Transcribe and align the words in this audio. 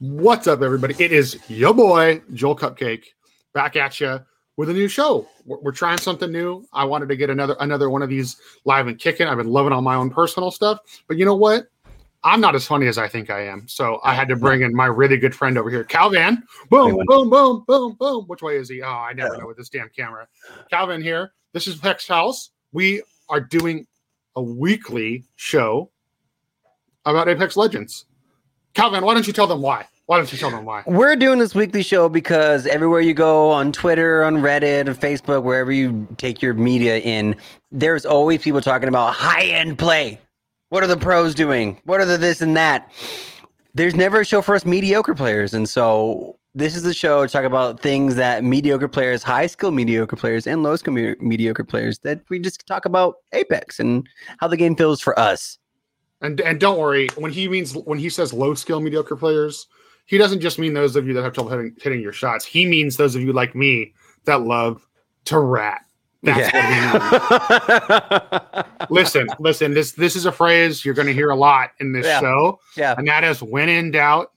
What's 0.00 0.46
up, 0.46 0.62
everybody? 0.62 0.94
It 0.98 1.12
is 1.12 1.38
your 1.50 1.74
boy 1.74 2.22
Joel 2.32 2.56
Cupcake 2.56 3.04
back 3.52 3.76
at 3.76 4.00
you 4.00 4.18
with 4.56 4.70
a 4.70 4.72
new 4.72 4.88
show. 4.88 5.28
We're, 5.44 5.58
we're, 5.58 5.72
trying 5.72 5.98
something 5.98 6.32
new. 6.32 6.66
I 6.72 6.86
wanted 6.86 7.10
to 7.10 7.16
get 7.16 7.28
another 7.28 7.54
another 7.60 7.90
one 7.90 8.00
of 8.00 8.08
these 8.08 8.40
live 8.64 8.86
and 8.86 8.98
kicking. 8.98 9.26
I've 9.26 9.36
been 9.36 9.50
loving 9.50 9.74
all 9.74 9.82
my 9.82 9.96
own 9.96 10.08
personal 10.08 10.50
stuff, 10.50 10.78
but 11.06 11.18
you 11.18 11.26
know 11.26 11.36
what? 11.36 11.66
I'm 12.24 12.40
not 12.40 12.54
as 12.54 12.66
funny 12.66 12.86
as 12.86 12.96
I 12.96 13.08
think 13.08 13.28
I 13.28 13.44
am, 13.44 13.68
so 13.68 14.00
I 14.02 14.14
had 14.14 14.26
to 14.28 14.36
bring 14.36 14.62
in 14.62 14.74
my 14.74 14.86
really 14.86 15.18
good 15.18 15.34
friend 15.34 15.58
over 15.58 15.68
here, 15.68 15.84
Calvin. 15.84 16.44
Boom, 16.70 16.98
boom, 17.04 17.28
boom, 17.28 17.64
boom, 17.66 17.94
boom. 18.00 18.24
Which 18.24 18.40
way 18.40 18.56
is 18.56 18.70
he? 18.70 18.80
Oh, 18.80 18.88
I 18.88 19.12
never 19.12 19.36
know 19.36 19.48
with 19.48 19.58
this 19.58 19.68
damn 19.68 19.90
camera. 19.90 20.26
Calvin 20.70 21.02
here. 21.02 21.32
This 21.52 21.66
is 21.66 21.76
Pex 21.76 22.08
House. 22.08 22.52
We 22.72 23.02
are 23.28 23.40
doing 23.40 23.86
a 24.34 24.42
weekly 24.42 25.24
show 25.36 25.90
about 27.04 27.28
Apex 27.28 27.54
Legends. 27.58 28.06
Calvin, 28.74 29.04
why 29.04 29.14
don't 29.14 29.26
you 29.26 29.32
tell 29.32 29.46
them 29.46 29.62
why? 29.62 29.86
Why 30.06 30.16
don't 30.16 30.32
you 30.32 30.38
tell 30.38 30.50
them 30.50 30.64
why? 30.64 30.82
We're 30.86 31.14
doing 31.14 31.38
this 31.38 31.54
weekly 31.54 31.84
show 31.84 32.08
because 32.08 32.66
everywhere 32.66 33.00
you 33.00 33.14
go 33.14 33.50
on 33.50 33.70
Twitter, 33.70 34.24
on 34.24 34.38
Reddit, 34.38 34.88
on 34.88 34.96
Facebook, 34.96 35.44
wherever 35.44 35.70
you 35.70 36.08
take 36.16 36.42
your 36.42 36.52
media 36.52 36.98
in, 36.98 37.36
there's 37.70 38.04
always 38.04 38.42
people 38.42 38.60
talking 38.60 38.88
about 38.88 39.14
high 39.14 39.44
end 39.44 39.78
play. 39.78 40.18
What 40.70 40.82
are 40.82 40.88
the 40.88 40.96
pros 40.96 41.32
doing? 41.34 41.80
What 41.84 42.00
are 42.00 42.04
the 42.04 42.18
this 42.18 42.40
and 42.40 42.56
that? 42.56 42.90
There's 43.74 43.94
never 43.94 44.20
a 44.20 44.24
show 44.24 44.42
for 44.42 44.56
us 44.56 44.64
mediocre 44.64 45.14
players. 45.14 45.54
And 45.54 45.68
so 45.68 46.36
this 46.56 46.74
is 46.74 46.82
the 46.82 46.92
show 46.92 47.24
to 47.24 47.32
talk 47.32 47.44
about 47.44 47.78
things 47.78 48.16
that 48.16 48.42
mediocre 48.42 48.88
players, 48.88 49.22
high 49.22 49.46
skill 49.46 49.70
mediocre 49.70 50.16
players, 50.16 50.48
and 50.48 50.64
low 50.64 50.74
skill 50.74 50.94
mediocre 51.20 51.62
players 51.62 52.00
that 52.00 52.22
we 52.28 52.40
just 52.40 52.66
talk 52.66 52.84
about 52.84 53.16
Apex 53.32 53.78
and 53.78 54.08
how 54.38 54.48
the 54.48 54.56
game 54.56 54.74
feels 54.74 55.00
for 55.00 55.16
us. 55.16 55.59
And 56.20 56.40
and 56.40 56.60
don't 56.60 56.78
worry, 56.78 57.08
when 57.16 57.32
he 57.32 57.48
means 57.48 57.74
when 57.74 57.98
he 57.98 58.08
says 58.08 58.32
low 58.32 58.54
skill 58.54 58.80
mediocre 58.80 59.16
players, 59.16 59.66
he 60.06 60.18
doesn't 60.18 60.40
just 60.40 60.58
mean 60.58 60.74
those 60.74 60.96
of 60.96 61.06
you 61.06 61.14
that 61.14 61.22
have 61.22 61.32
trouble 61.32 61.50
hitting, 61.50 61.74
hitting 61.80 62.00
your 62.00 62.12
shots. 62.12 62.44
He 62.44 62.66
means 62.66 62.96
those 62.96 63.14
of 63.14 63.22
you 63.22 63.32
like 63.32 63.54
me 63.54 63.94
that 64.24 64.42
love 64.42 64.86
to 65.26 65.38
rat. 65.38 65.82
That's 66.22 66.52
yeah. 66.52 68.50
what 68.50 68.52
he 68.52 68.58
means. 68.58 68.90
listen, 68.90 69.28
listen. 69.38 69.72
This 69.72 69.92
this 69.92 70.16
is 70.16 70.26
a 70.26 70.32
phrase 70.32 70.84
you're 70.84 70.94
going 70.94 71.06
to 71.06 71.14
hear 71.14 71.30
a 71.30 71.36
lot 71.36 71.70
in 71.80 71.92
this 71.92 72.04
yeah. 72.04 72.20
show. 72.20 72.60
Yeah, 72.76 72.94
and 72.98 73.08
that 73.08 73.24
is 73.24 73.42
when 73.42 73.68
in 73.70 73.90
doubt, 73.90 74.32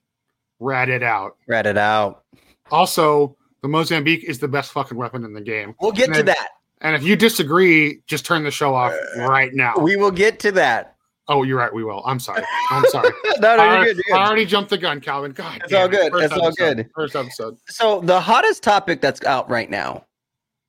rat 0.60 0.88
it 0.90 1.04
out. 1.04 1.36
Rat 1.48 1.66
it 1.66 1.78
out. 1.78 2.24
Also, 2.72 3.36
the 3.62 3.68
Mozambique 3.68 4.24
is 4.24 4.40
the 4.40 4.48
best 4.48 4.72
fucking 4.72 4.98
weapon 4.98 5.26
in 5.26 5.34
the 5.34 5.42
game. 5.42 5.76
We'll 5.82 5.92
get 5.92 6.06
and 6.06 6.14
to 6.14 6.20
if, 6.22 6.26
that. 6.28 6.50
And 6.80 6.96
if 6.96 7.04
you 7.04 7.16
disagree, 7.16 8.02
just 8.08 8.26
turn 8.26 8.44
the 8.44 8.52
show 8.52 8.74
off 8.76 8.94
uh, 8.94 9.26
right 9.26 9.54
now. 9.54 9.76
We 9.78 9.96
will 9.96 10.12
get 10.12 10.40
to 10.42 10.52
that. 10.54 10.93
Oh, 11.28 11.44
you're 11.44 11.58
right. 11.58 11.74
We 11.74 11.84
will. 11.84 12.04
I'm 12.06 12.20
sorry. 12.20 12.44
I'm 12.70 12.84
sorry. 12.88 13.10
no, 13.40 13.56
no, 13.56 13.64
I, 13.64 13.76
you're 13.76 13.86
good, 13.86 13.96
you're 13.96 14.18
good. 14.18 14.22
I 14.22 14.28
already 14.28 14.46
jumped 14.46 14.70
the 14.70 14.78
gun, 14.78 15.00
Calvin. 15.00 15.32
God, 15.32 15.62
it's 15.64 15.74
all 15.74 15.88
good. 15.88 16.12
It's 16.16 16.34
all 16.34 16.52
good. 16.52 16.90
First 16.94 17.16
episode. 17.16 17.58
So 17.68 18.02
the 18.02 18.20
hottest 18.20 18.62
topic 18.62 19.00
that's 19.00 19.24
out 19.24 19.50
right 19.50 19.70
now 19.70 20.06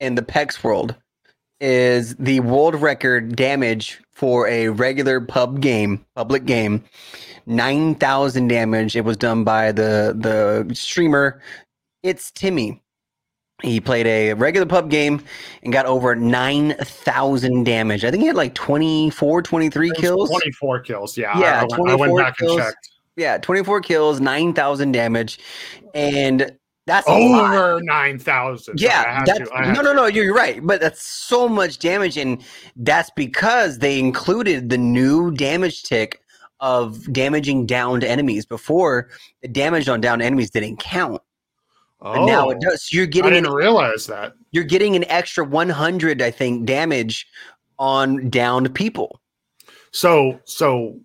in 0.01 0.15
the 0.15 0.23
PEX 0.23 0.63
world 0.63 0.95
is 1.61 2.15
the 2.17 2.41
world 2.41 2.75
record 2.77 3.35
damage 3.35 4.01
for 4.13 4.47
a 4.47 4.69
regular 4.69 5.21
pub 5.21 5.61
game, 5.61 6.05
public 6.15 6.45
game. 6.45 6.85
Nine 7.47 7.95
thousand 7.97 8.49
damage. 8.49 8.97
It 8.97 9.05
was 9.05 9.17
done 9.17 9.45
by 9.45 9.73
the 9.73 10.15
the 10.17 10.73
streamer. 10.75 11.41
iiTzTimmy. 12.05 12.81
He 13.63 13.81
played 13.81 14.07
a 14.07 14.35
regular 14.35 14.67
pub 14.67 14.91
game 14.91 15.23
and 15.63 15.73
got 15.73 15.87
over 15.87 16.15
9,000 16.15 17.65
damage. 17.65 18.05
I 18.05 18.11
think 18.11 18.23
he 18.23 18.27
had 18.27 18.37
like 18.37 18.55
24, 18.55 19.43
23 19.43 19.91
kills. 19.93 20.29
24 20.29 20.81
kills, 20.81 21.17
yeah. 21.17 21.39
Yeah, 21.39 21.61
I, 21.61 21.75
I, 21.75 21.79
went, 21.79 21.91
I 21.91 21.95
went 21.95 22.17
back 22.17 22.37
kills. 22.37 22.53
and 22.53 22.61
checked. 22.61 22.91
Yeah, 23.17 23.39
24 23.39 23.81
kills, 23.81 24.21
9,000 24.21 24.93
damage. 24.93 25.39
And 25.95 26.59
that's 26.87 27.09
over 27.09 27.81
9,000. 27.83 28.81
Yeah, 28.81 29.23
that's, 29.25 29.49
no, 29.51 29.81
no, 29.81 29.93
no, 29.93 30.07
you're 30.07 30.35
right. 30.35 30.61
But 30.65 30.81
that's 30.81 31.03
so 31.03 31.49
much 31.49 31.79
damage. 31.79 32.19
And 32.19 32.43
that's 32.77 33.11
because 33.17 33.79
they 33.79 33.99
included 33.99 34.69
the 34.69 34.79
new 34.79 35.31
damage 35.31 35.85
tick 35.85 36.21
of 36.61 37.11
damaging 37.13 37.67
downed 37.67 38.05
enemies. 38.05 38.45
Before, 38.47 39.09
the 39.43 39.49
damage 39.49 39.89
on 39.89 40.01
downed 40.01 40.23
enemies 40.23 40.51
didn't 40.51 40.79
count. 40.81 41.23
Oh, 42.01 42.15
but 42.15 42.27
now 42.27 42.51
it 42.51 42.59
oh. 42.59 42.71
does. 42.71 42.89
So 42.89 42.97
you're 42.97 43.07
getting. 43.07 43.33
I 43.33 43.35
didn't 43.35 43.51
an, 43.51 43.55
realize 43.55 44.07
that. 44.07 44.35
You're 44.51 44.65
getting 44.65 44.97
an 44.97 45.05
extra 45.05 45.45
100, 45.45 46.23
I 46.23 46.31
think, 46.31 46.67
damage 46.67 47.27
on 47.79 48.29
downed 48.31 48.75
people. 48.75 49.21
So, 49.91 50.41
so, 50.45 50.99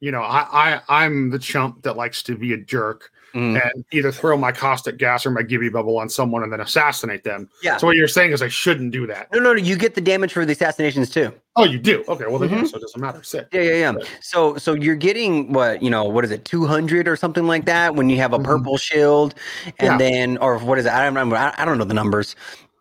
you 0.00 0.10
know, 0.10 0.22
I, 0.22 0.46
I 0.52 1.04
I'm 1.04 1.30
the 1.30 1.38
chump 1.38 1.82
that 1.82 1.96
likes 1.96 2.22
to 2.24 2.36
be 2.36 2.52
a 2.52 2.56
jerk 2.56 3.10
mm. 3.34 3.60
and 3.60 3.84
either 3.92 4.12
throw 4.12 4.36
my 4.36 4.52
caustic 4.52 4.98
gas 4.98 5.24
or 5.26 5.30
my 5.30 5.42
Gibby 5.42 5.68
bubble 5.68 5.98
on 5.98 6.08
someone 6.08 6.42
and 6.42 6.52
then 6.52 6.60
assassinate 6.60 7.24
them. 7.24 7.48
Yeah. 7.62 7.76
So 7.76 7.86
what 7.86 7.96
you're 7.96 8.08
saying 8.08 8.32
is 8.32 8.42
I 8.42 8.48
shouldn't 8.48 8.92
do 8.92 9.06
that. 9.06 9.32
No, 9.32 9.38
no, 9.38 9.52
no. 9.52 9.58
You 9.58 9.76
get 9.76 9.94
the 9.94 10.00
damage 10.00 10.32
for 10.32 10.44
the 10.44 10.52
assassinations 10.52 11.10
too. 11.10 11.32
Oh, 11.56 11.64
you 11.64 11.78
do. 11.78 12.04
Okay. 12.08 12.26
Well, 12.26 12.38
then 12.38 12.50
mm-hmm. 12.50 12.66
so 12.66 12.76
it 12.76 12.80
doesn't 12.80 13.00
matter. 13.00 13.22
Sick. 13.22 13.48
Yeah, 13.52 13.62
yeah, 13.62 13.92
yeah. 13.92 13.92
So, 14.20 14.56
so 14.56 14.74
you're 14.74 14.96
getting 14.96 15.52
what 15.52 15.82
you 15.82 15.90
know? 15.90 16.04
What 16.04 16.24
is 16.24 16.30
it? 16.30 16.44
Two 16.44 16.66
hundred 16.66 17.08
or 17.08 17.16
something 17.16 17.46
like 17.46 17.64
that 17.66 17.94
when 17.94 18.08
you 18.08 18.16
have 18.18 18.32
a 18.32 18.36
mm-hmm. 18.36 18.46
purple 18.46 18.76
shield, 18.76 19.34
and 19.78 19.92
yeah. 19.92 19.98
then 19.98 20.38
or 20.38 20.58
what 20.58 20.78
is 20.78 20.86
it? 20.86 20.92
I 20.92 20.98
don't 20.98 21.14
remember. 21.14 21.36
I, 21.36 21.54
I 21.56 21.64
don't 21.64 21.78
know 21.78 21.84
the 21.84 21.94
numbers 21.94 22.36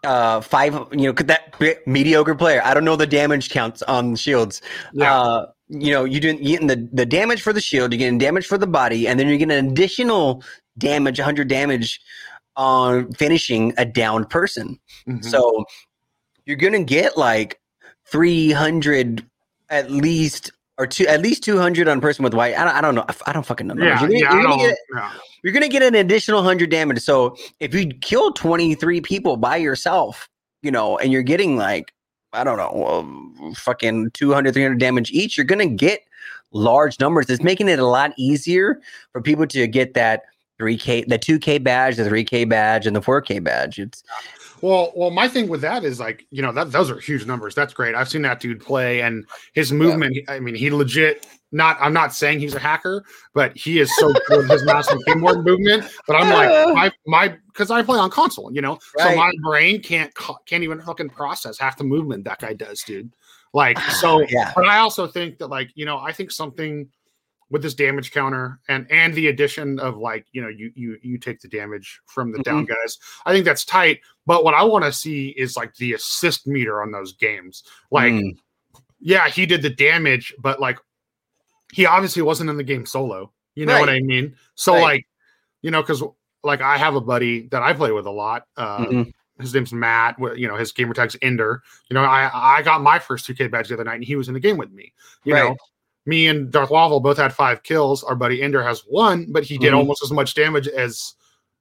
uh 0.06 0.40
five 0.40 0.74
you 0.92 1.02
know 1.02 1.14
could 1.14 1.28
that 1.28 1.54
mediocre 1.86 2.34
player 2.34 2.62
i 2.64 2.74
don't 2.74 2.86
know 2.86 2.96
the 2.96 3.06
damage 3.06 3.50
counts 3.50 3.81
on 3.81 4.16
shields 4.16 4.62
yeah. 4.94 5.14
uh 5.14 5.46
you 5.69 5.91
know 5.91 6.03
you 6.03 6.19
didn't 6.19 6.44
getting 6.44 6.68
the 6.68 6.90
the 6.91 7.06
damage 7.06 7.41
for 7.41 7.53
the 7.53 7.62
shield 7.62 7.91
you're 7.91 8.00
getting 8.00 8.18
damage 8.18 8.47
for 8.47 8.57
the 8.57 8.68
body 8.68 9.07
and 9.07 9.19
then 9.19 9.28
you're 9.28 9.38
getting 9.38 9.57
an 9.57 9.68
additional 9.68 10.44
damage 10.78 11.19
100 11.19 11.47
damage 11.47 12.02
on 12.56 13.12
finishing 13.13 13.74
a 13.78 13.85
downed 13.85 14.30
person 14.30 14.80
mm-hmm. 15.07 15.22
so 15.22 15.63
you're 16.46 16.57
gonna 16.57 16.84
get 16.84 17.18
like 17.18 17.59
300 18.07 19.25
at 19.69 19.91
least 19.91 20.52
or 20.80 20.88
two 20.88 21.06
at 21.07 21.22
least 21.22 21.44
200 21.44 21.88
on 21.88 21.97
a 21.97 22.01
person 22.01 22.24
with 22.24 22.34
white. 22.34 22.57
I 22.57 22.63
don't, 22.63 22.75
I 22.75 22.81
don't 22.81 22.96
know. 22.96 23.06
I 23.28 23.34
don't 23.34 23.46
fucking 23.46 23.68
know. 23.68 23.75
Yeah, 23.78 24.00
you're, 24.00 24.09
gonna, 24.09 24.13
yeah, 24.13 24.34
you're, 24.34 24.44
gonna 24.44 24.57
get, 24.57 24.78
yeah. 24.96 25.13
you're 25.44 25.53
gonna 25.53 25.68
get 25.68 25.84
an 25.84 25.96
additional 25.96 26.40
100 26.40 26.72
damage. 26.72 27.00
So 27.00 27.36
if 27.59 27.75
you 27.75 27.88
kill 28.01 28.31
23 28.31 29.01
people 29.01 29.36
by 29.36 29.57
yourself, 29.57 30.30
you 30.63 30.72
know, 30.72 30.97
and 30.97 31.12
you're 31.12 31.22
getting 31.22 31.57
like 31.57 31.91
I 32.34 32.44
don't 32.44 32.58
know, 32.58 32.72
well, 32.74 33.54
fucking 33.56 34.12
200 34.12 34.54
300 34.54 34.80
damage 34.80 35.12
each, 35.12 35.38
you're 35.38 35.46
gonna 35.46 35.66
get 35.66 36.02
large 36.52 37.00
numbers. 37.00 37.30
It's 37.30 37.44
making 37.44 37.70
it 37.70 37.80
a 37.80 37.86
lot 37.86 38.14
easier 38.18 38.82
for 39.12 39.22
people 39.22 39.48
to 39.48 39.68
get 39.68 39.94
that 39.96 40.24
3K, 40.60 41.08
the 41.08 41.18
2K 41.18 41.64
badge, 41.64 41.96
the 41.96 42.04
3K 42.04 42.48
badge, 42.48 42.86
and 42.86 42.96
the 42.96 43.02
4K 43.02 43.44
badge. 43.44 43.80
It's 43.80 44.04
well, 44.62 44.92
well, 44.96 45.10
my 45.10 45.28
thing 45.28 45.48
with 45.48 45.62
that 45.62 45.86
is 45.86 46.00
like, 46.00 46.26
you 46.32 46.42
know, 46.42 46.52
that 46.52 46.72
those 46.72 46.92
are 46.92 47.00
huge 47.00 47.26
numbers. 47.26 47.56
That's 47.56 47.74
great. 47.74 47.96
I've 47.96 48.10
seen 48.10 48.24
that 48.24 48.42
dude 48.42 48.60
play 48.60 49.02
and 49.02 49.26
his 49.54 49.72
movement. 49.72 50.18
Yeah. 50.18 50.34
I 50.34 50.40
mean, 50.40 50.56
he 50.56 50.70
legit 50.70 51.26
not 51.52 51.78
I'm 51.80 51.94
not 51.94 52.14
saying 52.14 52.40
he's 52.40 52.56
a 52.56 52.60
hacker, 52.60 53.04
but 53.34 53.56
he 53.58 53.80
is 53.80 53.96
so 53.98 54.14
good 54.28 54.40
with 54.40 54.50
his 54.50 54.64
mouse 54.64 54.88
and 54.90 55.04
keyboard 55.06 55.46
movement. 55.46 55.86
But 56.08 56.16
I'm 56.16 56.30
like, 56.30 56.50
my 56.76 56.92
my 57.08 57.38
because 57.48 57.72
I 57.72 57.82
play 57.82 58.00
on 58.00 58.10
console, 58.10 58.54
you 58.54 58.62
know, 58.62 58.78
right. 58.98 59.10
so 59.10 59.16
my 59.16 59.32
brain 59.44 59.82
can't 59.82 60.14
can't 60.46 60.64
even 60.64 60.82
fucking 60.82 61.10
process 61.10 61.58
half 61.60 61.78
the 61.78 61.84
movement 61.84 62.26
that 62.26 62.40
guy 62.40 62.54
does, 62.54 62.82
dude. 62.84 63.12
Like, 63.54 63.80
so 63.80 64.26
yeah. 64.30 64.52
But 64.56 64.68
I 64.68 64.78
also 64.78 65.08
think 65.08 65.40
that, 65.40 65.48
like, 65.48 65.72
you 65.74 65.86
know, 65.86 65.98
I 65.98 66.12
think 66.12 66.32
something 66.32 66.88
with 67.50 67.64
this 67.64 67.74
damage 67.74 68.12
counter 68.12 68.60
and 68.68 68.86
and 68.92 69.14
the 69.14 69.28
addition 69.28 69.80
of 69.80 69.98
like 69.98 70.26
you 70.31 70.42
know 70.42 70.50
you 70.50 70.72
you 70.76 70.98
you 71.02 71.18
take 71.18 71.40
the 71.40 71.48
damage 71.48 72.00
from 72.06 72.31
the 72.31 72.38
mm-hmm. 72.38 72.58
down 72.58 72.66
guys 72.66 73.00
i 73.26 73.34
think 73.34 73.44
that's 73.44 73.66
tight 73.66 74.00
but 74.26 74.44
what 74.44 74.54
i 74.54 74.64
want 74.64 74.86
to 74.86 74.94
see 74.94 75.30
is 75.30 75.58
like 75.58 75.74
the 75.76 75.94
assist 75.94 76.46
meter 76.46 76.81
on 76.81 76.92
those 76.92 77.14
games 77.14 77.64
like 77.90 78.14
mm. 78.14 78.38
yeah 79.00 79.28
he 79.28 79.48
did 79.48 79.62
the 79.64 79.70
damage 79.70 80.34
but 80.40 80.60
like 80.60 80.78
he 81.74 81.85
obviously 81.85 82.22
wasn't 82.22 82.50
in 82.50 82.57
the 82.57 82.63
game 82.63 82.85
solo 82.85 83.31
you 83.56 83.66
know 83.66 83.74
right. 83.74 83.80
what 83.81 83.90
i 83.90 84.00
mean 84.00 84.35
so 84.56 84.74
right. 84.74 84.81
like 84.81 85.07
you 85.62 85.71
know 85.71 85.81
because 85.81 86.04
like 86.44 86.62
i 86.62 86.77
have 86.77 86.95
a 86.95 87.01
buddy 87.01 87.48
that 87.48 87.62
i 87.62 87.74
play 87.74 87.92
with 87.92 88.06
a 88.06 88.12
lot 88.12 88.45
uh, 88.57 88.80
mm-hmm. 88.80 89.10
His 89.39 89.54
name's 89.54 89.71
Matt. 89.71 90.18
You 90.19 90.50
know, 90.50 90.57
his 90.57 90.74
gamer 90.74 90.94
tag's 90.94 91.16
Ender. 91.21 91.63
You 91.89 91.94
know, 91.94 92.04
I 92.04 92.30
I 92.33 92.62
got 92.62 92.81
my 92.81 93.00
first 93.00 93.25
2K 93.25 93.50
badge 93.50 93.69
the 93.69 93.75
other 93.75 93.86
night, 93.86 93.95
and 93.95 94.04
he 94.04 94.18
was 94.18 94.27
in 94.27 94.33
the 94.33 94.39
game 94.42 94.57
with 94.57 94.69
me. 94.71 94.92
You 95.24 95.33
right. 95.33 95.44
know, 95.45 95.56
me 96.06 96.27
and 96.27 96.51
Darth 96.51 96.69
Waffle 96.69 97.00
both 97.00 97.18
had 97.18 97.33
five 97.33 97.63
kills. 97.63 98.04
Our 98.04 98.15
buddy 98.15 98.42
Ender 98.42 98.62
has 98.62 98.81
one, 98.81 99.27
but 99.30 99.44
he 99.45 99.57
did 99.57 99.68
mm-hmm. 99.68 99.77
almost 99.77 100.04
as 100.04 100.12
much 100.12 100.33
damage 100.33 100.68
as 100.68 101.13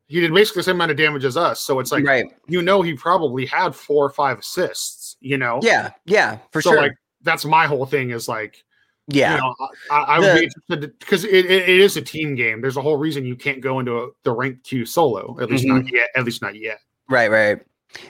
he 0.08 0.20
did 0.20 0.32
basically 0.32 0.61
the 0.61 0.64
same 0.64 0.76
amount 0.76 0.90
of 0.90 0.96
damage 0.96 1.25
as 1.25 1.37
us. 1.37 1.61
So 1.61 1.81
it's 1.81 1.93
like, 1.93 2.04
right. 2.04 2.25
you 2.46 2.62
know, 2.62 2.81
he 2.81 2.94
probably 2.94 3.44
had 3.44 3.75
four 3.75 4.06
or 4.06 4.11
five 4.11 4.38
assists, 4.38 5.16
you 5.20 5.37
know? 5.37 5.61
Yeah. 5.62 5.90
Yeah. 6.06 6.38
For 6.50 6.62
so 6.62 6.70
sure. 6.70 6.81
like, 6.81 6.93
that's 7.22 7.44
my 7.44 7.66
whole 7.66 7.84
thing 7.84 8.11
is 8.11 8.26
like, 8.26 8.64
yeah, 9.08 9.34
you 9.34 9.40
know, 9.40 9.55
I, 9.90 9.96
I 9.96 10.19
would 10.19 10.38
be 10.38 10.44
interested 10.44 10.99
because 10.99 11.25
it, 11.25 11.46
it, 11.46 11.69
is 11.69 11.96
a 11.96 12.02
team 12.02 12.34
game. 12.34 12.60
There's 12.60 12.76
a 12.76 12.82
whole 12.82 12.96
reason 12.96 13.25
you 13.25 13.37
can't 13.37 13.60
go 13.60 13.81
into 13.81 13.99
a, 13.99 14.08
the 14.22 14.32
rank 14.32 14.62
queue 14.64 14.84
solo, 14.84 15.37
at 15.40 15.50
least 15.50 15.64
mm-hmm. 15.64 15.78
not 15.78 15.93
yet. 15.93 16.08
At 16.14 16.25
least 16.25 16.43
not 16.43 16.55
yet. 16.55 16.78
Right, 17.08 17.31
right. 17.31 17.60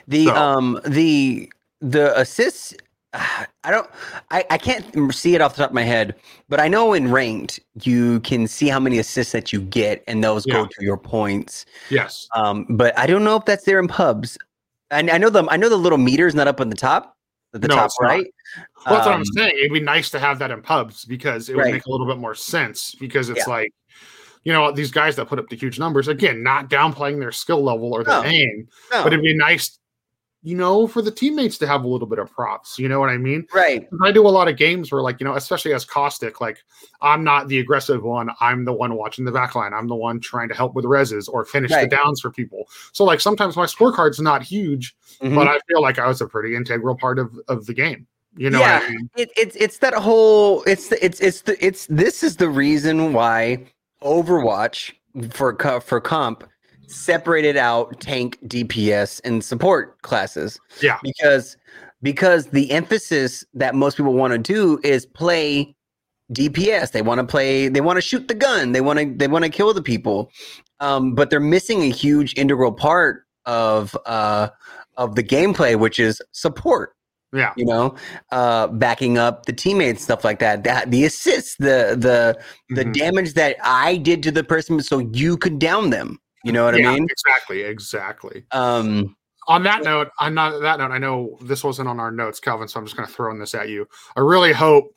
The 0.07 0.25
so. 0.25 0.35
um 0.35 0.79
the 0.85 1.51
the 1.79 2.17
assists 2.19 2.75
I 3.13 3.71
don't 3.71 3.89
I, 4.31 4.45
I 4.49 4.57
can't 4.57 5.13
see 5.13 5.35
it 5.35 5.41
off 5.41 5.55
the 5.55 5.61
top 5.61 5.71
of 5.71 5.75
my 5.75 5.83
head, 5.83 6.15
but 6.47 6.59
I 6.59 6.67
know 6.67 6.93
in 6.93 7.11
ranked 7.11 7.59
you 7.81 8.19
can 8.21 8.47
see 8.47 8.67
how 8.67 8.79
many 8.79 8.99
assists 8.99 9.31
that 9.31 9.53
you 9.53 9.61
get 9.61 10.03
and 10.07 10.23
those 10.23 10.45
Yeah. 10.45 10.55
go 10.55 10.65
to 10.65 10.83
your 10.83 10.97
points. 10.97 11.65
Yes. 11.89 12.27
Um, 12.35 12.65
but 12.69 12.97
I 12.97 13.07
don't 13.07 13.23
know 13.23 13.37
if 13.37 13.45
that's 13.45 13.63
there 13.63 13.79
in 13.79 13.87
pubs. 13.87 14.37
And 14.91 15.09
I 15.09 15.17
know 15.17 15.29
the 15.29 15.45
I 15.49 15.57
know 15.57 15.69
the 15.69 15.77
little 15.77 15.97
meter's 15.97 16.35
not 16.35 16.47
up 16.47 16.59
on 16.59 16.69
the 16.69 16.75
top, 16.75 17.15
the 17.51 17.67
No, 17.67 17.75
top 17.75 17.91
right. 18.01 18.27
Well, 18.55 18.95
that's 18.95 19.05
what 19.05 19.15
I'm 19.15 19.21
Um, 19.21 19.25
saying. 19.25 19.53
It'd 19.57 19.73
be 19.73 19.79
nice 19.79 20.09
to 20.11 20.19
have 20.19 20.39
that 20.39 20.51
in 20.51 20.61
pubs 20.61 21.05
because 21.05 21.49
it 21.49 21.55
would 21.55 21.63
Right. 21.63 21.73
make 21.73 21.85
a 21.85 21.91
little 21.91 22.07
bit 22.07 22.17
more 22.17 22.35
sense. 22.35 22.95
Because 22.95 23.29
it's 23.29 23.45
Yeah. 23.45 23.49
like, 23.53 23.71
you 24.43 24.53
know, 24.53 24.71
these 24.71 24.91
guys 24.91 25.15
that 25.17 25.27
put 25.27 25.39
up 25.39 25.47
the 25.49 25.55
huge 25.55 25.79
numbers, 25.79 26.07
again, 26.07 26.43
not 26.43 26.69
downplaying 26.69 27.19
their 27.19 27.31
skill 27.31 27.63
level 27.63 27.93
or 27.93 28.03
their 28.03 28.21
No. 28.23 28.25
aim, 28.25 28.67
no, 28.91 29.03
but 29.03 29.13
it'd 29.13 29.23
be 29.23 29.35
nice, 29.35 29.77
you 30.41 30.55
know, 30.55 30.87
for 30.87 31.01
the 31.01 31.11
teammates 31.11 31.57
to 31.57 31.67
have 31.67 31.83
a 31.83 31.87
little 31.87 32.07
bit 32.07 32.17
of 32.19 32.31
props. 32.31 32.79
You 32.79 32.87
know 32.87 32.99
what 32.99 33.09
I 33.09 33.17
mean? 33.17 33.45
right. 33.53 33.87
I 34.01 34.11
do 34.11 34.25
a 34.25 34.29
lot 34.29 34.47
of 34.47 34.55
games 34.55 34.91
where, 34.91 35.01
like, 35.01 35.19
you 35.19 35.25
know, 35.25 35.35
especially 35.35 35.73
as 35.73 35.83
caustic, 35.83 36.39
like, 36.39 36.63
I'm 37.01 37.23
not 37.25 37.49
the 37.49 37.59
aggressive 37.59 38.03
one. 38.03 38.29
I'm 38.39 38.63
the 38.63 38.71
one 38.71 38.95
watching 38.95 39.25
the 39.25 39.31
back 39.33 39.55
line. 39.55 39.73
I'm 39.73 39.87
the 39.87 39.95
one 39.95 40.19
trying 40.21 40.47
to 40.49 40.55
help 40.55 40.75
with 40.75 40.85
reses 40.85 41.27
or 41.27 41.43
finish 41.43 41.71
Right. 41.71 41.89
the 41.89 41.95
downs 41.95 42.21
for 42.21 42.31
people. 42.31 42.69
So, 42.93 43.03
like, 43.03 43.19
sometimes 43.19 43.57
my 43.57 43.65
scorecard's 43.65 44.19
not 44.21 44.41
huge, 44.41 44.95
Mhm. 45.21 45.35
but 45.35 45.47
I 45.47 45.59
feel 45.67 45.81
like 45.81 45.99
I 45.99 46.07
was 46.07 46.21
a 46.21 46.27
pretty 46.27 46.55
integral 46.55 46.95
part 46.95 47.19
of, 47.19 47.37
of 47.49 47.65
the 47.65 47.73
game. 47.73 48.07
You 48.37 48.49
know 48.49 48.59
Yeah. 48.59 48.79
what 48.79 48.87
I 48.89 48.91
mean? 48.91 49.09
it, 49.17 49.31
it's 49.35 49.55
it's 49.55 49.77
that 49.79 49.95
whole 49.95 50.63
it's 50.63 50.89
the, 50.89 51.03
it's 51.03 51.19
it's 51.19 51.41
the 51.41 51.65
it's 51.65 51.87
this 51.87 52.23
is 52.23 52.35
the 52.37 52.47
reason 52.47 53.11
why 53.11 53.65
Overwatch 54.03 54.91
for 55.31 55.57
for 55.81 55.99
comp 55.99 56.43
separated 56.89 57.55
out 57.57 57.99
tank 57.99 58.37
DPS 58.47 59.21
and 59.23 59.43
support 59.43 60.01
classes. 60.01 60.59
Yeah. 60.81 60.97
Because 61.03 61.57
because 62.01 62.47
the 62.47 62.71
emphasis 62.71 63.43
that 63.53 63.75
most 63.75 63.97
people 63.97 64.13
want 64.13 64.31
to 64.33 64.37
do 64.39 64.79
is 64.83 65.05
play 65.05 65.75
DPS. 66.33 66.91
They 66.91 67.01
want 67.01 67.19
to 67.19 67.25
play 67.25 67.67
they 67.69 67.81
want 67.81 67.97
to 67.97 68.01
shoot 68.01 68.27
the 68.27 68.33
gun. 68.33 68.71
They 68.71 68.81
want 68.81 68.99
to 68.99 69.13
they 69.15 69.27
want 69.27 69.45
to 69.45 69.49
kill 69.49 69.73
the 69.73 69.81
people. 69.81 70.31
Um 70.79 71.15
but 71.15 71.29
they're 71.29 71.39
missing 71.39 71.81
a 71.81 71.89
huge 71.89 72.33
integral 72.37 72.71
part 72.71 73.23
of 73.45 73.95
uh 74.05 74.49
of 74.97 75.15
the 75.15 75.23
gameplay 75.23 75.77
which 75.79 75.99
is 75.99 76.21
support 76.31 76.93
Yeah. 77.33 77.53
you 77.55 77.65
know, 77.65 77.95
uh, 78.31 78.67
backing 78.67 79.17
up 79.17 79.45
the 79.45 79.53
teammates, 79.53 80.03
stuff 80.03 80.23
like 80.23 80.39
that. 80.39 80.63
That 80.63 80.91
the 80.91 81.05
assists, 81.05 81.55
the 81.57 81.95
the 81.97 82.37
the 82.75 82.85
Mhm. 82.85 82.93
damage 82.93 83.33
that 83.35 83.55
I 83.63 83.97
did 83.97 84.23
to 84.23 84.31
the 84.31 84.43
person, 84.43 84.81
so 84.81 84.99
you 85.13 85.37
could 85.37 85.57
down 85.59 85.89
them. 85.91 86.19
You 86.43 86.51
know 86.51 86.65
what 86.65 86.77
Yeah, 86.79 86.89
I 86.89 86.93
mean? 86.93 87.07
Exactly. 87.09 87.61
Exactly. 87.63 88.45
Um, 88.51 89.15
On 89.47 89.63
that 89.63 89.83
note, 89.83 90.09
on 90.19 90.33
not 90.35 90.59
that 90.61 90.79
note, 90.79 90.91
I 90.91 90.97
know 90.99 91.37
this 91.41 91.63
wasn't 91.63 91.89
on 91.89 91.99
our 91.99 92.11
notes, 92.11 92.39
Calvin, 92.39 92.67
so 92.67 92.79
I'm 92.79 92.85
just 92.85 92.95
going 92.95 93.07
to 93.07 93.13
throw 93.13 93.37
this 93.37 93.55
at 93.55 93.69
you. 93.69 93.87
I 94.15 94.19
really 94.21 94.53
hope 94.53 94.93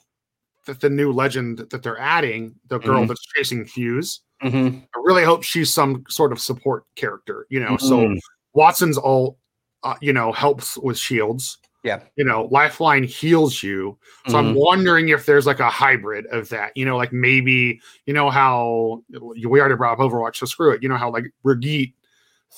that 0.67 0.81
the 0.81 0.91
new 0.91 1.11
legend 1.11 1.59
that 1.71 1.83
they're 1.83 1.99
adding, 1.99 2.55
the 2.69 2.79
girl 2.79 3.03
Mhm. 3.03 3.09
that's 3.09 3.25
chasing 3.35 3.65
Fuse, 3.65 4.21
mhm, 4.43 4.83
I 4.95 5.01
really 5.03 5.25
hope 5.25 5.43
she's 5.43 5.73
some 5.73 6.05
sort 6.09 6.33
of 6.33 6.39
support 6.41 6.85
character. 6.97 7.47
You 7.51 7.61
know, 7.61 7.77
so 7.79 8.09
mhm. 8.09 8.19
Wattson's 8.55 8.99
all, 8.99 9.39
uh, 9.83 9.95
you 10.01 10.13
know, 10.13 10.31
helps 10.33 10.77
with 10.79 10.99
shields. 10.99 11.59
Yeah. 11.83 12.01
You 12.17 12.25
know, 12.25 12.49
Lifeline 12.51 13.03
heals 13.05 13.63
you. 13.63 13.99
So 14.29 14.37
I'm 14.39 14.55
Mhm. 14.55 14.65
wondering 14.65 15.09
if 15.09 15.27
there's 15.27 15.47
like 15.47 15.59
a 15.61 15.69
hybrid 15.69 16.27
of 16.27 16.49
that. 16.51 16.71
You 16.77 16.85
know, 16.85 16.97
like 16.97 17.13
maybe 17.13 17.81
you 18.07 18.15
know 18.15 18.31
how 18.31 19.03
we 19.47 19.59
already 19.61 19.75
brought 19.75 19.95
up 19.95 19.99
Overwatch, 19.99 20.37
so 20.37 20.47
screw 20.47 20.71
it. 20.73 20.83
You 20.83 20.89
know 20.89 20.97
how 20.97 21.11
like 21.11 21.25
Brigitte 21.43 21.93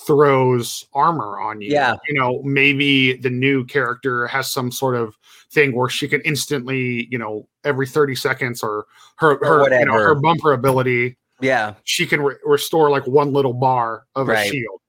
throws 0.06 0.86
armor 0.92 1.38
on 1.40 1.60
you. 1.60 1.70
Yeah. 1.70 1.96
You 2.08 2.18
know, 2.20 2.42
maybe 2.42 3.16
the 3.16 3.30
new 3.30 3.64
character 3.64 4.26
has 4.26 4.50
some 4.50 4.70
sort 4.70 4.96
of 4.96 5.16
thing 5.52 5.74
where 5.74 5.88
she 5.88 6.08
can 6.08 6.20
instantly, 6.22 7.06
you 7.10 7.18
know, 7.18 7.48
every 7.64 7.86
30 7.86 8.14
seconds 8.16 8.62
or 8.62 8.86
her 9.16 9.36
Or 9.36 9.46
her 9.46 9.78
you 9.78 9.84
know 9.86 9.92
whatever. 9.92 10.08
her 10.08 10.14
bumper 10.16 10.52
ability, 10.52 11.16
yeah. 11.40 11.74
she 11.84 12.06
can 12.06 12.20
re- 12.22 12.34
restore 12.44 12.90
like 12.90 13.06
one 13.06 13.32
little 13.32 13.54
bar 13.54 14.04
of 14.16 14.28
a 14.28 14.44
shield. 14.44 14.80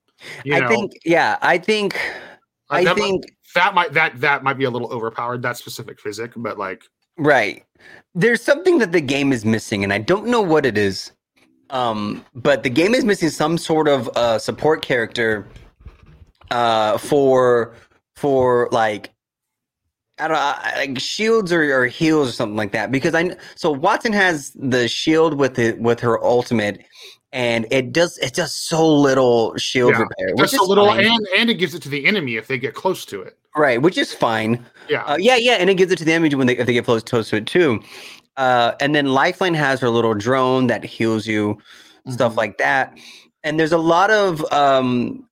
You 0.44 0.56
I 0.56 0.60
know, 0.62 0.70
think, 0.70 0.94
yeah, 1.06 1.38
I 1.42 1.58
think, 1.60 1.96
I 2.72 2.84
might- 2.84 2.96
think, 2.96 3.26
that 3.56 3.74
might 3.74 3.92
that 3.94 4.20
that 4.22 4.44
might 4.44 4.58
be 4.58 4.66
a 4.66 4.70
little 4.70 4.92
overpowered 4.92 5.42
that 5.42 5.58
specific 5.58 6.00
physic 6.00 6.32
but 6.38 6.58
like 6.58 6.84
right. 7.18 7.64
There's 8.14 8.42
something 8.42 8.78
that 8.80 8.92
the 8.92 9.02
game 9.02 9.34
is 9.34 9.44
missing, 9.44 9.84
and 9.84 9.92
I 9.92 9.98
don't 9.98 10.28
know 10.28 10.42
what 10.42 10.66
it 10.66 10.78
is. 10.78 11.12
Um, 11.70 12.24
but 12.34 12.64
the 12.64 12.70
game 12.70 12.94
is 12.94 13.04
missing 13.04 13.30
some 13.30 13.58
sort 13.58 13.88
of 13.88 14.08
uh, 14.16 14.40
support 14.40 14.82
character 14.82 15.48
uh, 16.52 16.98
for 16.98 17.76
for 18.16 18.70
like 18.72 19.12
I 20.18 20.28
don't 20.30 20.38
know, 20.38 20.78
like 20.78 21.00
shields 21.00 21.52
or, 21.52 21.78
or 21.78 21.88
heals 21.88 22.30
or 22.30 22.32
something 22.32 22.56
like 22.56 22.72
that. 22.72 22.92
Because 22.92 23.14
I 23.14 23.36
so 23.56 23.76
Wattson 23.76 24.14
has 24.14 24.52
the 24.52 24.88
shield 24.88 25.38
with 25.38 25.60
it 25.60 25.80
with 25.80 26.00
her 26.00 26.24
ultimate, 26.24 26.86
and 27.36 27.68
it 27.70 27.92
does 27.94 28.18
it 28.20 28.34
does 28.34 28.54
so 28.56 28.88
little 28.88 29.56
shield 29.58 29.92
Yeah, 29.94 30.00
repair, 30.00 30.30
which 30.36 30.52
just 30.52 30.54
is 30.54 30.60
a 30.62 30.64
little 30.64 30.88
fine. 30.88 31.06
and 31.06 31.28
and 31.38 31.50
it 31.52 31.56
gives 31.56 31.76
it 31.76 31.82
to 31.84 31.90
the 31.90 32.06
enemy 32.08 32.38
if 32.38 32.48
they 32.48 32.58
get 32.58 32.74
close 32.74 33.06
to 33.06 33.22
it 33.22 33.38
right, 33.56 33.80
which 33.82 33.98
is 33.98 34.12
fine. 34.14 34.66
yeah 34.90 35.04
Uh, 35.04 35.18
yeah, 35.20 35.36
yeah, 35.36 35.54
and 35.54 35.70
it 35.70 35.76
gives 35.76 35.92
it 35.92 35.98
to 35.98 36.06
the 36.06 36.14
enemy 36.14 36.34
when 36.34 36.48
they 36.48 36.58
if 36.58 36.66
they 36.66 36.74
get 36.74 36.86
close, 36.86 37.04
close 37.04 37.30
to 37.30 37.36
it 37.38 37.46
too. 37.46 37.82
Uh, 38.38 38.74
and 38.82 38.94
then 38.96 39.08
Lifeline 39.14 39.54
has 39.54 39.80
her 39.80 39.90
little 39.90 40.14
drone 40.14 40.68
that 40.68 40.84
heals 40.84 41.26
you, 41.28 41.58
stuff 42.10 42.34
Mhm. 42.34 42.38
like 42.38 42.58
that. 42.58 42.98
And 43.44 43.60
there's 43.60 43.72
a 43.72 43.78
lot 43.78 44.12
of 44.12 44.44
um, 44.52 45.28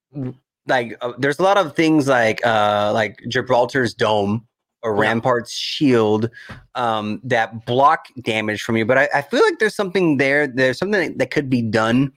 like 0.68 0.96
uh, 1.02 1.14
there's 1.18 1.40
a 1.40 1.44
lot 1.44 1.58
of 1.58 1.76
things 1.76 2.08
like 2.08 2.40
uh, 2.46 2.92
like 2.94 3.20
Gibraltar's 3.30 3.94
dome 3.94 4.46
or 4.84 4.94
Yeah. 4.94 5.02
Rampart's 5.02 5.54
shield 5.54 6.30
um, 6.76 7.22
that 7.24 7.66
block 7.66 8.08
damage 8.22 8.62
from 8.62 8.78
you. 8.78 8.86
But 8.86 8.98
I, 8.98 9.10
I 9.16 9.22
feel 9.22 9.42
like 9.42 9.60
there's 9.60 9.76
something 9.76 10.18
there. 10.18 10.48
There's 10.48 10.78
something 10.78 11.18
that 11.18 11.32
could 11.32 11.50
be 11.50 11.62
done 11.62 12.12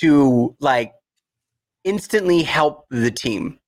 to 0.00 0.54
like 0.60 0.92
instantly 1.84 2.42
help 2.42 2.84
the 2.90 3.12
team 3.12 3.58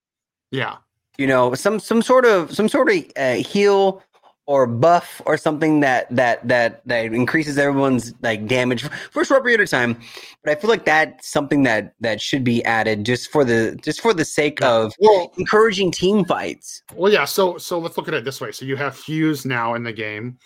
yeah 0.51 0.75
you 1.17 1.27
know 1.27 1.53
some 1.53 1.79
some 1.79 2.01
sort 2.01 2.25
of 2.25 2.53
some 2.53 2.67
sort 2.67 2.89
of 2.89 2.97
uh, 3.17 3.35
heal 3.35 4.03
or 4.49 4.65
buff 4.65 5.21
or 5.27 5.37
something 5.37 5.79
that 5.79 6.07
that 6.09 6.45
that 6.47 6.81
that 6.87 7.05
increases 7.13 7.59
everyone's 7.59 8.15
like 8.23 8.47
damage 8.47 8.81
for 9.11 9.21
a 9.21 9.25
short 9.25 9.43
period 9.43 9.61
of 9.61 9.69
time. 9.69 9.95
But 10.43 10.57
i 10.57 10.59
feel 10.59 10.71
like 10.71 10.85
that's 10.85 11.29
something 11.29 11.61
that 11.63 11.93
that 11.99 12.19
should 12.19 12.43
be 12.43 12.65
added 12.65 13.05
just 13.05 13.29
for 13.31 13.45
the 13.45 13.77
just 13.83 14.01
for 14.01 14.11
the 14.11 14.25
sake 14.25 14.59
of 14.63 14.91
well 14.99 15.31
encouraging 15.37 15.91
team 15.91 16.25
fights. 16.25 16.81
Well 16.95 17.13
yeah 17.13 17.25
so 17.25 17.59
so 17.59 17.77
let's 17.77 17.95
look 17.95 18.07
at 18.07 18.15
it 18.15 18.25
this 18.25 18.41
way. 18.41 18.51
So 18.51 18.65
you 18.65 18.75
have 18.75 18.97
fuse 18.97 19.45
now 19.45 19.75
in 19.75 19.83
the 19.83 19.93
game 19.93 20.39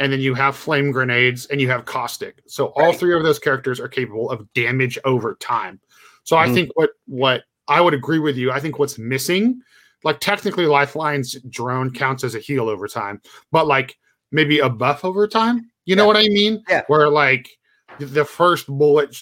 and 0.00 0.12
then 0.12 0.18
you 0.18 0.34
have 0.34 0.56
flame 0.56 0.90
grenades 0.90 1.46
and 1.46 1.60
you 1.60 1.68
have 1.68 1.84
caustic. 1.84 2.42
So 2.48 2.66
all 2.74 2.86
Right. 2.88 2.98
three 2.98 3.14
of 3.14 3.22
those 3.22 3.38
characters 3.38 3.78
are 3.78 3.86
capable 3.86 4.30
of 4.32 4.52
damage 4.54 4.98
over 5.04 5.36
time. 5.36 5.78
So 6.24 6.36
i 6.36 6.48
Mhm. 6.48 6.54
think 6.54 6.70
what 6.74 6.90
what 7.06 7.44
i 7.68 7.80
would 7.80 7.94
agree 7.94 8.18
with 8.18 8.36
you. 8.36 8.50
I 8.50 8.58
think 8.58 8.80
what's 8.80 8.98
missing 8.98 9.60
like 10.04 10.20
technically 10.20 10.66
lifeline's 10.66 11.34
drone 11.50 11.90
counts 11.90 12.22
as 12.24 12.34
a 12.34 12.38
heal 12.38 12.68
over 12.68 12.86
time 12.86 13.20
but 13.50 13.66
like 13.66 13.96
maybe 14.32 14.58
a 14.60 14.68
buff 14.68 15.04
over 15.04 15.26
time 15.26 15.70
you 15.86 15.96
know 15.96 16.02
Yeah. 16.04 16.06
what 16.06 16.16
i 16.16 16.28
mean 16.28 16.62
Yeah. 16.68 16.82
where 16.86 17.08
like 17.08 17.48
the 17.98 18.24
first 18.24 18.66
bullet 18.66 19.16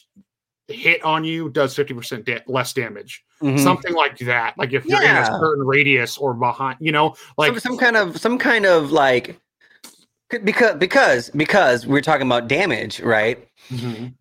hit 0.68 1.02
on 1.04 1.24
you 1.24 1.50
does 1.50 1.74
50% 1.76 2.24
da- 2.24 2.40
less 2.46 2.72
damage 2.72 3.22
Mhm. 3.42 3.58
something 3.62 3.92
like 3.94 4.16
that 4.18 4.56
like 4.56 4.72
if 4.72 4.84
you're 4.86 5.02
in 5.02 5.08
Yeah. 5.08 5.22
a 5.22 5.38
certain 5.40 5.64
radius 5.66 6.16
or 6.16 6.32
behind 6.34 6.78
you 6.80 6.92
know 6.92 7.14
like 7.36 7.50
some, 7.58 7.60
some 7.60 7.78
kind 7.78 7.96
of 7.96 8.18
some 8.18 8.38
kind 8.38 8.64
of 8.64 8.90
like 8.92 9.38
because 10.44 10.76
because 10.76 11.28
because 11.30 11.86
we're 11.86 12.00
talking 12.00 12.26
about 12.26 12.48
damage 12.48 13.00
right 13.00 13.46
Mhm. 13.68 14.14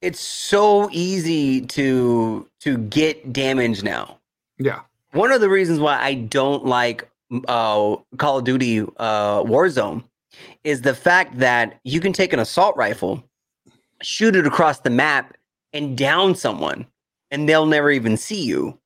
it's 0.00 0.20
so 0.20 0.88
easy 0.92 1.60
to 1.66 2.48
to 2.60 2.78
get 2.78 3.32
damage 3.34 3.82
now 3.82 4.18
yeah 4.58 4.80
one 5.12 5.32
of 5.32 5.40
the 5.40 5.48
reasons 5.48 5.80
why 5.80 5.98
I 6.00 6.14
don't 6.14 6.64
like 6.66 7.08
uh, 7.48 7.96
Call 8.18 8.38
of 8.38 8.44
Duty 8.44 8.80
uh, 8.80 9.42
Warzone 9.42 10.04
is 10.64 10.82
the 10.82 10.94
fact 10.94 11.38
that 11.38 11.78
you 11.84 12.00
can 12.00 12.12
take 12.12 12.32
an 12.32 12.38
assault 12.38 12.76
rifle, 12.76 13.22
shoot 14.02 14.36
it 14.36 14.46
across 14.46 14.80
the 14.80 14.90
map, 14.90 15.34
and 15.72 15.96
down 15.96 16.34
someone, 16.34 16.86
and 17.30 17.48
they'll 17.48 17.66
never 17.66 17.90
even 17.90 18.16
see 18.16 18.42
you. 18.42 18.76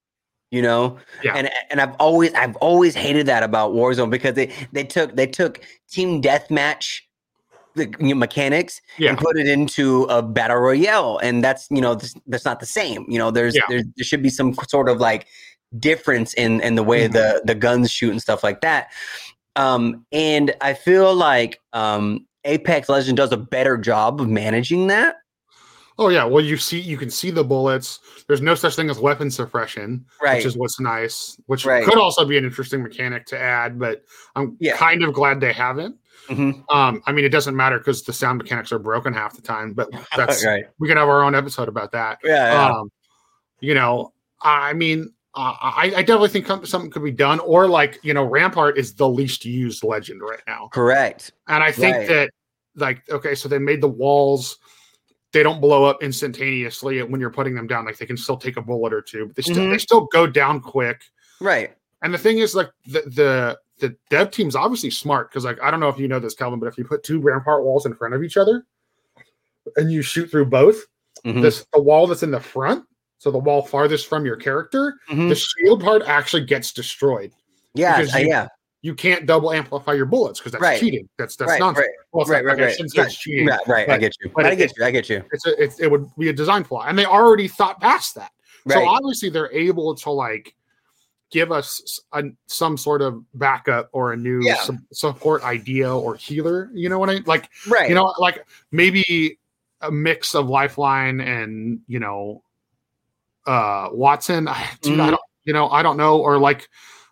You 0.51 0.63
know, 0.63 0.99
Yeah. 1.23 1.35
and 1.35 1.51
and 1.71 1.81
I've 1.81 1.95
always 1.99 2.33
I've 2.35 2.55
always 2.57 2.95
hated 2.95 3.27
that 3.27 3.43
about 3.43 3.73
Warzone 3.73 4.11
because 4.11 4.35
they 4.35 4.53
they 4.73 4.85
took 4.85 5.17
they 5.17 5.27
took 5.27 5.61
team 5.91 6.23
deathmatch 6.23 7.01
the 7.77 7.89
mechanics 8.15 8.81
yeah 8.99 9.11
and 9.11 9.19
put 9.19 9.37
it 9.37 9.49
into 9.49 10.05
a 10.05 10.23
battle 10.23 10.59
royale 10.59 11.19
and 11.25 11.43
that's 11.43 11.67
you 11.73 11.81
know 11.81 11.99
that's 12.29 12.45
not 12.45 12.61
the 12.61 12.67
same 12.67 13.05
you 13.09 13.19
know 13.19 13.33
there's 13.33 13.57
Yeah. 13.57 13.63
there, 13.69 13.83
there 13.97 14.05
should 14.05 14.23
be 14.23 14.29
some 14.29 14.55
sort 14.69 14.89
of 14.89 14.99
like 15.01 15.27
difference 15.79 16.35
in 16.35 16.61
in 16.61 16.75
the 16.75 16.83
way 16.83 17.09
Mhm. 17.09 17.13
the 17.13 17.43
the 17.45 17.55
guns 17.55 17.91
shoot 17.91 18.11
and 18.11 18.21
stuff 18.23 18.43
like 18.45 18.61
that 18.61 18.91
um 19.57 20.05
and 20.13 20.55
i 20.61 20.73
feel 20.75 21.15
like 21.15 21.61
um 21.73 22.27
apex 22.45 22.89
legend 22.89 23.17
does 23.17 23.33
a 23.33 23.37
better 23.37 23.77
job 23.77 24.21
of 24.21 24.29
managing 24.29 24.87
that 24.89 25.17
Oh 25.97 26.09
yeah, 26.09 26.25
well 26.25 26.43
you 26.45 26.57
see 26.57 26.81
you 26.81 26.97
can 26.97 27.09
see 27.09 27.31
the 27.31 27.45
bullets. 27.45 28.01
There's 28.27 28.41
no 28.41 28.57
such 28.57 28.75
thing 28.75 28.91
as 28.91 28.99
weapon 28.99 29.31
suppression, 29.31 30.05
Right. 30.21 30.39
which 30.39 30.45
is 30.45 30.57
what's 30.59 30.81
nice. 30.81 31.39
Which 31.47 31.65
Right. 31.65 31.85
could 31.85 31.99
also 31.99 32.25
be 32.25 32.37
an 32.37 32.45
interesting 32.45 32.83
mechanic 32.83 33.27
to 33.27 33.39
add, 33.39 33.79
but 33.79 34.03
I'm 34.35 34.57
Yeah. 34.59 34.77
kind 34.77 35.05
of 35.05 35.13
glad 35.15 35.39
they 35.39 35.53
haven't. 35.53 35.95
Mhm. 36.29 36.65
Um, 36.69 37.01
I 37.07 37.13
mean, 37.13 37.25
it 37.25 37.29
doesn't 37.29 37.55
matter 37.55 37.79
because 37.79 38.03
the 38.03 38.13
sound 38.13 38.39
mechanics 38.39 38.73
are 38.73 38.81
broken 38.81 39.13
half 39.15 39.37
the 39.37 39.43
time, 39.43 39.73
but 39.73 39.89
that's 40.17 40.45
right. 40.45 40.65
we 40.81 40.89
can 40.89 40.97
have 40.97 41.07
our 41.09 41.23
own 41.23 41.37
episode 41.37 41.69
about 41.69 41.93
that. 41.93 42.19
Yeah. 42.25 42.53
yeah. 42.53 42.71
Um, 42.77 42.91
you 43.61 43.75
know, 43.75 44.13
I 44.43 44.73
mean, 44.73 45.13
uh, 45.37 45.55
I, 45.61 45.93
I 45.97 46.03
definitely 46.03 46.29
think 46.29 46.47
something 46.67 46.91
could 46.91 47.03
be 47.05 47.11
done, 47.11 47.41
or 47.41 47.67
like 47.69 47.99
you 48.03 48.15
know, 48.15 48.25
Rampart 48.25 48.79
is 48.79 48.95
the 48.95 49.09
least 49.09 49.45
used 49.45 49.83
legend 49.85 50.21
right 50.23 50.41
now, 50.47 50.69
Correct. 50.73 51.33
and 51.49 51.63
I 51.63 51.73
think 51.73 51.97
Right. 51.97 52.09
that 52.09 52.31
like 52.77 53.09
okay, 53.11 53.35
so 53.35 53.49
they 53.49 53.59
made 53.59 53.81
the 53.81 53.89
walls. 53.89 54.59
They 55.33 55.43
don't 55.43 55.61
blow 55.61 55.85
up 55.85 56.01
instantaneously 56.03 57.03
when 57.03 57.21
you're 57.21 57.31
putting 57.31 57.55
them 57.57 57.67
down. 57.67 57.85
Like 57.87 57.99
they 57.99 58.07
can 58.07 58.17
still 58.17 58.37
take 58.37 58.57
a 58.57 58.63
bullet 58.63 58.93
or 58.93 59.03
two, 59.03 59.27
but 59.27 59.35
they 59.37 59.43
still 59.43 59.57
Mhm. 59.67 59.71
they 59.73 59.79
still 59.79 60.07
go 60.13 60.27
down 60.27 60.61
quick. 60.61 61.03
Right. 61.41 61.75
And 62.03 62.15
the 62.15 62.19
thing 62.19 62.39
is, 62.39 62.55
like 62.55 62.71
the 62.87 63.01
the 63.03 63.59
the 63.81 63.97
dev 64.11 64.31
team's 64.31 64.55
obviously 64.55 64.91
smart 64.91 65.31
because, 65.31 65.45
like, 65.45 65.61
I 65.61 65.69
don't 65.73 65.81
know 65.81 65.89
if 65.89 65.99
you 65.99 66.07
know 66.07 66.21
this, 66.21 66.35
Calvin, 66.35 66.61
but 66.61 66.67
if 66.67 66.79
you 66.79 66.85
put 66.85 67.03
two 67.03 67.19
rampart 67.21 67.65
walls 67.65 67.87
in 67.87 67.95
front 67.97 68.15
of 68.15 68.23
each 68.23 68.37
other 68.37 68.65
and 69.77 69.91
you 69.91 70.01
shoot 70.03 70.31
through 70.31 70.45
both, 70.47 70.77
Mhm. 71.25 71.43
this 71.43 71.67
the 71.73 71.81
wall 71.83 72.07
that's 72.07 72.23
in 72.23 72.31
the 72.31 72.39
front, 72.39 72.85
so 73.25 73.31
the 73.31 73.39
wall 73.39 73.63
farthest 73.63 74.07
from 74.07 74.27
your 74.27 74.37
character, 74.37 74.97
Mhm. 75.11 75.31
the 75.31 75.35
shield 75.35 75.83
part 75.83 76.03
actually 76.03 76.45
gets 76.45 76.73
destroyed. 76.73 77.33
Yeah. 77.73 77.97
because 77.99 78.15
uh, 78.15 78.19
you- 78.19 78.29
yeah. 78.29 78.49
You 78.83 78.95
can't 78.95 79.25
double 79.25 79.51
amplify 79.51 79.95
your 79.95 80.05
bullets 80.05 80.39
because 80.39 80.53
that's 80.53 80.61
Right. 80.61 80.79
cheating. 80.79 81.09
That's 81.17 81.37
that's 81.37 81.53
Right. 81.53 81.59
nonsense. 81.59 81.87
Right. 81.87 81.95
Well, 82.13 82.27
Right. 82.27 82.45
not- 82.45 82.59
Right. 82.59 82.77
Right. 82.99 83.11
cheating. 83.11 83.47
Right. 83.47 83.59
Right. 83.67 83.89
I 83.89 83.97
get 83.97 84.13
you. 84.23 84.31
but 84.37 84.45
I 84.45 84.51
it- 84.53 84.57
get 84.57 84.77
you. 84.77 84.85
I 84.85 84.91
get 84.91 85.09
you. 85.09 85.25
It's 85.33 85.47
a, 85.47 85.63
it's, 85.63 85.81
it 85.81 85.91
would 85.91 86.07
be 86.19 86.29
a 86.29 86.35
design 86.35 86.65
flaw, 86.65 86.85
and 86.87 86.99
they 86.99 87.07
already 87.07 87.49
thought 87.49 87.81
past 87.81 88.15
that. 88.17 88.31
So 88.69 88.87
obviously 88.87 89.31
they're 89.31 89.51
able 89.53 89.95
to 89.95 90.11
like 90.11 90.55
give 91.31 91.51
us 91.51 91.99
a, 92.13 92.25
some 92.47 92.77
sort 92.77 93.01
of 93.01 93.25
backup 93.33 93.89
or 93.93 94.13
a 94.13 94.17
new 94.19 94.43
Yeah. 94.43 94.57
su- 94.57 94.77
support 94.93 95.43
idea 95.45 95.91
or 95.93 96.15
healer. 96.17 96.69
You 96.75 96.91
know 96.91 96.99
what 96.99 97.09
I 97.09 97.15
mean? 97.15 97.25
like? 97.27 97.49
Right. 97.67 97.89
You 97.89 97.95
know, 97.95 98.13
like 98.19 98.45
maybe 98.71 99.39
a 99.81 99.91
mix 99.91 100.35
of 100.35 100.49
Lifeline 100.51 101.21
and 101.21 101.81
you 101.89 102.01
know, 102.01 102.43
uh, 103.47 103.91
Wattson. 103.91 104.49
I- 104.49 104.71
Dude, 104.83 105.01
I 105.01 105.07
Mhm. 105.07 105.11
don't. 105.11 105.21
You 105.45 105.53
know, 105.53 105.69
I 105.69 105.83
don't 105.83 105.99
know, 105.99 106.19
or 106.21 106.39
like, 106.39 106.69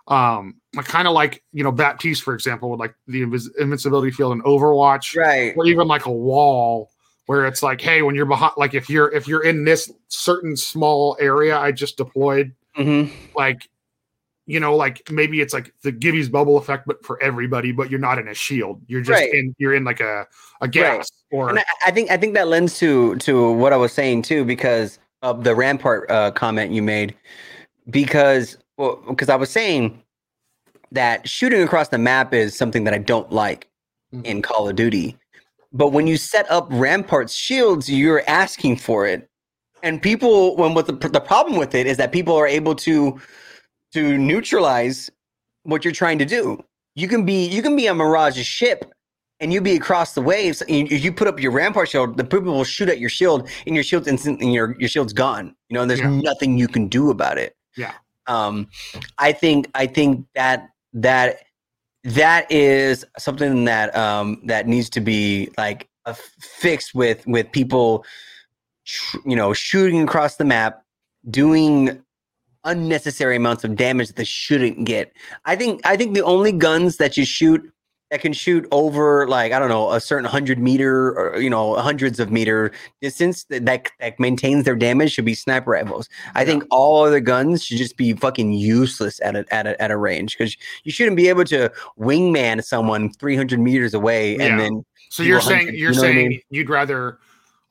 um, 0.08 0.54
kind 0.76 1.06
of 1.06 1.12
like 1.12 1.42
you 1.52 1.62
know, 1.62 1.70
Baptiste, 1.72 2.22
for 2.22 2.32
example, 2.34 2.70
with 2.70 2.80
like 2.80 2.94
the 3.06 3.20
invis- 3.22 3.54
invincibility 3.58 4.10
field 4.10 4.32
in 4.32 4.40
Overwatch 4.42 5.16
right. 5.16 5.52
or 5.56 5.66
even 5.66 5.86
like 5.86 6.06
a 6.06 6.12
wall 6.12 6.90
where 7.26 7.46
it's 7.46 7.62
like 7.62 7.80
hey 7.80 8.02
when 8.02 8.14
you're 8.16 8.26
behind 8.26 8.52
like 8.56 8.74
if 8.74 8.90
you're 8.90 9.12
if 9.12 9.28
you're 9.28 9.44
in 9.44 9.64
this 9.64 9.92
certain 10.08 10.56
small 10.56 11.16
area 11.20 11.56
i 11.56 11.70
just 11.70 11.96
deployed 11.96 12.52
hmm 12.74 13.04
like 13.36 13.68
you 14.46 14.58
know 14.58 14.74
like 14.74 15.08
maybe 15.08 15.40
it's 15.40 15.54
like 15.54 15.72
the 15.82 15.92
gibby's 15.92 16.28
bubble 16.28 16.56
effect 16.58 16.84
but 16.84 17.02
for 17.06 17.22
everybody 17.22 17.70
but 17.70 17.88
you're 17.90 18.00
not 18.00 18.18
in 18.18 18.26
a 18.26 18.34
shield 18.34 18.82
you're 18.88 19.02
just 19.02 19.20
Right. 19.20 19.32
in 19.32 19.54
you're 19.58 19.72
in 19.72 19.84
like 19.84 20.00
a 20.00 20.26
a 20.60 20.66
gas 20.66 21.10
or 21.30 21.48
And 21.50 21.60
I, 21.60 21.64
I 21.86 21.90
think 21.92 22.10
I 22.10 22.16
think 22.16 22.34
that 22.34 22.48
lends 22.48 22.76
to 22.80 23.14
to 23.18 23.52
what 23.52 23.72
I 23.72 23.76
was 23.76 23.92
saying 23.92 24.22
too, 24.22 24.44
because 24.44 24.98
of 25.22 25.44
the 25.44 25.54
Rampart 25.54 26.10
uh, 26.10 26.30
comment 26.32 26.72
you 26.72 26.82
made. 26.82 27.14
Because 27.90 28.58
well, 28.76 29.02
because 29.08 29.28
I 29.28 29.36
was 29.36 29.50
saying 29.50 30.02
that 30.92 31.28
shooting 31.28 31.62
across 31.62 31.88
the 31.88 31.98
map 31.98 32.34
is 32.34 32.56
something 32.56 32.84
that 32.84 32.94
I 32.94 32.98
don't 32.98 33.30
like 33.32 33.68
Mhm. 34.14 34.24
in 34.26 34.42
Call 34.42 34.68
of 34.68 34.76
Duty. 34.76 35.16
But 35.72 35.88
when 35.88 36.06
you 36.06 36.16
set 36.18 36.50
up 36.50 36.68
Rampart's 36.70 37.34
shields, 37.34 37.88
you're 37.88 38.22
asking 38.28 38.76
for 38.76 39.06
it. 39.06 39.28
And 39.82 40.00
people, 40.02 40.54
when 40.56 40.74
what 40.74 40.86
the, 40.86 40.92
the 41.08 41.20
problem 41.20 41.56
with 41.56 41.74
it 41.74 41.86
is 41.86 41.96
that 41.96 42.12
people 42.12 42.36
are 42.36 42.46
able 42.46 42.74
to 42.76 43.20
to 43.92 44.18
neutralize 44.18 45.10
what 45.64 45.84
you're 45.84 45.92
trying 45.92 46.18
to 46.18 46.24
do. 46.24 46.62
You 46.94 47.08
can 47.08 47.24
be 47.24 47.46
you 47.46 47.62
can 47.62 47.74
be 47.76 47.86
a 47.86 47.94
Mirage 47.94 48.42
ship 48.42 48.92
and 49.42 49.52
you 49.52 49.60
be 49.60 49.74
across 49.76 50.14
the 50.14 50.22
waves. 50.22 50.62
And 50.62 50.90
you, 50.90 50.96
you 50.96 51.12
put 51.12 51.28
up 51.28 51.38
your 51.40 51.52
Rampart 51.52 51.90
shield, 51.90 52.16
the 52.16 52.24
people 52.24 52.54
will 52.54 52.64
shoot 52.64 52.88
at 52.88 52.98
your 52.98 53.10
shield, 53.10 53.48
and 53.66 53.74
your 53.74 53.84
shield's 53.84 54.08
instant, 54.08 54.40
and 54.40 54.54
your 54.54 54.74
your 54.78 54.88
shield's 54.88 55.12
gone. 55.12 55.54
You 55.68 55.74
know, 55.74 55.82
and 55.82 55.90
there's 55.90 56.00
Yeah. 56.00 56.20
nothing 56.20 56.56
you 56.56 56.68
can 56.68 56.88
do 56.88 57.10
about 57.10 57.36
it. 57.36 57.56
Yeah. 57.76 57.92
Um, 58.26 58.68
I 59.18 59.32
think 59.32 59.68
I 59.74 59.86
think 59.86 60.26
that 60.34 60.68
that 60.94 61.40
that 62.04 62.50
is 62.50 63.04
something 63.18 63.64
that 63.66 63.94
um 63.96 64.40
that 64.46 64.66
needs 64.66 64.88
to 64.90 65.00
be 65.00 65.50
like 65.58 65.88
a 66.06 66.14
fixed 66.14 66.94
with 66.94 67.24
with 67.26 67.50
people 67.52 68.04
sh- 68.84 69.16
you 69.24 69.36
know 69.36 69.52
shooting 69.52 70.02
across 70.02 70.36
the 70.36 70.44
map 70.44 70.82
doing 71.30 72.02
unnecessary 72.64 73.36
amounts 73.36 73.62
of 73.64 73.76
damage 73.76 74.08
that 74.08 74.16
they 74.16 74.24
shouldn't 74.24 74.84
get 74.84 75.12
i 75.44 75.54
think 75.56 75.80
i 75.84 75.96
think 75.96 76.14
the 76.14 76.22
only 76.24 76.50
guns 76.52 76.96
that 76.96 77.16
you 77.16 77.24
shoot 77.24 77.62
that 78.12 78.20
can 78.20 78.32
shoot 78.34 78.68
over 78.72 79.26
like 79.26 79.52
i 79.52 79.58
don't 79.58 79.70
know 79.70 79.90
a 79.90 79.98
certain 80.00 80.24
100 80.24 80.58
meter 80.58 81.18
or 81.18 81.40
you 81.40 81.48
know 81.48 81.74
hundreds 81.76 82.20
of 82.20 82.30
meter 82.30 82.70
distance 83.00 83.44
that 83.44 83.64
that, 83.64 83.90
that 84.00 84.20
maintains 84.20 84.64
their 84.64 84.76
damage 84.76 85.10
should 85.12 85.24
be 85.24 85.34
sniper 85.34 85.70
rifles 85.70 86.08
i 86.34 86.44
think 86.44 86.62
all 86.70 87.02
other 87.04 87.20
guns 87.20 87.64
should 87.64 87.78
just 87.78 87.96
be 87.96 88.12
fucking 88.12 88.52
useless 88.52 89.18
at 89.22 89.34
a 89.34 89.46
at 89.52 89.66
a, 89.66 89.80
at 89.82 89.90
a 89.90 89.96
range 89.96 90.36
because 90.36 90.54
you 90.84 90.92
shouldn't 90.92 91.16
be 91.16 91.28
able 91.28 91.42
to 91.44 91.72
wingman 91.98 92.62
someone 92.62 93.10
300 93.14 93.58
meters 93.58 93.94
away 93.94 94.36
Yeah. 94.36 94.44
and 94.44 94.60
then 94.60 94.84
so 95.08 95.22
you 95.22 95.30
you're 95.30 95.40
saying 95.40 95.68
you're 95.68 95.74
you 95.74 95.96
know 95.96 96.02
what 96.02 96.08
I 96.10 96.12
saying 96.12 96.28
mean? 96.28 96.40
you'd 96.50 96.68
rather 96.68 97.18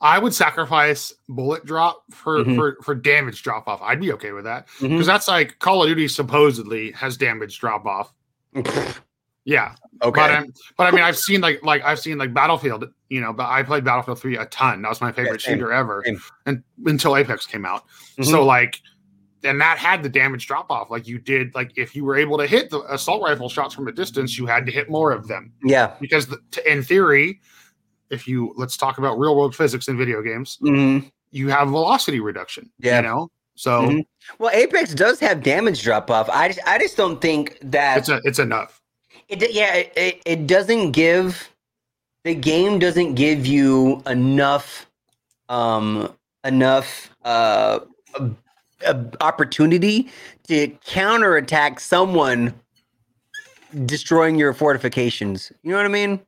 i 0.00 0.18
would 0.18 0.34
sacrifice 0.34 1.14
bullet 1.28 1.64
drop 1.64 2.02
for 2.10 2.38
Mhm. 2.44 2.56
for 2.56 2.76
for 2.82 2.96
damage 2.96 3.44
drop 3.44 3.68
off 3.68 3.80
i'd 3.82 4.00
be 4.00 4.10
okay 4.14 4.32
with 4.32 4.42
that 4.42 4.66
because 4.80 5.06
that's 5.06 5.28
like 5.28 5.60
call 5.60 5.84
of 5.84 5.88
duty 5.88 6.08
supposedly 6.08 6.90
has 6.90 7.16
damage 7.16 7.60
drop 7.60 7.86
off 7.86 8.12
yeah 9.44 9.74
okay 10.02 10.20
But 10.20 10.30
um, 10.30 10.52
but 10.76 10.84
I 10.86 10.90
mean, 10.90 11.02
I've 11.04 11.16
seen 11.18 11.40
like 11.40 11.62
like 11.62 11.82
I've 11.84 11.98
seen 11.98 12.18
like 12.18 12.32
Battlefield. 12.34 12.86
You 13.08 13.20
know, 13.20 13.32
but 13.32 13.46
I 13.48 13.62
played 13.62 13.84
Battlefield 13.84 14.18
Three 14.20 14.36
a 14.36 14.46
ton. 14.46 14.82
That 14.82 14.88
was 14.88 15.00
my 15.00 15.12
favorite 15.12 15.40
same, 15.42 15.54
shooter 15.58 15.72
ever, 15.72 16.02
same. 16.06 16.20
and 16.46 16.62
until 16.86 17.16
Apex 17.16 17.46
came 17.46 17.64
out. 17.66 17.84
Mhm. 18.18 18.24
So 18.26 18.44
like, 18.44 18.80
and 19.44 19.60
that 19.60 19.76
had 19.78 20.02
the 20.02 20.08
damage 20.08 20.46
drop 20.46 20.70
off. 20.70 20.90
Like 20.90 21.06
you 21.06 21.18
did, 21.18 21.54
like 21.54 21.72
if 21.76 21.94
you 21.94 22.04
were 22.04 22.16
able 22.16 22.38
to 22.38 22.46
hit 22.46 22.70
the 22.70 22.80
assault 22.92 23.22
rifle 23.22 23.48
shots 23.48 23.74
from 23.74 23.86
a 23.88 23.92
distance, 23.92 24.38
you 24.38 24.46
had 24.46 24.64
to 24.66 24.72
hit 24.72 24.88
more 24.88 25.10
of 25.12 25.28
them 25.28 25.52
yeah 25.64 25.94
because 26.00 26.26
the, 26.26 26.38
t- 26.52 26.62
in 26.66 26.82
theory, 26.82 27.40
if 28.10 28.26
you 28.26 28.54
let's 28.56 28.76
talk 28.76 28.98
about 28.98 29.18
real 29.18 29.36
world 29.36 29.54
physics 29.54 29.88
in 29.88 29.96
video 29.98 30.22
games, 30.22 30.58
Mhm. 30.62 31.10
you 31.32 31.48
have 31.48 31.68
velocity 31.68 32.20
reduction. 32.20 32.70
Yeah. 32.78 32.96
you 32.96 33.02
know. 33.08 33.28
So 33.56 33.82
Mhm. 33.82 34.04
well 34.38 34.50
apex 34.54 34.94
does 34.94 35.20
have 35.20 35.42
damage 35.42 35.82
drop 35.82 36.10
off 36.10 36.30
i 36.30 36.48
just 36.48 36.60
i 36.66 36.78
just 36.78 36.96
don't 36.96 37.20
think 37.20 37.58
that 37.62 37.98
it's 37.98 38.08
a 38.08 38.20
it's 38.24 38.38
enough. 38.38 38.80
It, 39.32 39.54
yeah, 39.54 39.76
it, 39.76 40.20
it, 40.26 40.46
doesn't 40.46 40.92
give 40.92 41.48
the 42.24 42.34
game 42.34 42.78
doesn't 42.78 43.14
give 43.14 43.46
you 43.46 44.02
enough 44.06 44.90
um 45.48 46.12
enough 46.44 47.10
uh 47.24 47.80
uh, 48.14 48.28
uh, 48.86 49.04
opportunity 49.22 50.10
to 50.48 50.68
counterattack 50.84 51.80
someone 51.80 52.52
destroying 53.86 54.36
your 54.36 54.52
fortifications. 54.52 55.50
You 55.62 55.70
know 55.70 55.78
what 55.78 55.86
I 55.86 55.88
mean? 55.88 56.20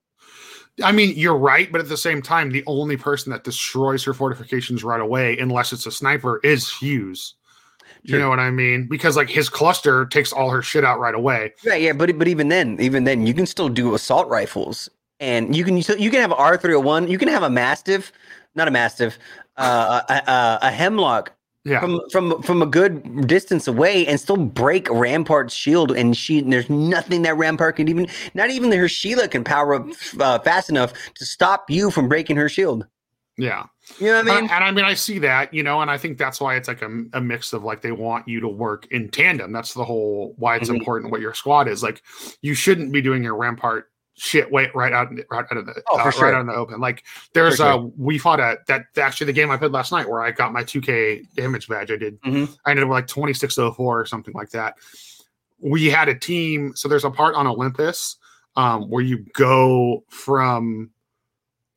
I 0.83 0.91
mean, 0.91 1.13
you're 1.15 1.37
right, 1.37 1.71
but 1.71 1.83
at 1.83 1.91
the 1.91 1.99
same 1.99 2.23
time, 2.23 2.51
the 2.51 2.65
only 2.67 2.97
person 2.97 3.31
that 3.33 3.45
destroys 3.45 4.03
her 4.05 4.15
fortifications 4.15 4.83
right 4.83 5.01
away, 5.01 5.37
unless 5.39 5.75
it's 5.75 5.85
a 5.85 5.93
sniper, 5.93 6.41
is 6.43 6.71
Fuse. 6.71 7.35
You 8.07 8.19
know 8.19 8.29
what 8.29 8.39
I 8.39 8.51
mean? 8.51 8.87
Because 8.87 9.17
like 9.17 9.31
his 9.31 9.49
cluster 9.49 10.05
takes 10.07 10.33
all 10.33 10.51
her 10.51 10.61
shit 10.63 10.85
out 10.85 11.01
right 11.01 11.15
away. 11.15 11.55
Yeah, 11.65 11.75
yeah, 11.75 11.93
but 11.93 12.19
but 12.19 12.29
even 12.29 12.49
then, 12.49 12.77
even 12.79 13.05
then, 13.05 13.27
you 13.27 13.33
can 13.33 13.47
still 13.47 13.71
do 13.71 13.95
assault 13.95 14.29
rifles, 14.29 14.91
and 15.21 15.57
you 15.57 15.65
can 15.65 15.79
you, 15.79 15.85
you 15.99 16.11
can 16.11 16.21
have 16.21 16.33
R 16.33 16.57
three 16.59 16.73
hundred 16.73 16.85
one, 16.85 17.09
you 17.09 17.17
can 17.17 17.29
have 17.29 17.43
a 17.43 17.51
mastiff, 17.51 18.13
not 18.55 18.69
a 18.69 18.71
mastiff, 18.71 19.19
uh, 19.57 20.03
a, 20.09 20.31
a, 20.31 20.59
a 20.69 20.71
hemlock 20.71 21.33
Yeah, 21.65 21.81
from 21.81 21.99
from 22.11 22.43
from 22.43 22.61
a 22.61 22.67
good 22.67 23.27
distance 23.27 23.67
away 23.67 24.07
and 24.07 24.21
still 24.21 24.37
break 24.37 24.91
Rampart's 24.91 25.55
shield. 25.55 25.93
And 25.93 26.15
she, 26.15 26.43
there's 26.43 26.69
nothing 26.69 27.23
that 27.23 27.39
Rampart 27.39 27.77
can 27.77 27.89
even, 27.89 28.07
not 28.35 28.51
even 28.51 28.71
her 28.71 28.87
Sheila 28.89 29.29
can 29.29 29.45
power 29.45 29.75
up 29.75 29.87
uh, 30.21 30.39
fast 30.41 30.69
enough 30.69 30.93
to 31.15 31.25
stop 31.25 31.71
you 31.71 31.91
from 31.91 32.07
breaking 32.07 32.37
her 32.37 32.51
shield. 32.51 32.87
Yeah. 33.37 33.65
You 33.99 34.07
know 34.07 34.13
what 34.13 34.17
I 34.17 34.19
And, 34.39 34.43
mean? 34.47 34.51
and 34.55 34.65
I 34.65 34.71
mean, 34.71 34.85
I 34.85 34.95
see 34.95 35.19
that, 35.21 35.53
you 35.53 35.63
know, 35.63 35.81
and 35.81 35.91
I 35.91 35.99
think 35.99 36.19
that's 36.19 36.41
why 36.41 36.57
it's 36.57 36.69
like 36.69 36.83
a, 36.83 37.05
a 37.15 37.21
mix 37.21 37.53
of 37.53 37.65
like 37.65 37.83
they 37.83 37.93
want 37.93 38.27
you 38.29 38.41
to 38.41 38.49
work 38.49 38.87
in 38.91 39.11
tandem. 39.11 39.53
That's 39.53 39.75
the 39.75 39.85
whole 39.85 40.35
why 40.39 40.57
it's 40.57 40.69
Mhm. 40.71 40.77
important 40.79 41.11
what 41.13 41.21
your 41.21 41.35
squad 41.35 41.69
is. 41.69 41.83
Like, 41.83 42.03
you 42.43 42.55
shouldn't 42.55 42.93
be 42.93 43.03
doing 43.03 43.23
your 43.23 43.37
rampart 43.37 43.91
shit 44.17 44.49
wait 44.53 44.73
right 44.77 44.93
out 44.93 45.09
right 45.29 45.45
out 45.51 45.57
of 45.57 45.67
the 45.67 45.83
Oh, 45.91 45.97
uh, 45.99 46.09
sure. 46.13 46.23
right 46.27 46.35
out 46.35 46.41
in 46.43 46.47
the 46.47 46.55
open. 46.55 46.79
Like, 46.81 47.03
there's 47.33 47.57
For 47.57 47.65
uh 47.65 47.77
we 47.99 48.17
fought 48.17 48.39
a 48.39 48.59
that 48.69 48.85
actually 48.97 49.27
the 49.27 49.33
game 49.33 49.51
I 49.51 49.57
played 49.57 49.73
last 49.73 49.91
night 49.91 50.09
where 50.09 50.23
I 50.23 50.31
got 50.31 50.53
my 50.53 50.63
2K 50.63 51.23
damage 51.35 51.67
badge. 51.69 51.91
I 51.91 51.97
did 51.97 52.21
Mhm. 52.23 52.57
I 52.65 52.71
ended 52.71 52.85
up 52.85 52.91
with 52.91 52.97
like 52.97 53.09
2604 53.09 54.01
or 54.01 54.07
something 54.07 54.33
like 54.35 54.51
that. 54.51 54.77
We 55.59 55.87
had 55.91 56.09
a 56.09 56.15
team, 56.15 56.73
so 56.77 56.89
there's 56.89 57.05
a 57.05 57.11
part 57.11 57.35
on 57.35 57.47
Olympus 57.49 58.17
um, 58.57 58.89
where 58.89 59.03
you 59.03 59.25
go 59.35 60.05
from 60.11 60.91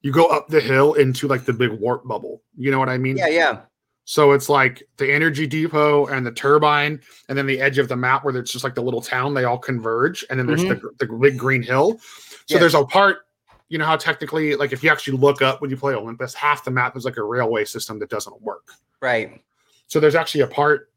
you 0.01 0.11
go 0.11 0.27
up 0.27 0.47
the 0.47 0.61
hill 0.61 0.93
into 0.93 1.27
like 1.27 1.45
the 1.45 1.53
big 1.53 1.71
warp 1.71 2.05
bubble. 2.07 2.43
You 2.55 2.71
know 2.71 2.79
what 2.79 2.89
I 2.89 2.97
mean? 2.97 3.17
Yeah, 3.17 3.27
yeah. 3.27 3.59
So 4.05 4.31
it's 4.31 4.47
like 4.47 4.83
the 4.95 5.11
energy 5.11 5.45
depot 5.45 6.05
and 6.07 6.25
the 6.25 6.31
turbine, 6.31 7.01
and 7.27 7.37
then 7.37 7.45
the 7.45 7.59
edge 7.59 7.77
of 7.77 7.89
the 7.89 7.97
map 7.97 8.23
where 8.23 8.35
it's 8.37 8.51
just 8.51 8.63
like 8.63 8.73
the 8.75 8.81
little 8.81 9.01
town, 9.01 9.33
they 9.33 9.43
all 9.43 9.57
converge, 9.57 10.23
and 10.29 10.39
then 10.39 10.47
there's 10.47 10.63
Mhm. 10.63 10.81
the, 10.97 11.05
the 11.05 11.13
big 11.13 11.37
green 11.37 11.61
hill. 11.61 11.99
So 12.45 12.57
there's 12.57 12.73
a 12.73 12.85
part, 12.85 13.25
you 13.67 13.77
know 13.77 13.85
how 13.85 13.97
technically, 13.97 14.55
like 14.55 14.71
if 14.71 14.81
you 14.81 14.89
actually 14.89 15.17
look 15.17 15.41
up 15.41 15.59
when 15.59 15.69
you 15.69 15.75
play 15.75 15.93
Olympus, 15.93 16.33
half 16.33 16.63
the 16.63 16.71
map 16.71 16.95
is 16.95 17.03
like 17.03 17.17
a 17.17 17.23
railway 17.23 17.65
system 17.65 17.99
that 17.99 18.09
doesn't 18.09 18.41
work. 18.41 18.69
Right. 19.01 19.43
So 19.87 19.99
there's 19.99 20.15
actually 20.15 20.41
a 20.41 20.47
part 20.47 20.89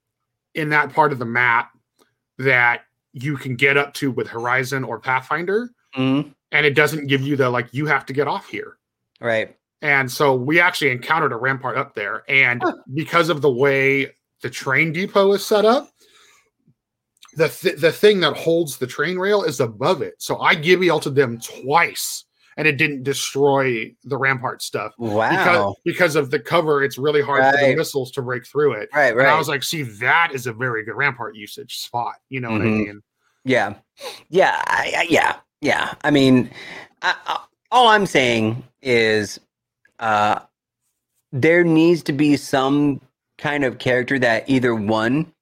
in 0.54 0.69
that 0.71 0.92
part 0.92 1.11
of 1.11 1.19
the 1.19 1.25
map 1.25 1.73
that 2.38 2.83
you 3.12 3.37
can 3.37 3.57
get 3.57 3.76
up 3.76 3.92
to 3.95 4.12
with 4.12 4.28
Horizon 4.28 4.85
or 4.85 5.00
Pathfinder, 5.00 5.71
Mhm. 5.97 6.33
and 6.52 6.64
it 6.66 6.76
doesn't 6.76 7.09
give 7.09 7.23
you 7.23 7.35
the 7.35 7.50
like 7.50 7.66
you 7.73 7.87
have 7.87 8.07
to 8.07 8.12
get 8.12 8.28
off 8.28 8.47
here. 8.49 8.76
Right. 9.20 9.56
And 9.82 10.10
so 10.10 10.34
we 10.34 10.60
actually 10.60 10.90
encountered 10.90 11.32
a 11.32 11.36
rampart 11.36 11.76
up 11.76 11.94
there. 11.94 12.24
And 12.28 12.62
because 12.94 13.28
of 13.28 13.40
the 13.40 13.50
way 13.50 14.12
the 14.42 14.50
train 14.50 14.92
depot 14.92 15.32
is 15.32 15.44
set 15.46 15.64
up, 15.64 15.90
the 17.36 17.48
th- 17.48 17.76
the 17.80 17.92
thing 17.92 18.20
that 18.20 18.36
holds 18.36 18.76
the 18.76 18.86
train 18.86 19.18
rail 19.18 19.42
is 19.42 19.60
above 19.60 20.02
it. 20.02 20.14
So 20.18 20.38
I 20.40 20.54
gibby 20.54 20.90
ulted 20.90 21.14
them 21.14 21.38
twice 21.40 22.24
and 22.56 22.66
it 22.66 22.76
didn't 22.76 23.04
destroy 23.04 23.94
the 24.04 24.16
rampart 24.18 24.60
stuff. 24.62 24.92
Because, 24.98 25.14
Wow. 25.14 25.74
because 25.84 26.16
of 26.16 26.30
the 26.30 26.40
cover, 26.40 26.82
it's 26.82 26.98
really 26.98 27.22
hard 27.22 27.42
for 27.54 27.64
the 27.64 27.76
missiles 27.76 28.10
to 28.12 28.22
break 28.22 28.44
through 28.46 28.72
it. 28.72 28.90
right. 28.92 29.12
And 29.16 29.22
I 29.26 29.38
was 29.38 29.48
like, 29.48 29.62
see, 29.62 29.82
that 29.82 30.32
is 30.34 30.46
a 30.46 30.52
very 30.52 30.84
good 30.84 30.96
rampart 30.96 31.36
usage 31.36 31.78
spot. 31.78 32.16
You 32.28 32.40
know 32.40 32.50
what 32.50 32.62
I 32.62 32.64
Mhm. 32.64 32.86
mean? 32.86 33.02
Yeah, 33.44 33.74
yeah, 34.28 34.62
I, 34.66 34.92
I, 34.98 35.06
yeah, 35.08 35.36
yeah. 35.62 35.94
I 36.04 36.10
mean, 36.10 36.50
I, 37.00 37.14
all 37.70 37.88
I'm 37.88 38.04
saying 38.04 38.62
is, 38.82 39.40
uh, 39.99 40.40
there 41.32 41.64
needs 41.64 42.02
to 42.04 42.12
be 42.12 42.37
some 42.37 43.00
kind 43.38 43.64
of 43.64 43.78
character 43.78 44.18
that 44.18 44.49
either 44.49 44.75
one 44.75 45.32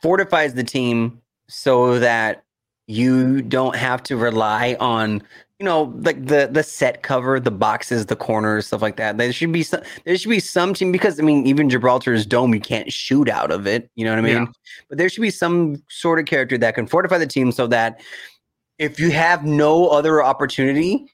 fortifies 0.00 0.54
the 0.54 0.64
team 0.64 1.20
so 1.48 1.98
that 1.98 2.42
you 2.86 3.42
don't 3.42 3.76
have 3.76 4.02
to 4.02 4.16
rely 4.16 4.76
on 4.80 5.22
you 5.58 5.64
know 5.64 5.92
like 6.00 6.24
the 6.26 6.48
the 6.50 6.62
set 6.62 7.02
cover 7.02 7.38
the 7.38 7.50
boxes 7.50 8.06
the 8.06 8.16
corners 8.16 8.66
stuff 8.66 8.82
like 8.82 8.96
that 8.96 9.16
there 9.18 9.32
should 9.32 9.52
be 9.52 9.62
some 9.62 9.80
there 10.04 10.16
should 10.16 10.28
be 10.30 10.40
some 10.40 10.74
team 10.74 10.90
because 10.90 11.20
i 11.20 11.22
mean 11.22 11.46
even 11.46 11.70
gibraltar's 11.70 12.26
dome 12.26 12.52
you 12.52 12.60
can't 12.60 12.92
shoot 12.92 13.28
out 13.28 13.52
of 13.52 13.66
it 13.66 13.88
you 13.94 14.04
know 14.04 14.10
what 14.10 14.18
i 14.18 14.22
mean 14.22 14.34
Yeah. 14.34 14.46
but 14.88 14.98
there 14.98 15.08
should 15.08 15.20
be 15.20 15.30
some 15.30 15.80
sort 15.88 16.18
of 16.18 16.24
character 16.24 16.58
that 16.58 16.74
can 16.74 16.86
fortify 16.86 17.18
the 17.18 17.26
team 17.26 17.52
so 17.52 17.66
that 17.68 18.00
if 18.78 18.98
you 18.98 19.10
have 19.12 19.44
no 19.44 19.88
other 19.88 20.22
opportunity 20.22 21.06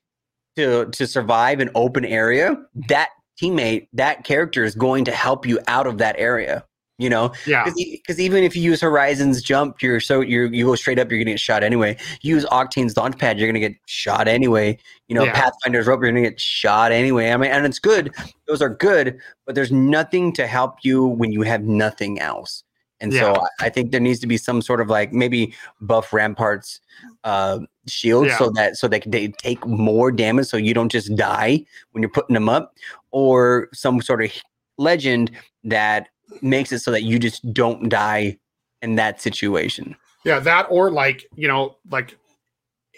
to 0.59 0.87
to 0.91 1.07
survive 1.07 1.61
an 1.61 1.71
open 1.75 2.05
area 2.05 2.57
that 2.89 3.11
teammate 3.41 3.87
that 3.93 4.25
character 4.25 4.65
is 4.65 4.75
going 4.75 5.05
to 5.05 5.13
help 5.13 5.47
you 5.47 5.59
out 5.69 5.87
of 5.87 5.99
that 5.99 6.15
area 6.19 6.65
you 6.99 7.09
know 7.09 7.31
Yeah. 7.47 7.65
because 7.65 8.19
even 8.19 8.43
if 8.43 8.57
you 8.57 8.63
use 8.63 8.81
Horizon's 8.81 9.41
jump, 9.41 9.81
you're 9.83 10.01
so 10.01 10.21
you 10.21 10.49
you 10.49 10.65
go 10.67 10.75
straight 10.75 10.99
up, 10.99 11.09
you're 11.13 11.21
gonna 11.21 11.31
get 11.31 11.39
shot 11.39 11.63
anyway. 11.63 11.97
You 12.23 12.35
use 12.35 12.45
Octane's 12.47 12.97
launch 12.97 13.17
pad, 13.19 13.39
you're 13.39 13.47
gonna 13.49 13.61
get 13.61 13.77
shot 13.87 14.27
anyway. 14.27 14.77
You 15.07 15.15
know, 15.15 15.25
Yeah. 15.25 15.33
Pathfinder's 15.41 15.87
rope, 15.87 16.01
you're 16.03 16.11
gonna 16.11 16.23
get 16.29 16.41
shot 16.41 16.91
anyway. 16.91 17.31
I 17.31 17.37
mean, 17.37 17.53
and 17.53 17.65
it's 17.65 17.79
good; 17.79 18.13
those 18.49 18.61
are 18.61 18.69
good, 18.69 19.17
but 19.47 19.55
there's 19.55 19.71
nothing 19.71 20.33
to 20.33 20.49
help 20.49 20.79
you 20.83 21.07
when 21.07 21.31
you 21.31 21.43
have 21.43 21.63
nothing 21.63 22.19
else. 22.19 22.65
And 22.99 23.13
so 23.13 23.29
Yeah. 23.31 23.41
I, 23.61 23.67
I 23.67 23.69
think 23.69 23.93
there 23.93 24.01
needs 24.01 24.19
to 24.19 24.27
be 24.27 24.37
some 24.37 24.61
sort 24.61 24.81
of 24.81 24.89
like 24.91 25.13
maybe 25.13 25.55
buff 25.81 26.13
ramparts 26.13 26.81
uh 27.23 27.61
shield 27.91 28.27
Yeah. 28.27 28.39
so 28.39 28.51
that 28.51 28.77
so 28.77 28.89
that 28.89 29.03
they 29.07 29.29
take 29.29 29.65
more 29.67 30.11
damage 30.13 30.47
so 30.47 30.57
you 30.57 30.75
don't 30.75 30.91
just 30.91 31.15
die 31.17 31.65
when 31.93 32.03
you're 32.03 32.11
putting 32.11 32.35
them 32.35 32.49
up 32.49 32.75
or 33.11 33.69
some 33.73 34.01
sort 34.03 34.23
of 34.25 34.31
legend 34.79 35.31
that 35.65 36.09
makes 36.43 36.73
it 36.73 36.81
so 36.81 36.91
that 36.91 37.03
you 37.03 37.19
just 37.19 37.53
don't 37.53 37.89
die 37.89 38.39
in 38.83 38.95
that 38.97 39.21
situation. 39.21 39.97
Yeah, 40.25 40.39
that 40.41 40.67
or 40.71 40.91
like 40.91 41.27
you 41.37 41.49
know, 41.49 41.77
like 41.91 42.17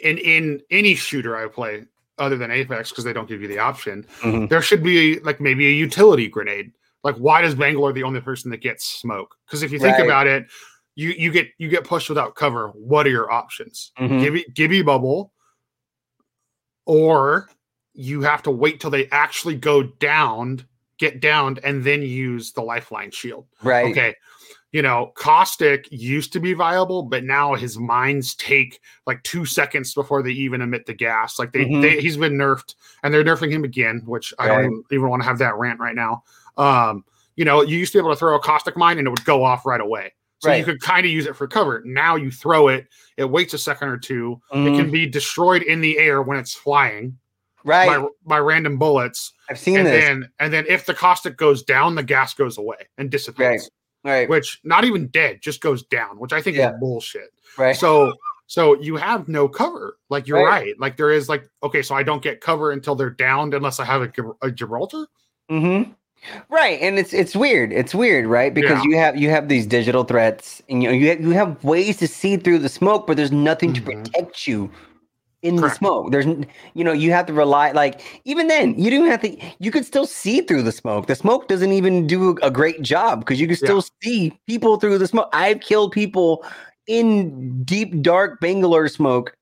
in 0.02 0.18
in 0.18 0.60
any 0.70 0.94
shooter 0.94 1.36
I 1.36 1.46
play 1.48 1.84
other 2.18 2.36
than 2.36 2.50
Apex 2.50 2.90
because 2.90 3.04
they 3.04 3.12
don't 3.12 3.28
give 3.28 3.40
you 3.40 3.48
the 3.48 3.58
option. 3.58 4.04
Mhm. 4.20 4.48
There 4.50 4.60
should 4.62 4.82
be 4.82 5.18
like 5.20 5.40
maybe 5.40 5.66
a 5.66 5.70
utility 5.70 6.28
grenade. 6.28 6.72
Like, 7.02 7.16
why 7.16 7.40
does 7.40 7.54
Bangalore 7.54 7.94
the 7.94 8.02
only 8.02 8.20
person 8.20 8.50
that 8.50 8.60
gets 8.60 8.84
smoke? 8.84 9.34
Because 9.46 9.62
if 9.62 9.72
you 9.72 9.78
think 9.78 9.96
Right. 9.96 10.04
about 10.04 10.26
it, 10.26 10.44
you 11.00 11.10
you 11.16 11.32
get 11.32 11.48
you 11.56 11.68
get 11.68 11.84
pushed 11.84 12.10
without 12.10 12.34
cover. 12.34 12.68
What 12.68 13.06
are 13.06 13.10
your 13.10 13.32
options? 13.32 13.92
Mhm. 13.98 14.20
Gibby 14.20 14.44
Gibby 14.54 14.82
bubble, 14.82 15.32
or 16.84 17.48
you 17.94 18.20
have 18.20 18.42
to 18.42 18.50
wait 18.50 18.80
till 18.80 18.90
they 18.90 19.08
actually 19.08 19.56
go 19.56 19.82
down, 19.82 20.66
get 20.98 21.20
downed, 21.20 21.58
and 21.64 21.82
then 21.82 22.02
use 22.02 22.52
the 22.52 22.60
lifeline 22.60 23.10
shield. 23.10 23.46
Right. 23.62 23.90
Okay. 23.90 24.14
You 24.72 24.82
know, 24.82 25.12
Caustic 25.16 25.88
used 25.90 26.32
to 26.34 26.40
be 26.40 26.52
viable, 26.52 27.02
but 27.02 27.24
now 27.24 27.54
his 27.54 27.76
mines 27.76 28.36
take 28.36 28.80
like 29.06 29.20
two 29.24 29.44
seconds 29.44 29.94
before 29.94 30.22
they 30.22 30.30
even 30.30 30.60
emit 30.60 30.86
the 30.86 30.94
gas. 30.94 31.38
Like 31.40 31.52
they, 31.52 31.64
Mhm. 31.64 31.82
they 31.82 32.00
he's 32.00 32.16
been 32.16 32.34
nerfed 32.34 32.74
and 33.02 33.12
they're 33.12 33.24
nerfing 33.24 33.50
him 33.50 33.64
again, 33.64 34.02
which 34.04 34.32
I 34.38 34.46
don't 34.46 34.64
even, 34.66 34.84
even 34.92 35.08
want 35.08 35.22
to 35.22 35.28
have 35.28 35.38
that 35.38 35.56
rant 35.56 35.80
right 35.80 35.96
now. 35.96 36.22
Um, 36.56 37.04
you 37.34 37.44
know, 37.44 37.62
you 37.62 37.78
used 37.78 37.92
to 37.92 37.98
be 37.98 38.00
able 38.00 38.10
to 38.10 38.16
throw 38.16 38.36
a 38.36 38.40
caustic 38.40 38.76
mine 38.76 38.98
and 38.98 39.06
it 39.08 39.10
would 39.10 39.24
go 39.24 39.42
off 39.42 39.66
right 39.66 39.80
away. 39.80 40.12
So 40.40 40.52
you 40.52 40.64
could 40.64 40.80
kind 40.80 41.04
of 41.06 41.12
use 41.12 41.26
it 41.26 41.36
for 41.36 41.46
cover. 41.46 41.82
Now 41.84 42.16
you 42.16 42.30
throw 42.30 42.68
it, 42.68 42.86
it 43.16 43.24
waits 43.24 43.54
a 43.54 43.58
second 43.58 43.88
or 43.88 43.98
2 43.98 44.40
It 44.52 44.56
Mhm. 44.56 44.76
can 44.76 44.90
be 44.90 45.06
destroyed 45.06 45.62
in 45.62 45.80
the 45.80 45.98
air 45.98 46.22
when 46.22 46.38
it's 46.38 46.54
flying 46.54 47.18
right. 47.64 47.86
by, 48.00 48.06
by 48.24 48.38
random 48.38 48.78
bullets. 48.78 49.32
I've 49.50 49.58
seen 49.58 49.76
and 49.78 49.86
this. 49.86 50.04
then 50.04 50.28
and 50.38 50.52
then 50.52 50.64
if 50.68 50.86
the 50.86 50.94
caustic 50.94 51.36
goes 51.36 51.62
down, 51.62 51.94
the 51.94 52.02
gas 52.02 52.32
goes 52.34 52.56
away 52.58 52.78
and 52.98 53.10
dissipates 53.10 53.68
right. 54.04 54.28
which 54.30 54.60
not 54.64 54.84
even 54.84 55.08
dead 55.08 55.40
just 55.42 55.60
goes 55.60 55.82
down 55.84 56.18
which 56.18 56.32
i 56.32 56.40
think 56.40 56.56
Yeah. 56.56 56.70
is 56.72 56.80
bullshit 56.80 57.30
Right. 57.58 57.76
so 57.76 58.14
so 58.46 58.80
you 58.80 58.96
have 58.96 59.28
no 59.28 59.46
cover 59.46 59.98
like 60.08 60.26
you're 60.26 60.38
Right. 60.42 60.48
right. 60.68 60.80
like 60.80 60.96
there 60.96 61.10
is 61.10 61.28
like 61.28 61.44
okay 61.62 61.82
so 61.82 61.94
i 61.94 62.02
don't 62.02 62.22
get 62.22 62.40
cover 62.40 62.70
until 62.70 62.94
they're 62.94 63.10
downed 63.10 63.52
unless 63.52 63.78
i 63.78 63.84
have 63.84 64.00
a, 64.02 64.10
a 64.40 64.50
gibraltar 64.50 65.06
Mm-hmm. 65.50 65.90
Right, 66.48 66.78
and 66.80 66.98
it's 66.98 67.12
it's 67.12 67.34
weird. 67.34 67.72
It's 67.72 67.94
weird, 67.94 68.26
right? 68.26 68.52
Because 68.52 68.84
Yeah. 68.84 68.90
you 68.90 68.96
have 68.98 69.16
you 69.16 69.30
have 69.30 69.48
these 69.48 69.66
digital 69.66 70.04
threats, 70.04 70.62
and 70.68 70.82
you 70.82 70.88
know 70.88 70.94
you 70.94 71.08
have, 71.08 71.20
you 71.20 71.30
have 71.30 71.62
ways 71.64 71.96
to 71.98 72.08
see 72.08 72.36
through 72.36 72.58
the 72.58 72.68
smoke, 72.68 73.06
but 73.06 73.16
there's 73.16 73.32
nothing 73.32 73.72
to 73.72 73.80
Mhm. 73.80 73.84
protect 73.86 74.46
you 74.46 74.70
in 75.42 75.60
the 75.62 75.70
smoke. 75.70 76.10
There's 76.12 76.26
you 76.74 76.84
know 76.84 76.92
you 76.92 77.12
have 77.12 77.26
to 77.26 77.32
rely 77.32 77.72
like 77.72 78.02
even 78.26 78.48
then 78.48 78.74
you 78.78 78.90
don't 78.90 79.06
have 79.06 79.22
to. 79.22 79.36
You 79.60 79.70
could 79.70 79.86
still 79.86 80.06
see 80.06 80.42
through 80.42 80.62
the 80.62 80.72
smoke. 80.72 81.06
The 81.06 81.14
smoke 81.14 81.48
doesn't 81.48 81.72
even 81.72 82.06
do 82.06 82.36
a 82.42 82.50
great 82.50 82.82
job 82.82 83.20
because 83.20 83.40
you 83.40 83.46
can 83.46 83.56
still 83.56 83.82
see 84.02 84.38
people 84.46 84.76
through 84.78 84.98
the 84.98 85.06
smoke. 85.08 85.30
I've 85.32 85.60
killed 85.60 85.92
people 85.92 86.44
in 86.86 87.62
deep 87.64 88.02
dark 88.02 88.40
Bangalore 88.40 88.88
smoke 88.88 89.32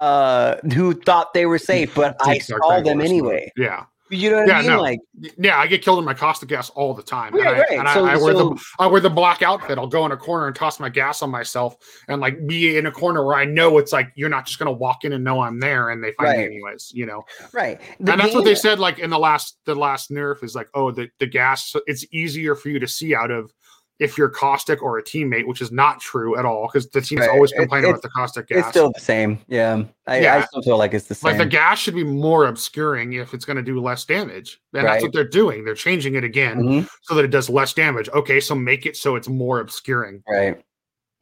uh 0.00 0.56
who 0.74 0.94
thought 0.94 1.34
they 1.34 1.44
were 1.46 1.58
safe 1.58 1.92
but 1.94 2.16
i 2.22 2.38
saw 2.38 2.80
them 2.80 3.00
smoke. 3.00 3.04
anyway 3.04 3.52
yeah 3.56 3.84
you 4.10 4.30
know 4.30 4.38
what 4.38 4.48
Yeah, 4.48 4.58
i 4.58 4.62
mean 4.62 4.70
no. 4.70 4.80
like 4.80 5.00
yeah 5.38 5.58
i 5.58 5.66
get 5.66 5.82
killed 5.82 5.98
in 5.98 6.04
my 6.04 6.14
caustic 6.14 6.48
gas 6.48 6.68
all 6.70 6.92
the 6.94 7.02
time 7.02 7.34
and, 7.34 7.44
Right, 7.44 7.54
I, 7.54 7.58
right. 7.60 7.70
and 7.78 7.88
So- 7.88 8.04
I, 8.06 8.16
wear 8.16 8.34
so- 8.34 8.50
the 8.54 8.62
i 8.78 8.86
wear 8.86 9.00
the 9.00 9.10
black 9.10 9.42
outfit 9.42 9.78
i'll 9.78 9.86
go 9.86 10.04
in 10.06 10.12
a 10.12 10.16
corner 10.16 10.46
and 10.46 10.56
toss 10.56 10.80
my 10.80 10.88
gas 10.88 11.22
on 11.22 11.30
myself 11.30 11.76
and 12.08 12.20
like 12.20 12.46
be 12.46 12.76
in 12.76 12.86
a 12.86 12.90
corner 12.92 13.24
where 13.24 13.36
i 13.36 13.44
know 13.44 13.78
it's 13.78 13.92
like 13.92 14.10
you're 14.16 14.28
not 14.28 14.46
just 14.46 14.58
gonna 14.58 14.72
walk 14.72 15.04
in 15.04 15.12
and 15.12 15.22
know 15.22 15.40
i'm 15.40 15.60
there 15.60 15.90
and 15.90 16.02
they 16.02 16.12
find 16.12 16.38
me 16.38 16.44
anyways 16.44 16.90
you 16.94 17.06
know 17.06 17.22
Right. 17.52 17.80
The 18.00 18.12
and 18.12 18.20
that's 18.20 18.34
what 18.34 18.44
they 18.44 18.54
said 18.54 18.78
like 18.78 18.98
in 18.98 19.10
the 19.10 19.18
last 19.18 19.58
the 19.64 19.74
last 19.74 20.10
nerf 20.10 20.42
is 20.42 20.54
like 20.54 20.68
oh 20.74 20.90
the, 20.90 21.08
the 21.18 21.26
gas 21.26 21.74
it's 21.86 22.04
easier 22.12 22.54
for 22.54 22.68
you 22.68 22.78
to 22.78 22.88
see 22.88 23.14
out 23.14 23.30
of 23.30 23.52
if 24.00 24.18
you're 24.18 24.28
caustic 24.30 24.82
or 24.82 24.98
a 24.98 25.02
teammate 25.02 25.46
which 25.46 25.60
is 25.60 25.70
not 25.70 26.00
true 26.00 26.36
at 26.36 26.44
all 26.44 26.66
because 26.66 26.88
the 26.88 27.00
teams 27.00 27.20
Right. 27.20 27.30
always 27.30 27.52
It- 27.52 27.56
complain 27.58 27.84
it- 27.84 27.90
about 27.90 28.02
the 28.02 28.08
caustic 28.08 28.48
gas 28.48 28.58
It's 28.58 28.68
still 28.70 28.90
the 28.92 29.00
same. 29.00 29.38
Yeah. 29.46 29.84
I, 30.08 30.26
I 30.28 30.40
still 30.46 30.62
feel 30.62 30.78
like 30.78 30.92
it's 30.94 31.06
the 31.06 31.14
same. 31.14 31.28
like 31.32 31.38
the 31.38 31.46
gas 31.46 31.78
should 31.78 31.94
be 31.94 32.02
more 32.02 32.46
obscuring 32.46 33.12
if 33.12 33.32
it's 33.34 33.44
going 33.44 33.58
to 33.58 33.62
do 33.62 33.80
less 33.80 34.04
damage 34.04 34.60
and 34.74 34.82
Right. 34.82 34.92
that's 34.94 35.02
what 35.04 35.12
they're 35.12 35.22
doing 35.28 35.64
they're 35.64 35.74
changing 35.74 36.16
it 36.16 36.24
again 36.24 36.56
Mhm. 36.58 36.88
so 37.02 37.14
that 37.14 37.24
it 37.24 37.30
does 37.30 37.48
less 37.48 37.72
damage 37.74 38.08
okay 38.10 38.40
so 38.40 38.54
make 38.56 38.86
it 38.86 38.96
so 38.96 39.14
it's 39.14 39.28
more 39.28 39.60
obscuring 39.60 40.22
Right. 40.28 40.60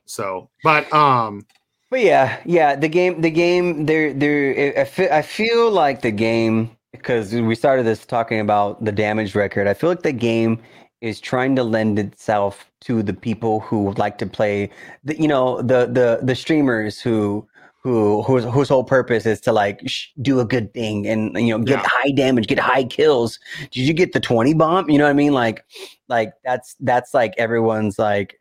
so 0.07 0.49
but 0.65 0.91
um 0.95 1.45
But 1.91 2.01
yeah, 2.01 2.39
yeah, 2.45 2.77
the 2.77 2.87
game, 2.89 3.23
the 3.23 3.31
game, 3.31 3.87
there, 3.87 4.13
there. 4.13 4.79
I 4.79 4.85
feel, 4.85 5.09
I 5.11 5.23
feel 5.23 5.71
like 5.71 6.03
the 6.03 6.11
game 6.11 6.71
because 6.93 7.33
we 7.33 7.55
started 7.55 7.85
this 7.87 8.05
talking 8.05 8.41
about 8.41 8.85
the 8.85 8.93
damage 8.93 9.35
record. 9.35 9.67
I 9.67 9.73
feel 9.73 9.89
like 9.89 10.03
the 10.03 10.13
game 10.13 10.61
is 11.01 11.21
trying 11.21 11.55
to 11.57 11.63
lend 11.63 11.99
itself 11.99 12.71
to 12.81 13.03
the 13.03 13.15
people 13.15 13.61
who 13.61 13.93
like 13.95 14.19
to 14.19 14.27
play. 14.27 14.71
The, 15.05 15.21
you 15.21 15.29
know, 15.29 15.63
the 15.63 15.87
the 15.87 16.21
the 16.23 16.35
streamers 16.35 17.01
who 17.01 17.47
who 17.83 18.23
whose 18.23 18.45
whose 18.45 18.69
whole 18.69 18.85
purpose 18.85 19.25
is 19.25 19.41
to 19.43 19.53
like 19.53 19.81
sh- 19.87 20.09
do 20.21 20.41
a 20.41 20.45
good 20.45 20.75
thing 20.75 21.07
and 21.07 21.35
you 21.39 21.57
know 21.57 21.65
get 21.65 21.81
Yeah. 21.81 21.89
high 21.89 22.11
damage, 22.11 22.49
get 22.49 22.59
high 22.59 22.85
kills. 22.85 23.39
Did 23.71 23.87
you 23.87 23.95
get 23.95 24.13
the 24.13 24.21
twenty 24.21 24.55
bomb? 24.55 24.91
You 24.91 24.99
know 24.99 25.05
what 25.05 25.11
I 25.11 25.15
mean? 25.15 25.33
Like, 25.33 25.65
like 26.09 26.33
that's 26.45 26.75
that's 26.81 27.15
like 27.15 27.35
everyone's 27.39 27.99
like 27.99 28.41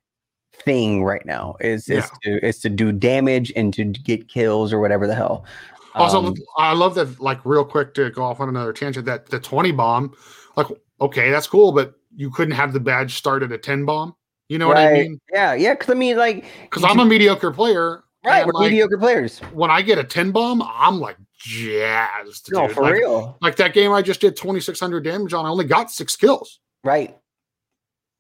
thing 0.54 1.04
right 1.04 1.26
now 1.26 1.56
is 1.62 1.88
is 1.88 2.10
to 2.24 2.44
is 2.44 2.60
to 2.62 2.70
do 2.70 2.92
damage 2.92 3.54
and 3.56 3.72
to 3.76 3.86
get 3.86 4.28
kills 4.28 4.74
or 4.74 4.80
whatever 4.80 5.06
the 5.06 5.16
hell. 5.16 5.46
Also, 5.94 6.26
Um, 6.26 6.36
I 6.58 6.74
love 6.74 6.96
that. 6.96 7.20
Like, 7.20 7.40
real 7.44 7.66
quick 7.66 7.94
to 7.96 8.10
go 8.12 8.24
off 8.24 8.40
on 8.40 8.50
another 8.50 8.74
tangent, 8.74 9.06
that 9.06 9.28
the 9.28 9.40
twenty 9.40 9.72
bomb, 9.72 10.14
like, 10.56 10.68
okay, 11.02 11.32
that's 11.32 11.48
cool, 11.48 11.72
but 11.72 11.94
you 12.18 12.30
couldn't 12.30 12.56
have 12.56 12.74
the 12.74 12.80
badge 12.82 13.14
start 13.16 13.44
at 13.44 13.52
a 13.54 13.58
ten 13.58 13.86
bomb. 13.86 14.14
You 14.50 14.58
know 14.58 14.68
what 14.68 14.78
I 14.78 14.94
mean? 14.94 15.20
Yeah, 15.32 15.54
yeah. 15.54 15.74
Because 15.74 15.90
I 15.90 15.94
mean, 15.94 16.18
like, 16.18 16.46
Because 16.64 16.84
I'm 16.84 17.00
a 17.00 17.06
mediocre 17.06 17.52
player. 17.52 18.04
right, 18.26 18.46
we're 18.46 18.54
like, 18.54 18.72
mediocre 18.72 18.98
players. 18.98 19.40
when 19.54 19.70
I 19.70 19.82
get 19.82 19.98
a 19.98 20.04
10 20.06 20.32
bomb, 20.32 20.62
I'm 20.62 21.00
like 21.02 21.18
jazzed. 21.38 22.50
No, 22.52 22.66
dude. 22.68 22.76
for 22.76 22.84
like, 22.84 22.94
real. 22.94 23.38
Like 23.42 23.58
that 23.58 23.74
game 23.74 23.92
I 23.92 24.02
just 24.02 24.22
did 24.22 24.36
2600 24.38 25.04
damage 25.04 25.34
on, 25.34 25.46
I 25.46 25.50
only 25.50 25.66
got 25.66 25.92
six 25.92 26.16
kills. 26.16 26.60
Right. 26.84 27.18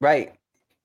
Right. 0.01 0.33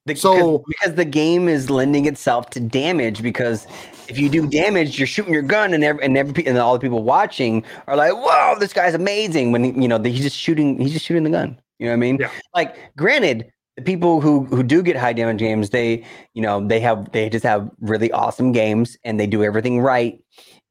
The, 0.07 0.14
So- 0.14 0.64
because, 0.66 0.94
the 0.94 1.05
game 1.05 1.48
is 1.48 1.70
lending 1.70 2.07
itself 2.07 2.51
to 2.51 2.61
damage 2.61 3.20
because 3.22 3.66
if 4.09 4.18
you 4.18 4.29
do 4.29 4.46
damage, 4.48 4.98
you're 4.98 5.07
shooting 5.09 5.33
your 5.33 5.42
gun 5.42 5.75
and 5.75 5.83
every, 5.85 6.05
and 6.05 6.16
every 6.16 6.46
and 6.46 6.57
all 6.59 6.75
the 6.75 6.81
people 6.81 7.03
watching 7.03 7.64
are 7.87 7.96
like, 7.96 8.12
"Whoa, 8.12 8.57
this 8.59 8.72
guy's 8.72 8.94
amazing!" 8.94 9.53
When 9.53 9.62
he, 9.64 9.70
you 9.81 9.87
know 9.88 10.03
he's 10.03 10.22
just 10.22 10.37
shooting, 10.37 10.79
he's 10.81 10.92
just 10.92 11.05
shooting 11.05 11.22
the 11.22 11.31
gun. 11.31 11.59
You 11.82 11.88
know 11.88 11.94
what 11.94 11.96
I 11.96 12.06
mean? 12.06 12.18
Yeah. 12.20 12.30
Like, 12.54 12.76
granted, 12.96 13.50
the 13.76 13.82
people 13.82 14.20
who 14.20 14.44
who 14.44 14.62
do 14.62 14.82
get 14.84 14.94
high 14.94 15.12
damage 15.12 15.38
games, 15.40 15.70
they 15.70 16.04
you 16.34 16.42
know 16.42 16.64
they 16.64 16.78
have 16.78 17.10
they 17.10 17.28
just 17.28 17.42
have 17.44 17.68
really 17.80 18.12
awesome 18.12 18.52
games 18.52 18.96
and 19.02 19.18
they 19.18 19.26
do 19.26 19.42
everything 19.42 19.80
right, 19.80 20.22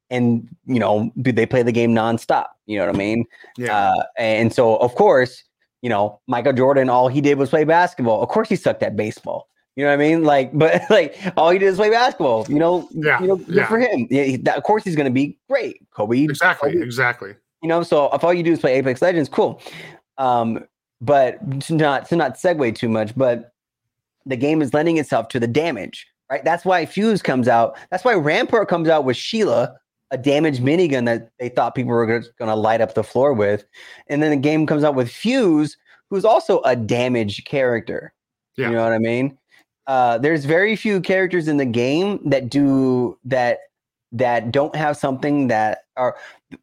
and 0.10 0.48
you 0.66 0.80
know 0.80 1.12
do 1.22 1.34
they 1.34 1.46
play 1.46 1.64
the 1.64 1.74
game 1.74 1.94
nonstop? 1.94 2.46
You 2.66 2.78
know 2.80 2.86
what 2.86 2.96
I 2.96 2.98
mean? 2.98 3.26
Yeah. 3.58 3.76
Uh, 3.92 4.04
and 4.18 4.54
so, 4.54 4.78
of 4.78 4.96
course, 4.96 5.44
you 5.82 5.90
know, 5.90 6.22
Michael 6.28 6.54
Jordan, 6.54 6.88
all 6.90 7.10
he 7.10 7.20
did 7.20 7.38
was 7.38 7.50
play 7.50 7.66
basketball. 7.66 8.24
Of 8.24 8.30
course, 8.30 8.48
he 8.48 8.56
sucked 8.56 8.82
at 8.82 8.96
baseball. 8.96 9.50
You 9.76 9.84
know 9.84 9.90
what 9.90 9.96
I 9.96 9.98
mean? 9.98 10.24
Like, 10.24 10.52
but 10.58 10.82
like, 10.90 11.18
all 11.36 11.50
he 11.50 11.60
did 11.60 11.66
is 11.68 11.76
play 11.76 11.90
basketball. 11.90 12.46
You 12.48 12.60
know, 12.60 12.88
Yeah, 12.92 13.20
you 13.20 13.28
know, 13.28 13.36
good 13.36 13.56
yeah. 13.56 13.68
for 13.68 13.80
him. 13.80 14.08
Yeah, 14.10 14.24
he- 14.24 14.38
that, 14.38 14.56
of 14.56 14.64
course, 14.64 14.86
he's 14.86 14.96
going 14.96 15.06
to 15.12 15.12
be 15.14 15.38
great. 15.50 15.82
Kobe, 15.92 16.24
exactly. 16.24 16.72
Kobe, 16.72 16.84
Exactly. 16.84 17.36
you 17.62 17.68
know, 17.68 17.84
so 17.84 18.10
if 18.14 18.24
all 18.24 18.34
you 18.34 18.44
do 18.44 18.54
is 18.54 18.60
play 18.60 18.76
Apex 18.76 19.02
Legends, 19.02 19.28
cool. 19.28 19.62
Um, 20.18 20.64
but 21.02 21.62
to 21.62 21.74
not 21.74 22.08
to 22.10 22.16
not 22.16 22.36
segue 22.36 22.76
too 22.76 22.88
much, 22.88 23.16
but 23.18 23.54
the 24.26 24.38
game 24.38 24.62
is 24.62 24.74
lending 24.74 24.98
itself 24.98 25.28
to 25.30 25.40
the 25.40 25.48
damage, 25.48 26.08
right? 26.30 26.44
That's 26.44 26.64
why 26.64 26.86
Fuse 26.86 27.22
comes 27.22 27.48
out. 27.48 27.78
That's 27.90 28.06
why 28.06 28.14
Rampart 28.14 28.70
comes 28.70 28.88
out 28.88 29.04
with 29.04 29.18
Sheila, 29.18 29.76
a 30.12 30.18
damaged 30.18 30.62
minigun 30.62 31.06
that 31.06 31.32
they 31.40 31.50
thought 31.50 31.76
people 31.76 31.92
were 31.92 32.06
going 32.06 32.24
to 32.40 32.56
light 32.56 32.82
up 32.82 32.94
the 32.94 33.04
floor 33.04 33.34
with, 33.34 33.66
and 34.08 34.22
then 34.22 34.30
the 34.30 34.38
game 34.38 34.68
comes 34.68 34.84
out 34.84 34.96
with 34.96 35.10
Fuse, 35.10 35.76
who's 36.10 36.24
also 36.24 36.62
a 36.62 36.76
damaged 36.76 37.46
character. 37.46 38.14
Yeah. 38.56 38.70
You 38.70 38.76
know 38.76 38.84
what 38.84 38.94
I 38.94 39.00
mean? 39.00 39.38
Uh, 39.88 40.20
there's 40.20 40.46
very 40.46 40.76
few 40.76 41.02
characters 41.02 41.48
in 41.48 41.58
the 41.58 41.66
game 41.66 42.20
that 42.30 42.50
do 42.50 43.18
that 43.26 43.60
that 44.12 44.52
don't 44.52 44.76
have 44.76 44.98
something 44.98 45.48
that 45.48 45.80
are 45.98 46.16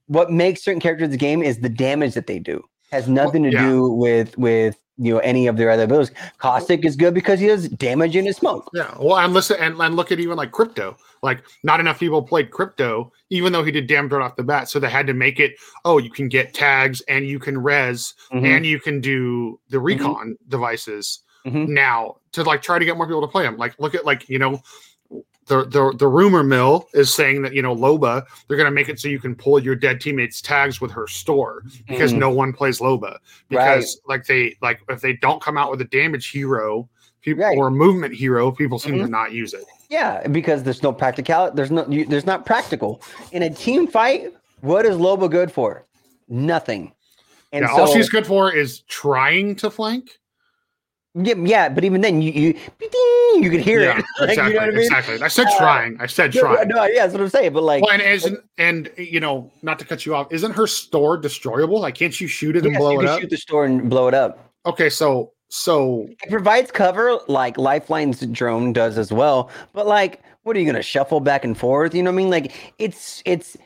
what 0.06 0.30
makes 0.30 0.62
certain 0.62 0.80
characters 0.80 1.06
in 1.06 1.10
the 1.10 1.16
game 1.16 1.42
is 1.42 1.58
the 1.58 1.68
damage 1.68 2.14
that 2.14 2.26
they 2.26 2.38
do 2.38 2.62
has 2.90 3.08
nothing 3.08 3.42
to 3.44 3.50
yeah. 3.50 3.68
do 3.68 3.88
with 3.90 4.36
with 4.38 4.78
you 4.96 5.14
know 5.14 5.20
any 5.20 5.46
of 5.46 5.56
their 5.56 5.70
other 5.70 5.84
abilities. 5.84 6.14
Caustic 6.38 6.84
is 6.84 6.96
good 6.96 7.14
because 7.14 7.38
he 7.40 7.46
does 7.46 7.68
damage 7.68 8.16
in 8.16 8.26
his 8.26 8.36
smoke. 8.36 8.70
Yeah. 8.74 8.94
Well, 8.98 9.18
and 9.18 9.32
listen, 9.32 9.56
and, 9.60 9.80
and 9.80 9.96
look 9.96 10.10
at 10.12 10.20
even 10.20 10.36
like 10.36 10.50
crypto. 10.52 10.96
Like, 11.22 11.42
not 11.64 11.80
enough 11.80 11.98
people 11.98 12.22
played 12.22 12.50
crypto, 12.52 13.12
even 13.30 13.52
though 13.52 13.64
he 13.64 13.72
did 13.72 13.86
damage 13.88 14.12
right 14.12 14.22
off 14.24 14.36
the 14.36 14.44
bat. 14.44 14.68
So 14.68 14.78
they 14.78 14.90
had 14.90 15.06
to 15.08 15.14
make 15.14 15.40
it. 15.40 15.54
Oh, 15.84 15.98
you 15.98 16.10
can 16.10 16.28
get 16.28 16.54
tags, 16.54 17.00
and 17.02 17.26
you 17.26 17.38
can 17.38 17.58
res, 17.62 18.14
Mhm. 18.32 18.44
and 18.46 18.66
you 18.66 18.78
can 18.80 19.00
do 19.00 19.58
the 19.68 19.80
recon 19.80 20.36
devices 20.48 21.20
Mhm. 21.46 21.68
now 21.68 22.16
to 22.32 22.42
like 22.42 22.62
try 22.62 22.78
to 22.78 22.84
get 22.84 22.96
more 22.96 23.06
people 23.06 23.20
to 23.22 23.28
play 23.28 23.44
them. 23.44 23.56
Like, 23.56 23.74
look 23.78 23.94
at 23.94 24.04
like 24.04 24.28
you 24.28 24.38
know. 24.38 24.60
The, 25.48 25.64
the, 25.64 25.94
the 25.96 26.06
rumor 26.06 26.42
mill 26.42 26.88
is 26.94 27.12
saying 27.12 27.42
that 27.42 27.54
you 27.54 27.62
know 27.62 27.74
Loba 27.74 28.24
they're 28.46 28.56
gonna 28.56 28.70
make 28.70 28.88
it 28.88 29.00
so 29.00 29.08
you 29.08 29.18
can 29.18 29.34
pull 29.34 29.58
your 29.62 29.74
dead 29.74 30.00
teammates 30.00 30.40
tags 30.42 30.80
with 30.80 30.90
her 30.92 31.06
store 31.06 31.64
because 31.88 32.12
Mhm. 32.12 32.18
no 32.18 32.30
one 32.30 32.52
plays 32.52 32.80
Loba 32.80 33.16
because 33.48 34.00
like 34.06 34.26
they 34.26 34.56
like 34.62 34.80
if 34.88 35.00
they 35.00 35.14
don't 35.14 35.40
come 35.42 35.56
out 35.56 35.70
with 35.70 35.80
a 35.80 35.86
damage 35.86 36.30
hero 36.30 36.88
people 37.22 37.44
Right. 37.44 37.56
or 37.56 37.68
a 37.68 37.70
movement 37.70 38.14
hero 38.14 38.50
people 38.50 38.78
seem 38.78 38.98
to 38.98 39.04
Mhm. 39.04 39.10
not 39.10 39.32
use 39.32 39.54
it 39.54 39.64
Yeah, 39.90 40.26
because 40.28 40.62
there's 40.62 40.82
no 40.82 40.92
practicality. 40.92 41.56
There's 41.56 41.70
no. 41.70 41.86
You, 41.88 42.04
there's 42.04 42.26
not 42.26 42.44
practical 42.44 43.00
in 43.32 43.42
a 43.42 43.48
team 43.48 43.86
fight. 43.86 44.34
What 44.60 44.84
is 44.84 44.96
Loba 44.96 45.30
good 45.30 45.50
for? 45.50 45.86
Nothing. 46.28 46.92
And 47.52 47.62
yeah, 47.62 47.74
so, 47.74 47.80
all 47.86 47.94
she's 47.94 48.10
good 48.10 48.26
for 48.26 48.52
is 48.52 48.80
trying 48.80 49.56
to 49.56 49.70
flank 49.70 50.17
yeah, 51.14 51.34
yeah, 51.38 51.68
but 51.68 51.84
even 51.84 52.00
then, 52.00 52.22
you 52.22 52.32
you 52.32 52.54
you 53.42 53.50
can 53.50 53.60
hear 53.60 53.80
yeah 53.82 53.98
it. 53.98 54.04
Like, 54.20 54.30
exactly 54.30 54.52
you 54.54 54.60
know 54.60 54.66
what 54.66 54.68
I 54.68 54.76
mean? 54.76 54.84
exactly 54.84 55.22
i 55.22 55.28
said 55.28 55.46
Uh, 55.46 55.58
trying 55.58 56.00
i 56.00 56.06
said 56.06 56.32
trying 56.32 56.68
no, 56.68 56.84
yeah, 56.84 57.02
that's 57.06 57.12
what 57.12 57.22
I'm 57.22 57.28
saying. 57.28 57.52
But 57.52 57.62
like, 57.62 57.82
well, 57.82 57.92
and 57.92 58.02
isn't 58.02 58.38
and 58.58 58.90
you 58.96 59.20
know 59.20 59.50
not 59.62 59.78
to 59.78 59.84
cut 59.84 60.04
you 60.06 60.14
off 60.14 60.32
isn't 60.32 60.52
her 60.52 60.66
store 60.66 61.16
destroyable 61.16 61.80
like 61.80 61.94
can't 61.94 62.18
you 62.20 62.26
shoot 62.26 62.56
it 62.56 62.64
and 62.66 62.76
blow 62.76 62.92
you 62.92 63.00
it 63.00 63.02
can 63.04 63.08
up 63.14 63.20
shoot 63.20 63.30
the 63.30 63.36
store 63.36 63.64
and 63.64 63.88
blow 63.88 64.08
it 64.08 64.14
up. 64.14 64.50
okay 64.66 64.90
so 64.90 65.32
so 65.50 66.06
It 66.22 66.28
provides 66.30 66.70
cover 66.70 67.18
like 67.26 67.56
Lifeline's 67.56 68.20
drone 68.26 68.74
does 68.74 68.98
as 68.98 69.10
well. 69.10 69.50
But 69.72 69.86
like, 69.86 70.20
what 70.42 70.54
are 70.56 70.60
you 70.60 70.66
gonna 70.66 70.82
shuffle 70.82 71.20
back 71.20 71.42
and 71.42 71.56
forth? 71.56 71.94
You 71.94 72.02
know 72.02 72.10
what 72.10 72.16
I 72.16 72.22
mean? 72.22 72.30
Like, 72.30 72.74
it's 72.78 73.22
it's, 73.24 73.56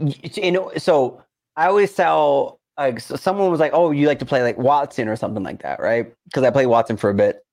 it's 0.00 0.38
you 0.38 0.50
know. 0.52 0.72
So 0.78 1.22
I 1.54 1.66
always 1.66 1.92
tell 1.92 2.57
like 2.78 3.00
so 3.00 3.16
someone 3.16 3.50
was 3.50 3.60
like, 3.60 3.72
"Oh, 3.74 3.90
you 3.90 4.06
like 4.06 4.20
to 4.20 4.26
play 4.26 4.42
like 4.42 4.56
Wattson 4.56 5.08
or 5.08 5.16
something 5.16 5.42
like 5.42 5.62
that, 5.62 5.80
right?" 5.80 6.12
Because 6.24 6.44
I 6.44 6.50
played 6.50 6.68
Wattson 6.68 6.98
for 6.98 7.10
a 7.10 7.14
bit, 7.14 7.44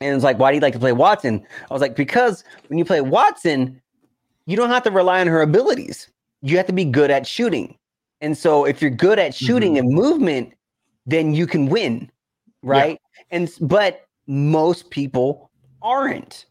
and 0.00 0.14
it's 0.14 0.24
like, 0.24 0.38
"Why 0.38 0.50
do 0.50 0.56
you 0.56 0.60
like 0.60 0.74
to 0.74 0.80
play 0.80 0.90
Wattson?" 0.90 1.42
I 1.70 1.72
was 1.72 1.80
like, 1.80 1.96
"Because 1.96 2.44
when 2.66 2.78
you 2.78 2.84
play 2.84 2.98
Wattson, 2.98 3.80
you 4.46 4.56
don't 4.56 4.70
have 4.70 4.82
to 4.82 4.90
rely 4.90 5.20
on 5.20 5.28
her 5.28 5.40
abilities. 5.40 6.10
You 6.42 6.56
have 6.56 6.66
to 6.66 6.72
be 6.72 6.84
good 6.84 7.10
at 7.10 7.26
shooting." 7.26 7.76
And 8.20 8.36
so, 8.36 8.64
if 8.64 8.82
you're 8.82 8.90
good 8.90 9.18
at 9.20 9.34
shooting 9.34 9.74
mm-hmm. 9.74 9.86
and 9.86 9.94
movement, 9.94 10.52
then 11.06 11.34
you 11.34 11.46
can 11.46 11.68
win, 11.68 12.10
right? 12.62 13.00
And 13.30 13.48
but 13.60 14.06
most 14.26 14.90
people 14.90 15.50
aren't, 15.82 16.46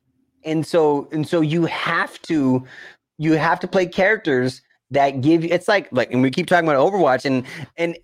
and 0.45 0.65
so 0.65 1.09
and 1.11 1.27
so 1.27 1.41
you 1.41 1.65
have 1.65 2.21
to 2.23 2.65
you 3.17 3.33
have 3.33 3.59
to 3.59 3.67
play 3.67 3.85
characters 3.85 4.61
that 4.91 5.21
give 5.21 5.43
you. 5.43 5.49
It's 5.51 5.67
like 5.67 5.87
like, 5.91 6.11
and 6.11 6.21
we 6.21 6.31
keep 6.31 6.47
talking 6.47 6.67
about 6.67 6.91
Overwatch, 6.91 7.25
and 7.25 7.45
and 7.77 7.97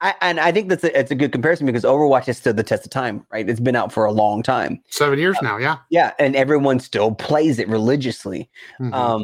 I 0.00 0.14
and 0.20 0.40
I 0.40 0.52
think 0.52 0.68
that's 0.68 0.84
a, 0.84 0.98
it's 0.98 1.10
a 1.10 1.14
good 1.14 1.32
comparison 1.32 1.66
because 1.66 1.84
Overwatch 1.84 2.24
has 2.26 2.38
stood 2.38 2.56
the 2.56 2.62
test 2.62 2.84
of 2.84 2.90
time, 2.90 3.26
right? 3.30 3.48
It's 3.48 3.60
been 3.60 3.76
out 3.76 3.92
for 3.92 4.04
a 4.04 4.12
long 4.12 4.42
time, 4.42 4.80
seven 4.90 5.18
years 5.18 5.36
now 5.42 5.58
yeah 5.58 5.78
yeah, 5.90 6.12
and 6.18 6.34
everyone 6.36 6.80
still 6.80 7.12
plays 7.12 7.58
it 7.58 7.68
religiously. 7.68 8.48
Mhm. 8.80 8.94
Um, 8.94 9.22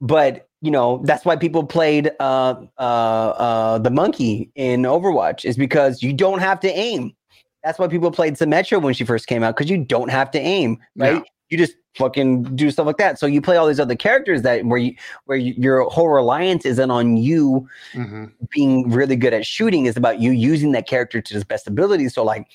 but 0.00 0.48
you 0.60 0.70
know 0.70 1.02
that's 1.04 1.24
why 1.24 1.36
people 1.36 1.64
played 1.64 2.12
uh, 2.20 2.54
uh, 2.78 2.80
uh, 2.80 3.78
the 3.78 3.90
monkey 3.90 4.50
in 4.54 4.82
Overwatch 4.82 5.44
is 5.44 5.56
because 5.56 6.02
you 6.02 6.12
don't 6.12 6.38
have 6.38 6.60
to 6.60 6.68
aim. 6.68 7.14
That's 7.64 7.78
why 7.80 7.88
people 7.88 8.12
played 8.12 8.34
Symmetra 8.34 8.80
when 8.80 8.94
she 8.94 9.04
first 9.04 9.26
came 9.26 9.42
out 9.42 9.56
because 9.56 9.68
you 9.68 9.78
don't 9.84 10.10
have 10.10 10.30
to 10.32 10.38
aim, 10.38 10.78
right? 10.96 11.14
Yeah. 11.14 11.22
You 11.50 11.58
just 11.58 11.74
fucking 11.96 12.42
do 12.56 12.70
stuff 12.70 12.86
like 12.86 12.96
that. 12.98 13.18
So 13.18 13.26
you 13.26 13.40
play 13.40 13.56
all 13.56 13.66
these 13.66 13.80
other 13.80 13.94
characters 13.96 14.42
that 14.42 14.64
where 14.66 14.78
you 14.78 14.94
where 15.26 15.38
you, 15.38 15.54
your 15.56 15.82
whole 15.88 16.08
reliance 16.08 16.64
isn't 16.66 16.90
on 16.90 17.16
you 17.16 17.68
Mhm. 17.94 18.32
being 18.50 18.90
really 18.90 19.16
good 19.16 19.32
at 19.32 19.46
shooting. 19.46 19.86
It's 19.86 19.96
about 19.96 20.20
you 20.20 20.32
using 20.32 20.72
that 20.72 20.86
character 20.88 21.20
to 21.22 21.34
his 21.34 21.44
best 21.44 21.66
ability. 21.66 22.08
So 22.10 22.22
like 22.24 22.48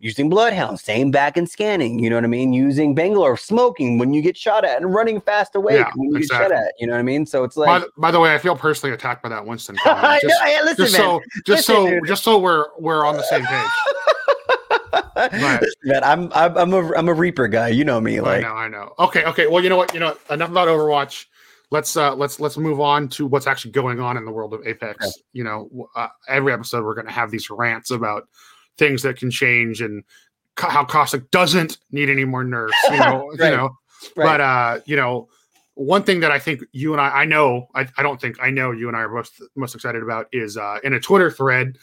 using 0.00 0.28
Bloodhound, 0.30 0.78
staying 0.78 1.10
back 1.10 1.36
and 1.36 1.48
scanning. 1.48 1.98
You 1.98 2.08
know 2.08 2.16
what 2.16 2.24
I 2.24 2.28
mean? 2.28 2.52
Using 2.52 2.94
Bangalore, 2.94 3.36
smoking 3.36 3.98
when 3.98 4.14
you 4.14 4.22
get 4.22 4.36
shot 4.36 4.64
at, 4.64 4.80
and 4.80 4.94
running 4.94 5.20
fast 5.20 5.54
away 5.56 5.74
Yeah, 5.76 5.90
when 5.96 6.10
you 6.12 6.16
exactly. 6.18 6.48
get 6.48 6.54
shot 6.56 6.64
at. 6.66 6.72
You 6.78 6.86
know 6.86 6.92
what 6.94 7.00
I 7.00 7.02
mean? 7.02 7.26
So 7.26 7.42
it's 7.44 7.56
by, 7.56 7.62
like. 7.66 7.82
the- 7.82 7.90
by 8.00 8.10
the 8.12 8.20
way 8.20 8.32
i 8.32 8.38
feel 8.38 8.56
personally 8.56 8.94
attacked 8.94 9.22
by 9.24 9.28
that 9.28 9.44
winston 9.44 9.76
I 9.84 10.14
know, 10.22 10.28
just, 10.28 10.42
hey, 10.42 10.60
listen, 10.62 10.84
just 10.86 10.96
so 10.96 11.20
just 11.44 11.48
Listen, 11.68 11.74
so 11.74 11.90
dude. 11.90 12.06
just 12.06 12.22
so 12.24 12.38
we're 12.38 12.66
we're 12.78 13.04
on 13.04 13.16
the 13.16 13.22
same 13.24 13.44
page 13.44 13.66
Right. 15.18 15.60
Man, 15.84 16.04
I'm 16.04 16.32
I'm 16.32 16.56
I'm 16.56 16.72
a 16.72 16.92
I'm 16.94 17.08
a 17.08 17.14
Reaper 17.14 17.48
guy. 17.48 17.68
You 17.68 17.84
know 17.84 18.00
me, 18.00 18.20
Like 18.20 18.44
I 18.44 18.48
know, 18.48 18.54
I 18.54 18.68
know. 18.68 18.94
Okay, 18.98 19.24
okay. 19.24 19.46
Well, 19.46 19.62
you 19.62 19.68
know 19.68 19.76
what? 19.76 19.92
You 19.94 20.00
know, 20.00 20.16
enough 20.30 20.50
about 20.50 20.68
Overwatch. 20.68 21.26
Let's 21.70 21.96
uh 21.96 22.14
let's 22.14 22.40
let's 22.40 22.56
move 22.56 22.80
on 22.80 23.08
to 23.10 23.26
what's 23.26 23.46
actually 23.46 23.72
going 23.72 24.00
on 24.00 24.16
in 24.16 24.24
the 24.24 24.30
world 24.32 24.54
of 24.54 24.66
Apex. 24.66 25.04
Okay. 25.04 25.12
You 25.32 25.44
know, 25.44 25.88
uh, 25.94 26.08
every 26.28 26.52
episode 26.52 26.84
we're 26.84 26.94
going 26.94 27.06
to 27.06 27.12
have 27.12 27.30
these 27.30 27.50
rants 27.50 27.90
about 27.90 28.26
things 28.78 29.02
that 29.02 29.16
can 29.16 29.30
change 29.30 29.82
and 29.82 30.02
co- 30.54 30.70
how 30.70 30.84
Caustic 30.84 31.30
doesn't 31.30 31.78
need 31.90 32.08
any 32.08 32.24
more 32.24 32.44
nerfs. 32.44 32.76
You 32.90 32.96
know, 32.98 33.28
Right. 33.38 33.50
you 33.50 33.56
know. 33.56 33.76
Right. 34.16 34.24
But 34.24 34.40
uh, 34.40 34.80
you 34.86 34.96
know, 34.96 35.28
one 35.74 36.02
thing 36.04 36.20
that 36.20 36.30
I 36.30 36.38
think 36.38 36.62
you 36.72 36.92
and 36.92 37.00
I, 37.00 37.08
I 37.08 37.24
know, 37.24 37.68
I, 37.74 37.86
I 37.96 38.02
don't 38.02 38.20
think 38.20 38.36
I 38.40 38.50
know 38.50 38.70
you 38.72 38.88
and 38.88 38.96
I 38.96 39.00
are 39.00 39.08
most 39.08 39.42
most 39.54 39.74
excited 39.74 40.02
about 40.02 40.26
is 40.32 40.56
uh, 40.56 40.78
in 40.82 40.94
a 40.94 41.00
Twitter 41.00 41.30
thread. 41.30 41.76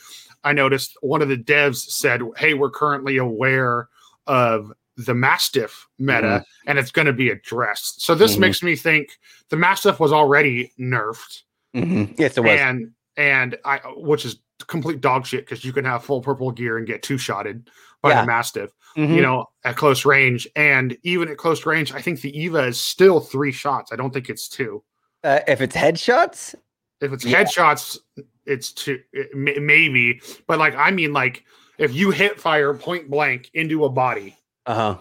I 0.45 0.53
noticed 0.53 0.95
one 1.01 1.21
of 1.21 1.27
the 1.27 1.37
devs 1.37 1.77
said, 1.89 2.21
"Hey, 2.37 2.53
we're 2.53 2.69
currently 2.69 3.17
aware 3.17 3.89
of 4.27 4.71
the 4.95 5.13
Mastiff 5.13 5.87
meta, 5.99 6.45
and 6.67 6.79
it's 6.79 6.91
going 6.91 7.07
to 7.07 7.13
be 7.13 7.29
addressed." 7.29 8.01
So 8.01 8.15
this 8.15 8.37
Mhm. 8.37 8.39
makes 8.39 8.63
me 8.63 8.75
think 8.77 9.09
the 9.49 9.57
Mastiff 9.57 9.99
was 9.99 10.13
already 10.13 10.71
nerfed, 10.79 11.41
Mhm. 11.75 12.17
yes, 12.17 12.37
it 12.37 12.41
was. 12.41 12.59
and 12.59 12.91
and 13.17 13.57
I, 13.65 13.77
which 13.95 14.25
is 14.25 14.39
complete 14.67 15.01
dog 15.01 15.25
shit 15.25 15.45
because 15.45 15.63
you 15.65 15.71
can 15.73 15.85
have 15.85 16.03
full 16.03 16.21
purple 16.21 16.51
gear 16.51 16.77
and 16.77 16.85
get 16.87 17.01
two 17.03 17.17
shotted 17.17 17.69
by 18.01 18.09
Yeah. 18.09 18.21
the 18.21 18.27
Mastiff 18.27 18.71
Mhm. 18.97 19.15
you 19.15 19.21
know, 19.21 19.45
at 19.63 19.75
close 19.77 20.05
range. 20.05 20.47
And 20.55 20.97
even 21.03 21.29
at 21.29 21.37
close 21.37 21.65
range, 21.65 21.93
I 21.93 22.01
think 22.01 22.21
the 22.21 22.37
Eva 22.37 22.63
is 22.65 22.79
still 22.79 23.19
three 23.19 23.51
shots. 23.51 23.91
I 23.91 23.95
don't 23.97 24.13
think 24.13 24.29
it's 24.29 24.47
two. 24.47 24.83
uh, 25.23 25.39
if 25.47 25.59
it's 25.59 25.75
headshots, 25.75 26.55
If 27.01 27.11
it's 27.11 27.25
Yeah. 27.25 27.43
headshots, 27.43 27.97
it's 28.45 28.71
two 28.71 28.99
it, 29.13 29.35
maybe. 29.61 30.21
But 30.47 30.59
like 30.59 30.75
I 30.75 30.91
mean, 30.91 31.13
like 31.13 31.43
if 31.77 31.93
you 31.93 32.11
hit 32.11 32.39
fire 32.39 32.73
point 32.73 33.09
blank 33.09 33.49
into 33.53 33.85
a 33.85 33.89
body, 33.89 34.37
Uh 34.65 34.75
huh. 34.75 34.97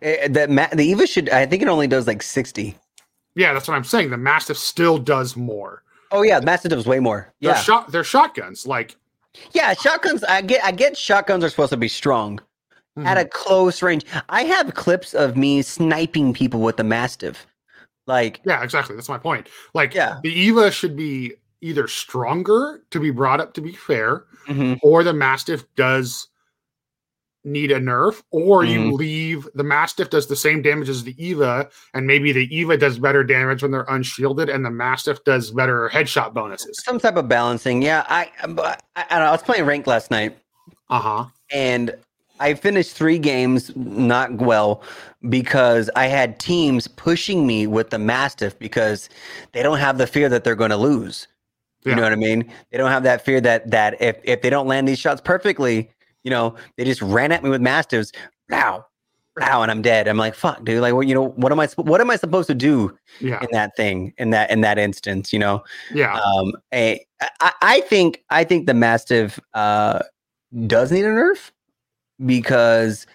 The 0.00 0.46
ma- 0.48 0.68
the 0.72 0.84
Eva 0.84 1.06
should. 1.06 1.28
I 1.30 1.46
think 1.46 1.62
it 1.62 1.68
only 1.68 1.86
does 1.88 2.06
like 2.06 2.22
sixty. 2.22 2.76
yeah, 3.34 3.52
that's 3.52 3.66
what 3.68 3.74
I'm 3.74 3.84
saying. 3.84 4.10
The 4.10 4.16
Mastiff 4.16 4.56
still 4.56 4.98
does 4.98 5.36
more. 5.36 5.82
Oh 6.12 6.22
yeah, 6.22 6.40
Mastiff 6.40 6.70
does 6.70 6.86
way 6.86 7.00
more. 7.00 7.32
They're 7.40 7.52
Yeah, 7.52 7.56
shot. 7.60 7.90
They're 7.90 8.04
shotguns. 8.04 8.66
Like 8.66 8.96
yeah. 9.52 9.74
Shotguns. 9.74 10.22
I 10.24 10.42
get. 10.42 10.64
I 10.64 10.70
get. 10.72 10.96
Shotguns 10.96 11.42
are 11.44 11.48
supposed 11.50 11.70
to 11.70 11.76
be 11.76 11.88
strong 11.88 12.40
at 12.96 13.16
mhm. 13.16 13.20
a 13.22 13.24
close 13.26 13.82
range. 13.82 14.04
I 14.28 14.42
have 14.44 14.74
clips 14.74 15.14
of 15.14 15.36
me 15.36 15.62
sniping 15.62 16.32
people 16.32 16.60
with 16.60 16.76
the 16.76 16.84
Mastiff. 16.84 17.46
Like, 18.06 18.40
yeah, 18.46 18.62
exactly. 18.64 18.96
That's 18.96 19.08
my 19.08 19.18
point. 19.18 19.48
Like 19.74 19.94
Yeah. 19.94 20.18
the 20.22 20.32
Eva 20.32 20.70
should 20.70 20.96
be 20.96 21.34
either 21.60 21.88
stronger 21.88 22.82
to 22.90 23.00
be 23.00 23.10
brought 23.10 23.40
up 23.40 23.52
to 23.54 23.60
be 23.60 23.72
fair, 23.72 24.24
mhm. 24.48 24.78
or 24.82 25.02
the 25.02 25.12
Mastiff 25.12 25.64
does 25.74 26.28
need 27.44 27.70
a 27.70 27.78
nerf, 27.80 28.22
or 28.30 28.64
you 28.64 28.78
Mhm. 28.80 28.92
leave 28.92 29.48
the 29.54 29.62
Mastiff 29.64 30.10
does 30.10 30.26
the 30.26 30.36
same 30.36 30.60
damage 30.60 30.88
as 30.88 31.04
the 31.04 31.14
Eva, 31.24 31.68
and 31.94 32.06
maybe 32.06 32.32
the 32.32 32.54
Eva 32.54 32.76
does 32.76 32.98
better 32.98 33.24
damage 33.24 33.62
when 33.62 33.70
they're 33.72 33.86
unshielded, 33.88 34.48
and 34.50 34.64
the 34.64 34.70
Mastiff 34.70 35.22
does 35.24 35.50
better 35.52 35.88
headshot 35.92 36.34
bonuses. 36.34 36.82
some 36.84 36.98
type 36.98 37.16
of 37.16 37.28
balancing. 37.28 37.80
Yeah, 37.80 38.04
I, 38.08 38.30
I, 38.42 38.76
I, 38.96 39.18
know. 39.18 39.24
I 39.26 39.30
was 39.30 39.42
playing 39.42 39.64
rank 39.64 39.86
last 39.86 40.10
night, 40.10 40.36
Uh 40.90 40.98
huh. 41.00 41.24
and 41.50 41.94
I 42.40 42.54
finished 42.54 42.92
three 42.94 43.18
games 43.18 43.72
not 43.76 44.32
well 44.34 44.82
because 45.28 45.90
I 45.96 46.06
had 46.06 46.38
teams 46.38 46.86
pushing 46.86 47.46
me 47.46 47.66
with 47.66 47.90
the 47.90 47.98
Mastiff 47.98 48.58
because 48.58 49.08
they 49.52 49.62
don't 49.62 49.78
have 49.78 49.96
the 49.98 50.06
fear 50.06 50.28
that 50.28 50.44
they're 50.44 50.54
going 50.54 50.70
to 50.70 50.76
lose. 50.76 51.26
You 51.84 51.90
Yeah. 51.92 51.96
know 51.96 52.02
what 52.02 52.12
I 52.12 52.16
mean? 52.16 52.52
They 52.70 52.78
don't 52.78 52.90
have 52.90 53.04
that 53.04 53.24
fear 53.24 53.40
that 53.40 53.70
that 53.70 54.00
if 54.02 54.16
if 54.24 54.42
they 54.42 54.50
don't 54.50 54.66
land 54.66 54.88
these 54.88 54.98
shots 54.98 55.20
perfectly, 55.20 55.90
you 56.24 56.30
know, 56.30 56.54
they 56.76 56.84
just 56.84 57.00
ran 57.02 57.32
at 57.32 57.42
me 57.42 57.50
with 57.50 57.60
Mastiffs. 57.60 58.12
Wow. 58.50 58.84
Wow, 59.40 59.62
and 59.62 59.70
I'm 59.70 59.82
dead. 59.82 60.08
I'm 60.08 60.16
like, 60.16 60.34
fuck, 60.34 60.64
dude. 60.64 60.80
Like, 60.80 60.94
what? 60.94 61.06
You 61.06 61.14
know, 61.14 61.28
what 61.28 61.52
am 61.52 61.60
I? 61.60 61.68
What 61.76 62.00
am 62.00 62.10
I 62.10 62.16
supposed 62.16 62.48
to 62.48 62.56
do 62.56 62.98
Yeah. 63.20 63.40
in 63.40 63.48
that 63.52 63.76
thing? 63.76 64.12
In 64.18 64.30
that 64.30 64.50
in 64.50 64.62
that 64.62 64.78
instance, 64.78 65.32
you 65.32 65.38
know? 65.38 65.62
Yeah. 65.94 66.18
Um, 66.18 66.52
I, 66.72 66.98
I 67.62 67.82
think 67.82 68.24
I 68.30 68.42
think 68.42 68.66
the 68.66 68.74
Mastiff 68.74 69.38
uh, 69.54 70.00
does 70.66 70.90
need 70.90 71.04
a 71.04 71.08
nerf 71.08 71.52
because 72.26 73.06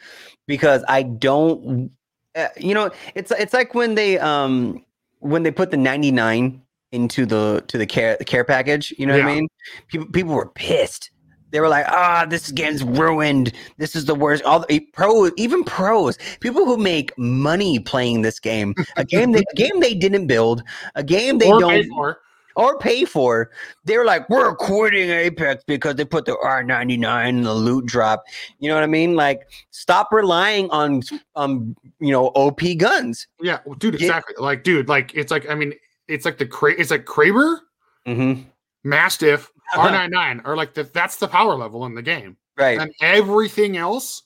because 0.48 0.84
I 0.88 1.04
don't, 1.04 1.92
uh, 2.36 2.48
you 2.58 2.74
know, 2.74 2.90
it's 3.16 3.32
it's 3.32 3.54
like 3.54 3.76
when 3.76 3.96
they 3.96 4.18
um 4.20 4.84
when 5.20 5.44
they 5.44 5.52
put 5.52 5.72
the 5.72 5.78
99 5.78 6.62
into 6.94 7.26
the 7.26 7.64
to 7.68 7.78
the 7.78 7.86
care 7.86 8.16
the 8.18 8.26
care 8.26 8.44
package. 8.46 8.94
You 8.98 9.06
know 9.08 9.14
what 9.18 9.24
I 9.26 9.36
mean? 9.36 9.48
People 9.90 10.08
people 10.08 10.34
were 10.34 10.48
pissed. 10.50 11.10
They 11.52 11.60
were 11.60 11.68
like, 11.70 11.86
"Ah, 11.88 12.26
this 12.28 12.50
game's 12.52 12.84
ruined. 12.84 13.52
This 13.78 13.96
is 13.96 14.06
the 14.06 14.16
worst." 14.16 14.44
All 14.44 14.66
the 14.68 14.80
pro, 14.94 15.30
even 15.38 15.64
pros, 15.64 16.18
people 16.40 16.66
who 16.66 16.78
make 16.78 17.12
money 17.18 17.78
playing 17.80 18.22
this 18.24 18.40
game, 18.40 18.74
a 18.96 19.04
game 19.06 19.34
they, 19.34 19.44
a 19.52 19.56
game 19.56 19.80
they 19.80 19.94
didn't 19.94 20.26
build, 20.28 20.64
a 20.96 21.04
game 21.04 21.38
they 21.38 21.52
or 21.52 21.60
don't 21.60 21.70
pay 21.84 21.88
for. 21.90 22.20
or 22.56 22.80
pay 22.80 23.06
for. 23.06 23.52
They're 23.86 24.04
like, 24.04 24.28
we're 24.32 24.56
quitting 24.56 25.12
Apex 25.12 25.64
because 25.68 25.96
they 25.96 26.06
put 26.06 26.26
the 26.26 26.36
R99 26.44 27.28
in 27.30 27.44
the 27.44 27.54
loot 27.54 27.86
drop. 27.86 28.24
You 28.58 28.70
know 28.70 28.76
what 28.76 28.84
I 28.84 28.88
mean? 28.88 29.16
Like, 29.16 29.48
stop 29.70 30.12
relying 30.12 30.72
on 30.72 31.04
um, 31.36 31.76
you 32.00 32.12
know, 32.12 32.28
OP 32.30 32.62
guns. 32.80 33.28
Yeah, 33.42 33.60
well, 33.66 33.76
dude, 33.76 33.94
Yeah. 34.00 34.08
exactly. 34.08 34.34
Like, 34.40 34.64
dude, 34.64 34.90
like 34.90 35.14
it's 35.14 35.30
like 35.30 35.48
I 35.48 35.54
mean, 35.54 35.74
it's 36.08 36.26
like 36.26 36.38
the 36.38 36.46
cra- 36.46 36.80
it's 36.80 36.92
like 36.92 37.06
Kraber, 37.06 37.60
Mm-hmm. 38.08 38.42
Mastiff, 38.84 39.52
Uh-huh. 39.76 39.90
R99 39.90 40.46
are 40.46 40.56
like 40.58 40.74
the, 40.74 40.84
that's 40.84 41.16
the 41.16 41.28
power 41.28 41.56
level 41.56 41.86
in 41.86 41.96
the 41.96 42.02
game, 42.02 42.38
Right. 42.58 42.80
and 42.80 42.94
everything 43.02 43.78
else, 43.78 44.24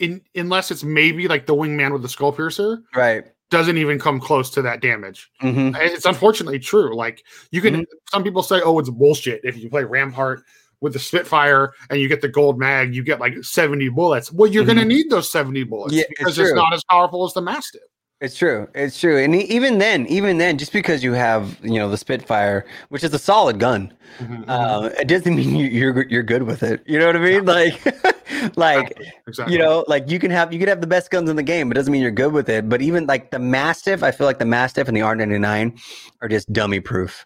in 0.00 0.20
unless 0.34 0.70
it's 0.70 0.82
maybe 0.84 1.28
like 1.28 1.46
the 1.46 1.54
wingman 1.54 1.92
with 1.92 2.02
the 2.02 2.08
skull 2.08 2.32
piercer, 2.32 2.82
right. 2.94 3.24
doesn't 3.50 3.78
even 3.78 3.98
come 3.98 4.20
close 4.20 4.50
to 4.50 4.62
that 4.62 4.82
damage. 4.82 5.30
Mm-hmm. 5.42 5.76
It's 5.80 6.04
unfortunately 6.04 6.58
true. 6.58 6.94
Like 6.96 7.24
you 7.52 7.62
can, 7.62 7.86
some 8.10 8.22
people 8.24 8.42
say, 8.42 8.60
"Oh, 8.62 8.78
it's 8.78 8.90
bullshit." 8.90 9.40
If 9.44 9.56
you 9.56 9.70
play 9.70 9.84
Rampart 9.84 10.42
with 10.82 10.92
the 10.92 10.98
Spitfire 10.98 11.72
and 11.88 11.98
you 11.98 12.08
get 12.08 12.20
the 12.20 12.28
gold 12.28 12.58
mag, 12.58 12.94
you 12.94 13.02
get 13.02 13.20
like 13.20 13.42
seventy 13.42 13.88
bullets. 13.88 14.30
Well, 14.30 14.50
you're 14.50 14.66
going 14.66 14.76
to 14.78 14.84
need 14.84 15.08
those 15.08 15.30
seventy 15.32 15.62
bullets 15.64 15.94
Mm-hmm. 15.94 15.98
Yeah, 16.00 16.04
because 16.10 16.38
it's, 16.38 16.50
true. 16.50 16.56
not 16.56 16.74
as 16.74 16.82
powerful 16.90 17.24
as 17.24 17.32
the 17.32 17.40
Mastiff. 17.40 17.80
It's 18.20 18.34
true. 18.36 18.66
It's 18.74 18.98
true. 18.98 19.18
And 19.22 19.34
even 19.34 19.76
then, 19.78 20.06
even 20.06 20.38
then, 20.38 20.56
just 20.56 20.72
because 20.72 21.04
you 21.04 21.12
have, 21.12 21.58
you 21.62 21.78
know, 21.78 21.90
the 21.90 21.98
Spitfire, 21.98 22.64
which 22.88 23.04
is 23.04 23.12
a 23.12 23.18
solid 23.18 23.58
gun, 23.60 23.92
Mhm, 24.18 24.44
uh, 24.48 24.88
it 24.98 25.06
doesn't 25.08 25.36
mean 25.36 25.54
you- 25.56 25.66
you're 25.66 26.06
you're 26.08 26.22
good 26.22 26.44
with 26.44 26.62
it. 26.62 26.82
You 26.86 26.98
know 26.98 27.06
what 27.06 27.16
I 27.16 27.18
mean? 27.18 27.44
Like, 27.44 27.78
like 28.56 28.98
exactly. 29.26 29.52
you 29.54 29.58
know 29.58 29.84
like 29.88 30.08
you 30.10 30.18
can 30.18 30.30
have 30.30 30.52
you 30.52 30.58
could 30.58 30.68
have 30.68 30.80
the 30.80 30.86
best 30.86 31.10
guns 31.10 31.28
in 31.30 31.36
the 31.36 31.42
game 31.42 31.70
it 31.70 31.74
doesn't 31.74 31.92
mean 31.92 32.02
you're 32.02 32.10
good 32.10 32.32
with 32.32 32.48
it 32.48 32.68
but 32.68 32.82
even 32.82 33.06
like 33.06 33.30
the 33.30 33.38
mastiff 33.38 34.02
i 34.02 34.10
feel 34.10 34.26
like 34.26 34.38
the 34.38 34.44
mastiff 34.44 34.88
and 34.88 34.96
the 34.96 35.00
r99 35.00 35.78
are 36.20 36.28
just 36.28 36.52
dummy 36.52 36.78
proof 36.80 37.24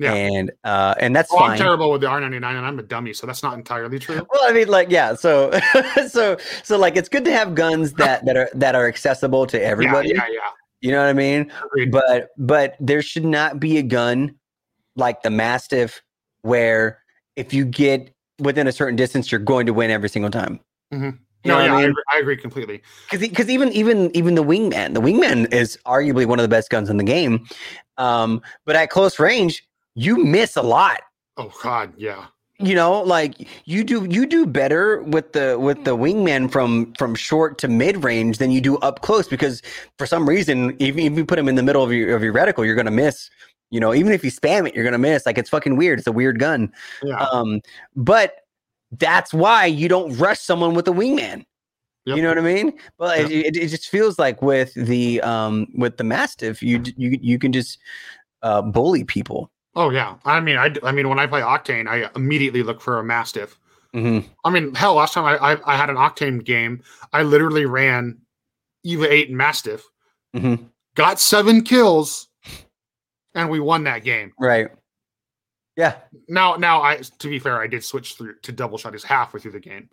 Yeah. 0.00 0.12
and 0.12 0.50
uh 0.64 0.94
and 0.98 1.14
that's 1.14 1.32
Well, 1.32 1.44
I'm 1.44 1.56
terrible 1.56 1.90
with 1.92 2.00
the 2.00 2.08
R99 2.08 2.34
and 2.36 2.44
I'm 2.66 2.78
a 2.80 2.82
dummy, 2.82 3.12
so 3.12 3.26
that's 3.28 3.44
not 3.44 3.54
entirely 3.54 3.98
true. 4.00 4.16
well 4.30 4.40
i 4.42 4.52
mean 4.52 4.66
like 4.68 4.90
yeah 4.90 5.14
so 5.14 5.52
so 6.08 6.36
so 6.64 6.76
like 6.76 6.96
it's 6.96 7.08
good 7.08 7.24
to 7.26 7.30
have 7.32 7.54
guns 7.54 7.92
that 7.94 8.24
that 8.26 8.36
are 8.36 8.50
that 8.54 8.74
are 8.74 8.88
accessible 8.88 9.46
to 9.46 9.62
everybody 9.62 10.08
Yeah, 10.08 10.26
yeah, 10.28 10.38
you 10.80 10.90
know 10.90 10.98
what 11.00 11.08
i 11.08 11.12
mean. 11.12 11.50
Agreed. 11.64 11.92
but 11.92 12.30
but 12.36 12.74
there 12.80 13.02
should 13.02 13.24
not 13.24 13.60
be 13.60 13.78
a 13.78 13.82
gun 13.82 14.34
like 14.96 15.22
the 15.22 15.30
mastiff 15.30 16.02
where 16.42 16.98
if 17.36 17.54
you 17.54 17.64
get 17.64 18.12
within 18.40 18.66
a 18.66 18.72
certain 18.72 18.96
distance 18.96 19.30
you're 19.30 19.38
going 19.40 19.66
to 19.66 19.72
win 19.72 19.90
every 19.92 20.08
single 20.08 20.30
time 20.30 20.58
Mhm. 20.92 21.18
You 21.44 21.52
no, 21.52 21.58
yeah, 21.62 21.74
I 21.74 21.76
I, 21.76 21.82
agree, 21.82 22.02
I 22.14 22.18
agree 22.20 22.36
completely. 22.38 22.82
because 23.10 23.28
because 23.28 23.50
even 23.50 23.70
even 23.72 24.10
even 24.16 24.34
the 24.34 24.42
wingman, 24.42 24.94
the 24.94 25.00
wingman 25.02 25.52
is 25.52 25.78
arguably 25.84 26.24
one 26.24 26.38
of 26.38 26.42
the 26.42 26.48
best 26.48 26.70
guns 26.70 26.88
in 26.88 26.96
the 26.96 27.04
game. 27.04 27.46
Um, 27.98 28.40
but 28.64 28.76
at 28.76 28.88
close 28.88 29.18
range, 29.20 29.62
you 29.94 30.22
miss 30.24 30.56
a 30.56 30.62
lot. 30.62 31.00
Oh 31.36 31.52
God, 31.62 31.92
yeah. 31.96 32.26
You 32.58 32.76
know, 32.76 33.02
like 33.02 33.48
you 33.64 33.82
do 33.82 34.04
you 34.04 34.26
do 34.26 34.46
better 34.46 35.02
with 35.02 35.32
the 35.32 35.58
with 35.58 35.84
the 35.84 35.96
wingman 35.96 36.50
from 36.50 36.92
from 36.94 37.16
short 37.16 37.58
to 37.58 37.68
mid 37.68 38.04
range 38.04 38.38
than 38.38 38.52
you 38.52 38.60
do 38.60 38.76
up 38.78 39.02
close 39.02 39.26
because 39.26 39.60
for 39.98 40.06
some 40.06 40.28
reason, 40.28 40.76
even 40.80 41.00
if 41.04 41.18
you 41.18 41.24
put 41.24 41.38
him 41.38 41.48
in 41.48 41.56
the 41.56 41.64
middle 41.64 41.82
of 41.82 41.92
your 41.92 42.14
of 42.14 42.22
your 42.22 42.32
reticle, 42.32 42.64
you're 42.64 42.76
gonna 42.76 42.92
miss. 42.92 43.28
You 43.70 43.80
know, 43.80 43.92
even 43.92 44.12
if 44.12 44.22
you 44.24 44.30
spam 44.30 44.68
it, 44.68 44.74
you're 44.74 44.84
gonna 44.84 44.98
miss. 44.98 45.26
Like 45.26 45.36
it's 45.36 45.50
fucking 45.50 45.76
weird. 45.76 45.98
It's 45.98 46.06
a 46.06 46.12
weird 46.12 46.38
gun. 46.38 46.72
Yeah. 47.02 47.24
Um, 47.24 47.60
but 47.96 48.36
that's 48.92 49.34
why 49.34 49.66
you 49.66 49.88
don't 49.88 50.16
rush 50.16 50.38
someone 50.38 50.74
with 50.74 50.86
a 50.86 50.92
wingman. 50.92 51.44
Yep. 52.06 52.16
You 52.16 52.22
know 52.22 52.28
what 52.28 52.38
I 52.38 52.42
mean? 52.42 52.78
But 52.98 53.18
Yep. 53.18 53.30
it, 53.30 53.56
it 53.56 53.68
just 53.68 53.88
feels 53.88 54.16
like 54.16 54.42
with 54.42 54.74
the 54.74 55.20
um 55.22 55.66
with 55.74 55.96
the 55.96 56.04
mastiff, 56.04 56.62
you 56.62 56.82
you 56.96 57.18
you 57.20 57.38
can 57.38 57.50
just 57.52 57.78
uh 58.42 58.62
bully 58.62 59.02
people. 59.02 59.50
Oh 59.76 59.90
yeah. 59.90 60.16
I 60.24 60.40
mean, 60.40 60.56
I, 60.56 60.74
I 60.82 60.92
mean, 60.92 61.08
when 61.08 61.18
I 61.18 61.26
play 61.26 61.40
Octane, 61.40 61.88
I 61.88 62.08
immediately 62.14 62.62
look 62.62 62.80
for 62.80 62.98
a 62.98 63.04
Mastiff. 63.04 63.58
hmm 63.92 64.20
I 64.44 64.50
mean, 64.50 64.74
hell, 64.74 64.94
last 64.94 65.14
time 65.14 65.24
I, 65.24 65.36
I, 65.36 65.74
I 65.74 65.76
had 65.76 65.90
an 65.90 65.96
Octane 65.96 66.44
game, 66.44 66.82
I 67.12 67.22
literally 67.22 67.66
ran 67.66 68.18
Eva 68.84 69.12
eight 69.12 69.28
and 69.28 69.38
Mastiff, 69.38 69.84
hmm 70.32 70.54
got 70.94 71.18
seven 71.18 71.62
kills, 71.62 72.28
and 73.34 73.50
we 73.50 73.58
won 73.58 73.84
that 73.84 74.04
game. 74.04 74.32
Right. 74.38 74.68
Yeah. 75.76 75.96
Now, 76.28 76.54
now, 76.54 76.82
I 76.82 77.00
to 77.18 77.28
be 77.28 77.40
fair, 77.40 77.60
I 77.60 77.66
did 77.66 77.82
switch 77.82 78.14
through 78.14 78.36
to 78.42 78.52
double 78.52 78.78
shotties 78.78 79.02
halfway 79.02 79.40
through 79.40 79.52
the 79.52 79.60
game, 79.60 79.90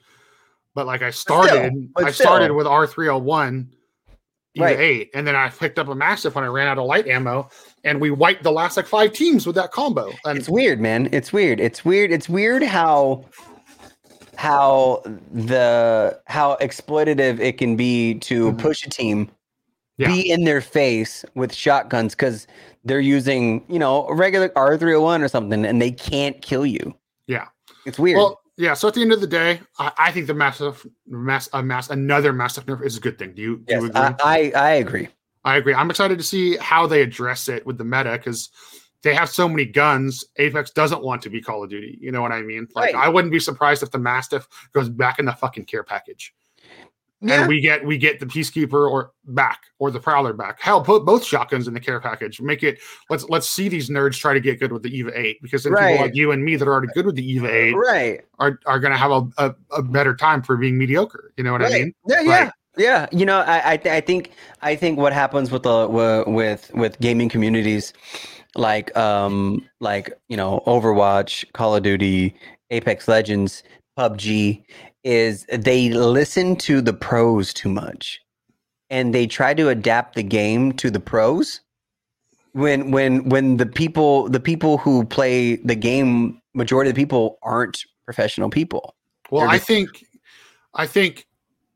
but 0.75 0.85
like 0.85 1.01
I 1.01 1.09
started, 1.09 1.89
but 1.95 2.05
I 2.05 2.11
started 2.11 2.45
still. 2.45 2.55
with 2.55 2.67
R 2.67 2.85
three 2.85 3.07
hundred 3.07 3.23
one. 3.23 3.73
Eva 4.53 4.81
eight, 4.81 5.11
and 5.13 5.25
then 5.25 5.33
I 5.33 5.47
picked 5.47 5.79
up 5.79 5.87
a 5.87 5.95
mastiff 5.95 6.35
when 6.35 6.43
I 6.43 6.47
ran 6.47 6.67
out 6.67 6.77
of 6.77 6.85
light 6.85 7.07
ammo, 7.07 7.49
and 7.83 7.99
we 7.99 8.11
wiped 8.11 8.43
the 8.43 8.51
last 8.51 8.77
like 8.77 8.87
five 8.87 9.13
teams 9.13 9.45
with 9.45 9.55
that 9.55 9.71
combo. 9.71 10.11
And 10.25 10.37
It's 10.37 10.49
weird, 10.49 10.79
man. 10.79 11.09
It's 11.11 11.31
weird. 11.33 11.59
It's 11.59 11.83
weird. 11.85 12.11
It's 12.11 12.29
weird 12.29 12.63
how 12.63 13.25
how 14.35 15.01
the 15.31 16.19
how 16.27 16.57
exploitative 16.61 17.39
it 17.39 17.57
can 17.57 17.75
be 17.75 18.15
to 18.15 18.51
Mhm. 18.51 18.57
push 18.57 18.85
a 18.85 18.89
team 18.89 19.29
Yeah. 19.97 20.07
be 20.07 20.31
in 20.31 20.45
their 20.45 20.61
face 20.61 21.23
with 21.35 21.53
shotguns 21.53 22.15
because 22.15 22.47
they're 22.83 22.99
using 22.99 23.63
you 23.67 23.77
know 23.77 24.07
a 24.07 24.15
regular 24.15 24.49
R301 24.55 25.21
or 25.21 25.27
something 25.27 25.65
and 25.65 25.81
they 25.81 25.91
can't 25.91 26.41
kill 26.41 26.65
you. 26.65 26.95
Yeah. 27.27 27.47
It's 27.85 27.99
weird. 27.99 28.17
Well, 28.17 28.41
yeah. 28.57 28.73
So 28.73 28.87
at 28.87 28.93
the 28.95 29.01
end 29.01 29.11
of 29.11 29.21
the 29.21 29.27
day, 29.27 29.59
I, 29.79 29.91
I 29.97 30.11
think 30.11 30.27
the 30.27 30.33
massive, 30.33 30.85
mass, 31.07 31.49
a 31.53 31.61
mass, 31.63 31.89
another 31.89 32.31
massive 32.33 32.65
nerf 32.65 32.83
is 32.83 32.97
a 32.97 32.99
good 32.99 33.17
thing. 33.19 33.33
Do 33.33 33.41
you? 33.41 33.57
Do 33.57 33.63
yes, 33.67 33.81
you 33.81 33.87
agree? 33.89 34.01
I, 34.01 34.15
I 34.23 34.51
I 34.55 34.69
agree. 34.73 35.07
I 35.43 35.57
agree. 35.57 35.73
I'm 35.73 35.89
excited 35.89 36.17
to 36.17 36.23
see 36.23 36.57
how 36.57 36.85
they 36.87 37.01
address 37.01 37.47
it 37.47 37.65
with 37.65 37.77
the 37.77 37.83
meta 37.85 38.11
because 38.11 38.49
they 39.03 39.13
have 39.15 39.29
so 39.29 39.49
many 39.49 39.65
guns. 39.65 40.23
Apex 40.37 40.69
doesn't 40.71 41.01
want 41.03 41.21
to 41.23 41.29
be 41.29 41.41
Call 41.41 41.63
of 41.63 41.69
Duty. 41.69 41.97
You 41.99 42.11
know 42.11 42.21
what 42.21 42.31
I 42.31 42.41
mean? 42.43 42.67
Like, 42.75 42.93
Right. 42.93 43.05
I 43.05 43.09
wouldn't 43.09 43.31
be 43.31 43.39
surprised 43.39 43.81
if 43.81 43.89
the 43.91 43.97
Mastiff 43.97 44.47
goes 44.73 44.89
back 44.89 45.17
in 45.19 45.25
the 45.25 45.33
fucking 45.33 45.65
care 45.65 45.83
package. 45.83 46.33
and 47.23 47.47
we 47.47 47.61
get 47.61 47.85
we 47.85 47.99
get 47.99 48.19
the 48.19 48.25
peacekeeper 48.25 48.89
or 48.89 49.11
back 49.25 49.61
or 49.77 49.91
the 49.91 49.99
prowler 49.99 50.33
back. 50.33 50.59
Hell, 50.59 50.81
put 50.83 51.05
both 51.05 51.23
shotguns 51.23 51.67
in 51.67 51.73
the 51.75 51.79
care 51.79 51.99
package. 51.99 52.41
Make 52.41 52.63
it 52.63 52.79
let's 53.11 53.29
let's 53.29 53.47
see 53.47 53.69
these 53.69 53.91
nerds 53.91 54.17
try 54.19 54.33
to 54.33 54.39
get 54.39 54.59
good 54.59 54.71
with 54.71 54.81
the 54.81 54.89
Eva 54.89 55.11
eight 55.15 55.39
because 55.39 55.63
then 55.63 55.73
Right. 55.73 55.91
people 55.91 56.05
like 56.07 56.15
you 56.15 56.31
and 56.31 56.43
me 56.43 56.55
that 56.55 56.67
are 56.67 56.71
already 56.71 56.91
good 56.95 57.05
with 57.05 57.15
the 57.15 57.31
Eva 57.31 57.47
eight 57.47 57.73
right. 57.75 58.21
are 58.39 58.59
are 58.65 58.79
going 58.79 58.91
to 58.91 58.97
have 58.97 59.11
a, 59.11 59.27
a 59.37 59.55
a 59.69 59.83
better 59.83 60.15
time 60.15 60.41
for 60.41 60.57
being 60.57 60.79
mediocre. 60.79 61.31
You 61.37 61.43
know 61.43 61.51
what 61.51 61.61
I 61.63 61.69
mean? 61.69 61.93
Yeah, 62.07 62.21
yeah, 62.21 62.29
Like- 62.45 62.53
yeah. 62.77 63.07
You 63.11 63.25
know, 63.25 63.39
I, 63.39 63.73
I, 63.73 63.77
th- 63.77 63.93
I 63.93 64.01
think, 64.01 64.31
I 64.61 64.75
think 64.75 64.99
what 64.99 65.13
happens 65.13 65.51
with 65.51 65.63
the 65.63 65.87
with 66.27 66.71
with 66.73 66.99
gaming 66.99 67.29
communities, 67.29 67.93
like, 68.55 68.95
um, 68.97 69.67
like 69.79 70.11
you 70.29 70.37
know, 70.37 70.61
Overwatch, 70.65 71.51
Call 71.53 71.75
of 71.75 71.83
Duty, 71.83 72.35
Apex 72.69 73.07
Legends, 73.07 73.63
PUBG, 73.97 74.63
is 75.03 75.45
they 75.51 75.89
listen 75.89 76.55
to 76.57 76.81
the 76.81 76.93
pros 76.93 77.53
too 77.53 77.69
much, 77.69 78.19
and 78.89 79.13
they 79.13 79.27
try 79.27 79.53
to 79.53 79.69
adapt 79.69 80.15
the 80.15 80.23
game 80.23 80.73
to 80.73 80.89
the 80.91 80.99
pros. 80.99 81.61
When 82.53 82.91
when 82.91 83.29
when 83.29 83.57
the 83.57 83.65
people 83.65 84.27
the 84.29 84.39
people 84.39 84.77
who 84.77 85.05
play 85.05 85.55
the 85.57 85.75
game, 85.75 86.41
majority 86.53 86.89
of 86.89 86.95
the 86.95 87.01
people 87.01 87.37
aren't 87.43 87.85
professional 88.05 88.49
people. 88.49 88.95
Well, 89.29 89.43
They're 89.43 89.55
I 89.55 89.59
think, 89.59 90.05
I 90.73 90.85
think 90.85 91.25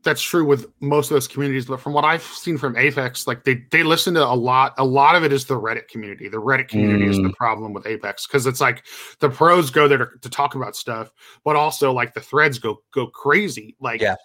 that's 0.06 0.22
true 0.22 0.46
with 0.46 0.68
most 0.80 1.12
of 1.12 1.15
those 1.15 1.28
communities. 1.28 1.65
But 1.65 1.82
from 1.82 1.91
what 1.91 2.06
I've 2.06 2.24
seen 2.24 2.58
from 2.58 2.78
Apex, 2.78 3.28
like 3.28 3.44
they 3.44 3.63
they 3.72 3.84
listen 3.84 4.13
to 4.13 4.24
a 4.26 4.34
lot. 4.34 4.74
A 4.78 4.86
lot 4.86 5.15
of 5.15 5.24
it 5.26 5.34
is 5.34 5.44
the 5.46 5.60
Reddit 5.60 5.89
community. 5.89 6.30
The 6.30 6.38
Reddit 6.41 6.70
community 6.70 7.08
is 7.08 7.18
the 7.18 7.24
Mm. 7.24 7.34
problem 7.34 7.74
with 7.74 7.86
Apex 7.86 8.26
because 8.28 8.46
it's 8.46 8.62
like 8.62 8.86
the 9.20 9.30
pros 9.30 9.70
go 9.70 9.88
there 9.89 9.98
to, 9.98 10.08
to 10.22 10.30
talk 10.30 10.56
about 10.56 10.76
stuff, 10.78 11.12
but 11.44 11.58
also 11.58 11.91
like 11.91 12.13
the 12.13 12.22
threads 12.22 12.60
go 12.60 12.82
go 12.94 13.08
crazy. 13.08 13.76
Like 13.82 14.00
Yeah. 14.00 14.15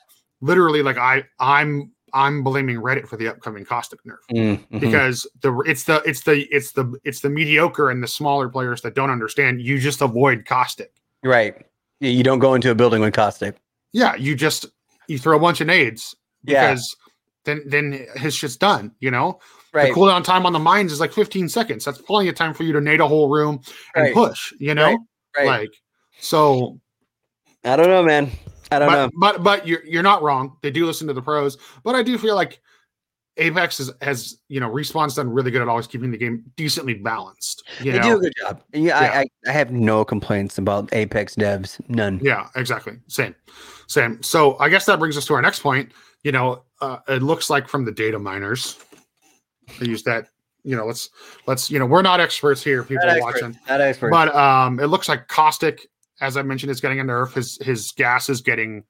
literally, 0.41 0.83
like 0.85 0.99
I 0.99 1.25
I'm 1.41 1.91
I'm 2.13 2.43
blaming 2.43 2.77
Reddit 2.77 3.07
for 3.09 3.17
the 3.17 3.29
upcoming 3.29 3.65
caustic 3.65 4.01
nerf 4.05 4.19
Mhm. 4.33 4.81
because 4.81 5.27
the 5.41 5.57
it's 5.67 5.85
the 5.85 6.03
it's 6.05 6.23
the 6.23 6.47
it's 6.55 6.73
the 6.73 6.95
it's 7.05 7.21
the 7.21 7.31
mediocre 7.31 7.91
and 7.91 8.03
the 8.03 8.09
smaller 8.09 8.49
players 8.49 8.83
that 8.83 8.95
don't 8.95 9.11
understand. 9.11 9.63
You 9.63 9.79
just 9.79 10.01
avoid 10.03 10.45
caustic. 10.45 10.93
Right. 11.25 11.55
You 12.01 12.23
don't 12.23 12.39
go 12.39 12.55
into 12.55 12.71
a 12.71 12.75
building 12.75 13.01
with 13.01 13.15
caustic. 13.15 13.57
Yeah, 13.93 14.15
you 14.15 14.35
just 14.37 14.67
you 15.11 15.19
throw 15.19 15.37
a 15.37 15.41
bunch 15.41 15.61
of 15.61 15.67
nades 15.67 16.15
Yeah. 16.45 16.71
because 16.71 16.97
then 17.45 17.63
then 17.67 18.07
his 18.17 18.35
shit's 18.35 18.57
done. 18.57 18.93
You 19.01 19.11
know, 19.11 19.41
Right. 19.73 19.89
the 19.89 19.95
cooldown 20.01 20.25
time 20.25 20.47
on 20.47 20.53
the 20.53 20.59
mines 20.59 20.93
is 20.93 21.01
like 21.01 21.13
15 21.13 21.49
seconds. 21.49 21.85
That's 21.85 22.01
plenty 22.01 22.29
of 22.29 22.35
time 22.35 22.55
for 22.55 22.63
you 22.65 22.73
to 22.73 22.81
nade 22.81 23.01
a 23.01 23.07
whole 23.09 23.29
room 23.29 23.61
and 23.95 24.05
Right. 24.05 24.15
push. 24.15 24.53
You 24.59 24.75
know, 24.75 24.99
Right. 25.37 25.47
like 25.47 25.71
so. 26.21 26.79
I 27.65 27.77
don't 27.77 27.89
know, 27.89 28.03
man. 28.03 28.31
I 28.73 28.79
don't 28.79 28.89
But 28.89 28.95
know. 28.97 29.11
but 29.19 29.43
but 29.43 29.67
you're 29.67 29.85
you're 29.85 30.03
not 30.03 30.23
wrong. 30.23 30.57
They 30.63 30.71
do 30.71 30.87
listen 30.87 31.07
to 31.09 31.13
the 31.13 31.23
pros, 31.23 31.59
but 31.85 31.95
I 31.95 32.03
do 32.03 32.17
feel 32.19 32.35
like 32.37 32.61
Apex 33.41 33.81
is, 33.81 33.91
has 34.03 34.39
you 34.49 34.61
know 34.61 34.69
respawn's 34.71 35.15
done 35.15 35.29
really 35.31 35.51
good 35.51 35.63
at 35.63 35.69
always 35.69 35.87
keeping 35.87 36.11
the 36.11 36.19
game 36.19 36.45
decently 36.57 36.95
balanced. 36.95 37.67
You 37.81 37.93
They 37.93 37.99
know, 37.99 38.05
do 38.05 38.17
a 38.17 38.21
good 38.21 38.33
job. 38.39 38.63
Yeah, 38.73 38.81
Yeah. 38.81 38.99
I, 38.99 39.21
I, 39.21 39.27
I 39.49 39.53
have 39.53 39.73
no 39.73 40.05
complaints 40.05 40.59
about 40.59 40.93
Apex 40.93 41.35
devs. 41.35 41.81
None. 41.89 42.21
Yeah, 42.23 42.49
exactly. 42.55 42.99
Same, 43.09 43.35
same. 43.89 44.23
So 44.23 44.59
I 44.59 44.69
guess 44.69 44.85
that 44.87 44.99
brings 44.99 45.17
us 45.17 45.25
to 45.27 45.35
our 45.35 45.43
next 45.43 45.61
point. 45.61 45.91
You 46.23 46.33
know, 46.33 46.65
uh, 46.81 46.99
it 47.09 47.23
looks 47.23 47.49
like 47.51 47.67
from 47.67 47.85
the 47.85 47.93
data 47.93 48.19
miners, 48.19 48.79
I 49.81 49.85
use 49.85 50.03
that. 50.05 50.29
You 50.63 50.77
know, 50.77 50.85
let's 50.85 51.09
let's 51.47 51.71
you 51.71 51.79
know 51.79 51.87
we're 51.87 52.03
not 52.03 52.21
experts 52.21 52.63
here, 52.63 52.83
people 52.85 53.07
Not 53.07 53.21
watching. 53.23 53.59
Not 53.67 53.81
expert. 53.81 54.11
but 54.11 54.35
um, 54.37 54.79
it 54.79 54.89
looks 54.89 55.09
like 55.09 55.27
caustic, 55.29 55.89
as 56.21 56.37
I 56.37 56.43
mentioned, 56.43 56.71
is 56.71 56.83
getting 56.83 57.01
a 57.01 57.05
nerf. 57.05 57.33
His 57.33 57.59
his 57.63 57.93
gas 57.93 58.29
is 58.29 58.43
getting 58.43 58.85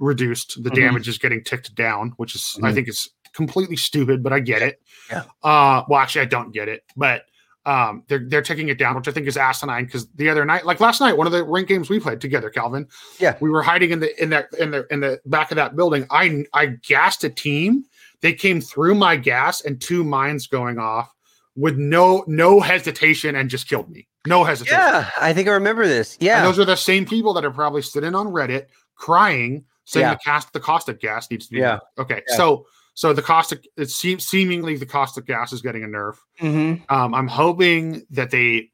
reduced. 0.00 0.62
The 0.64 0.70
Mhm. 0.70 0.74
damage 0.74 1.06
is 1.08 1.18
getting 1.18 1.44
ticked 1.44 1.74
down, 1.76 2.12
which 2.16 2.34
is 2.34 2.58
I 2.62 2.70
Mhm. 2.70 2.74
think 2.74 2.88
is 2.88 3.08
completely 3.32 3.76
stupid, 3.76 4.22
but 4.22 4.32
I 4.32 4.40
get 4.40 4.62
it. 4.62 4.80
Yeah. 5.10 5.24
Uh, 5.42 5.82
well, 5.88 6.00
actually, 6.00 6.22
I 6.22 6.26
don't 6.26 6.52
get 6.52 6.68
it, 6.68 6.84
but 6.96 7.24
um, 7.64 8.02
they're 8.08 8.24
they're 8.28 8.42
taking 8.42 8.68
it 8.68 8.78
down, 8.78 8.96
which 8.96 9.06
I 9.08 9.12
think 9.12 9.26
is 9.26 9.36
asinine. 9.36 9.84
Because 9.84 10.08
the 10.16 10.28
other 10.28 10.44
night, 10.44 10.66
like 10.66 10.80
last 10.80 11.00
night, 11.00 11.16
one 11.16 11.26
of 11.26 11.32
the 11.32 11.44
rank 11.44 11.68
games 11.68 11.88
we 11.88 12.00
played 12.00 12.20
together, 12.20 12.50
Calvin. 12.50 12.88
Yeah. 13.18 13.36
we 13.40 13.50
were 13.50 13.62
hiding 13.62 13.90
in 13.90 14.00
the 14.00 14.22
in 14.22 14.30
that 14.30 14.46
in 14.58 14.70
the 14.72 14.86
in 14.90 15.00
the 15.00 15.20
back 15.26 15.50
of 15.50 15.56
that 15.56 15.76
building. 15.76 16.06
I 16.10 16.44
I 16.52 16.66
gassed 16.66 17.24
a 17.24 17.28
team. 17.30 17.84
They 18.20 18.32
came 18.32 18.60
through 18.60 18.94
my 18.94 19.16
gas 19.16 19.60
and 19.62 19.80
two 19.80 20.04
mines 20.04 20.46
going 20.46 20.78
off 20.78 21.12
with 21.56 21.76
no 21.76 22.24
no 22.26 22.60
hesitation 22.60 23.36
and 23.36 23.48
just 23.50 23.68
killed 23.68 23.90
me. 23.90 24.08
No 24.26 24.44
hesitation. 24.44 24.78
yeah, 24.78 25.10
I 25.20 25.32
think 25.32 25.48
I 25.48 25.52
remember 25.52 25.86
this. 25.86 26.14
And 26.16 26.22
Yeah. 26.24 26.42
those 26.44 26.58
are 26.58 26.64
the 26.64 26.76
same 26.76 27.04
people 27.04 27.32
that 27.34 27.44
are 27.44 27.50
probably 27.50 27.82
sitting 27.82 28.14
on 28.14 28.28
Reddit 28.28 28.66
crying, 28.94 29.64
saying 29.84 30.04
Yeah. 30.06 30.14
the 30.14 30.20
cast 30.24 30.52
the 30.52 30.60
caustic 30.60 31.00
gas 31.00 31.30
needs 31.30 31.46
to 31.46 31.52
be 31.54 31.58
Yeah. 31.58 31.78
Okay, 31.98 32.22
Yeah. 32.28 32.36
so 32.36 32.66
so 32.94 33.12
the 33.12 33.22
caustic 33.22 33.66
it 33.76 33.90
seems 33.90 34.26
seemingly 34.26 34.76
the 34.76 34.86
caustic 34.86 35.26
gas 35.26 35.52
is 35.52 35.62
getting 35.62 35.84
a 35.84 35.86
nerf. 35.86 36.16
Mhm. 36.40 36.82
Um, 36.90 37.14
I'm 37.14 37.28
hoping 37.28 38.04
that 38.10 38.30
they 38.30 38.68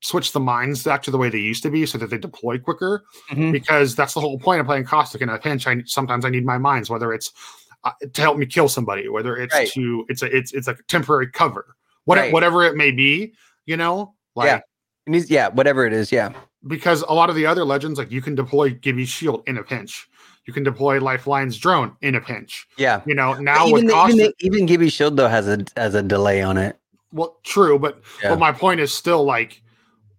switch 0.00 0.32
the 0.32 0.40
mines 0.40 0.82
back 0.84 1.02
to 1.02 1.10
the 1.10 1.16
way 1.18 1.30
they 1.30 1.38
used 1.38 1.62
to 1.62 1.70
be, 1.70 1.86
so 1.86 1.96
that 1.98 2.10
they 2.10 2.18
deploy 2.18 2.58
quicker. 2.58 3.04
Mhm. 3.30 3.52
Because 3.52 3.94
that's 3.96 4.14
the 4.14 4.20
whole 4.20 4.38
point 4.38 4.60
of 4.60 4.66
playing 4.66 4.84
caustic 4.84 5.22
in 5.22 5.28
a 5.28 5.38
pinch. 5.38 5.66
I 5.66 5.82
sometimes 5.86 6.24
I 6.24 6.28
need 6.30 6.44
my 6.44 6.58
mines, 6.58 6.90
whether 6.90 7.12
it's 7.12 7.32
uh, 7.84 7.90
to 8.14 8.20
help 8.22 8.38
me 8.38 8.46
kill 8.46 8.68
somebody, 8.68 9.08
whether 9.08 9.36
it's 9.36 9.54
Right. 9.54 9.68
to 9.72 10.06
it's 10.08 10.22
a 10.22 10.34
it's 10.34 10.52
it's 10.52 10.68
a 10.68 10.76
temporary 10.88 11.28
cover, 11.30 11.76
what, 12.04 12.16
Right. 12.18 12.32
whatever 12.32 12.64
it 12.64 12.76
may 12.76 12.90
be. 12.90 13.34
You 13.66 13.76
know, 13.76 14.14
like 14.36 14.46
Yeah. 15.06 15.20
Yeah, 15.28 15.48
whatever 15.48 15.84
it 15.86 15.92
is. 15.92 16.10
Yeah. 16.12 16.32
because 16.66 17.02
a 17.02 17.12
lot 17.12 17.28
of 17.28 17.36
the 17.36 17.44
other 17.44 17.62
legends, 17.62 17.98
like 17.98 18.10
you 18.10 18.22
can 18.22 18.34
deploy 18.34 18.70
Gibby's 18.70 19.10
shield 19.10 19.42
in 19.46 19.58
a 19.58 19.62
pinch. 19.62 20.08
You 20.46 20.52
can 20.52 20.62
deploy 20.62 21.00
Lifeline's 21.00 21.56
drone 21.58 21.96
in 22.02 22.14
a 22.14 22.20
pinch. 22.20 22.66
Yeah. 22.76 23.00
You 23.06 23.14
know, 23.14 23.34
now 23.34 23.66
even, 23.66 23.86
the, 23.86 24.04
even, 24.04 24.16
the, 24.18 24.34
even 24.40 24.66
Gibby 24.66 24.90
Shield 24.90 25.16
though 25.16 25.28
has 25.28 25.48
a 25.48 25.64
has 25.76 25.94
a 25.94 26.02
delay 26.02 26.42
on 26.42 26.58
it. 26.58 26.78
well, 27.12 27.38
true, 27.44 27.78
but 27.78 28.02
Yeah. 28.22 28.30
but 28.30 28.38
my 28.38 28.52
point 28.52 28.80
is 28.80 28.92
still 28.92 29.24
like 29.24 29.62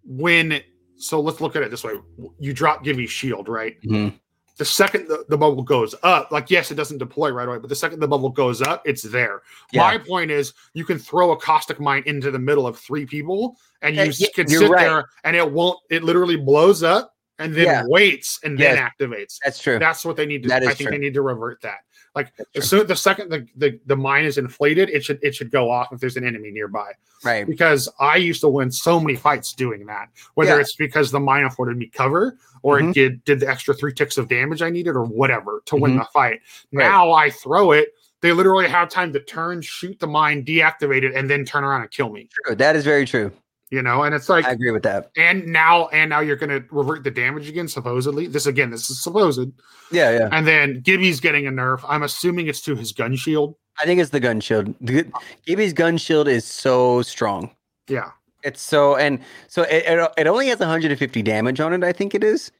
when. 0.03 0.61
So 0.97 1.19
let's 1.19 1.41
look 1.41 1.55
at 1.55 1.61
it 1.61 1.69
this 1.69 1.83
way: 1.83 1.93
you 2.39 2.53
drop 2.53 2.83
Gibby 2.83 3.05
shield, 3.05 3.49
right? 3.49 3.79
Mhm. 3.81 4.13
The 4.57 4.65
second 4.65 5.09
the, 5.09 5.25
the 5.27 5.37
bubble 5.37 5.61
goes 5.61 5.93
up, 6.01 6.31
like 6.31 6.49
yes, 6.49 6.71
it 6.71 6.75
doesn't 6.75 6.97
deploy 6.97 7.29
right 7.31 7.47
away, 7.47 7.59
but 7.59 7.67
the 7.67 7.75
second 7.75 7.99
the 7.99 8.07
bubble 8.07 8.29
goes 8.29 8.61
up, 8.61 8.81
it's 8.85 9.03
there. 9.03 9.41
Yeah. 9.73 9.81
My 9.81 9.97
point 9.97 10.31
is, 10.31 10.53
you 10.73 10.85
can 10.85 10.97
throw 10.97 11.31
a 11.31 11.37
caustic 11.37 11.79
mine 11.81 12.03
into 12.05 12.31
the 12.31 12.39
middle 12.39 12.65
of 12.65 12.79
three 12.79 13.05
people, 13.05 13.57
and 13.81 13.95
you 13.97 14.03
yeah, 14.17 14.27
can 14.33 14.47
sit 14.47 14.69
right. 14.69 14.85
there, 14.85 15.09
and 15.25 15.35
it 15.35 15.51
won't. 15.51 15.79
It 15.89 16.03
literally 16.03 16.37
blows 16.37 16.81
up 16.81 17.14
and 17.39 17.53
then 17.53 17.65
Yeah. 17.65 17.83
waits 17.85 18.39
and 18.43 18.57
then 18.57 18.77
activates. 18.77 19.37
That's 19.43 19.59
true. 19.59 19.79
That's 19.79 20.05
what 20.05 20.15
they 20.15 20.25
need 20.25 20.43
to. 20.43 20.49
That 20.49 20.63
is 20.63 20.69
I 20.69 20.73
think 20.73 20.89
true. 20.89 20.97
they 20.97 21.01
need 21.03 21.13
to 21.15 21.21
revert 21.21 21.61
that. 21.61 21.79
Like 22.15 22.31
as 22.55 22.69
soon 22.69 22.87
the 22.87 22.95
second 22.95 23.29
the, 23.29 23.45
the 23.57 23.77
the 23.87 23.95
mine 23.95 24.23
is 24.23 24.37
inflated, 24.37 24.89
it 24.89 25.03
should 25.03 25.19
it 25.21 25.35
should 25.35 25.51
go 25.51 25.69
off 25.69 25.91
if 25.91 25.99
there's 25.99 26.15
an 26.15 26.25
enemy 26.25 26.49
nearby. 26.49 26.91
Right. 27.25 27.45
Because 27.45 27.89
I 27.99 28.15
used 28.15 28.39
to 28.41 28.47
win 28.47 28.71
so 28.71 28.99
many 29.01 29.17
fights 29.17 29.51
doing 29.53 29.85
that. 29.87 30.07
Whether 30.35 30.55
Yeah. 30.55 30.61
it's 30.61 30.75
because 30.75 31.11
the 31.11 31.19
mine 31.19 31.43
afforded 31.43 31.75
me 31.77 31.87
cover 31.87 32.37
or 32.61 32.79
Mhm. 32.79 32.91
it 32.91 32.93
did 32.93 33.25
did 33.25 33.39
the 33.41 33.49
extra 33.49 33.73
three 33.73 33.93
ticks 33.93 34.17
of 34.17 34.29
damage 34.29 34.61
I 34.61 34.69
needed 34.69 34.91
or 34.95 35.03
whatever 35.03 35.61
to 35.65 35.75
win 35.75 35.95
Mhm. 35.95 35.99
the 35.99 36.05
fight. 36.13 36.39
Right. 36.71 36.85
Now 36.85 37.11
I 37.11 37.29
throw 37.31 37.73
it. 37.73 37.89
They 38.21 38.31
literally 38.31 38.67
have 38.69 38.87
time 38.89 39.11
to 39.13 39.19
turn, 39.19 39.61
shoot 39.61 39.99
the 39.99 40.07
mine, 40.07 40.45
deactivate 40.45 41.03
it, 41.03 41.13
and 41.13 41.29
then 41.29 41.43
turn 41.43 41.63
around 41.65 41.81
and 41.81 41.91
kill 41.91 42.09
me. 42.09 42.29
True. 42.45 42.55
That 42.55 42.75
is 42.77 42.85
very 42.85 43.05
true. 43.05 43.31
You 43.71 43.81
know, 43.81 44.03
and 44.03 44.13
it's 44.13 44.29
like 44.29 44.45
I 44.45 44.51
agree 44.51 44.69
with 44.71 44.83
that. 44.83 45.09
and 45.17 45.47
now 45.47 45.87
and 45.87 46.09
now 46.11 46.19
you're 46.19 46.35
gonna 46.35 46.63
revert 46.69 47.03
the 47.03 47.09
damage 47.11 47.49
again, 47.49 47.67
supposedly. 47.67 48.27
This 48.27 48.45
again, 48.45 48.69
this 48.69 48.89
is 48.89 49.01
supposed. 49.01 49.49
Yeah, 49.91 50.11
yeah. 50.11 50.29
And 50.31 50.45
then 50.45 50.81
Gibby's 50.81 51.19
getting 51.19 51.47
a 51.47 51.51
nerf. 51.51 51.83
I'm 51.87 52.03
assuming 52.03 52.47
it's 52.47 52.61
to 52.61 52.75
his 52.75 52.91
gun 52.91 53.15
shield. 53.15 53.55
I 53.81 53.85
think 53.85 53.99
it's 53.99 54.11
the 54.11 54.19
gun 54.19 54.39
shield. 54.39 54.73
The- 54.81 55.11
Gibby's 55.45 55.73
gun 55.73 55.97
shield 55.97 56.27
is 56.27 56.45
so 56.45 57.01
strong. 57.01 57.55
Yeah. 57.89 58.11
It's 58.43 58.61
so 58.61 58.95
and 58.95 59.19
so 59.47 59.63
it, 59.63 59.83
it, 59.87 60.11
it 60.17 60.27
only 60.27 60.47
has 60.49 60.59
150 60.59 61.21
damage 61.23 61.59
on 61.59 61.73
it, 61.73 61.83
I 61.83 61.91
think 61.91 62.13
it 62.13 62.23
is, 62.23 62.51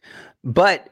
but 0.43 0.89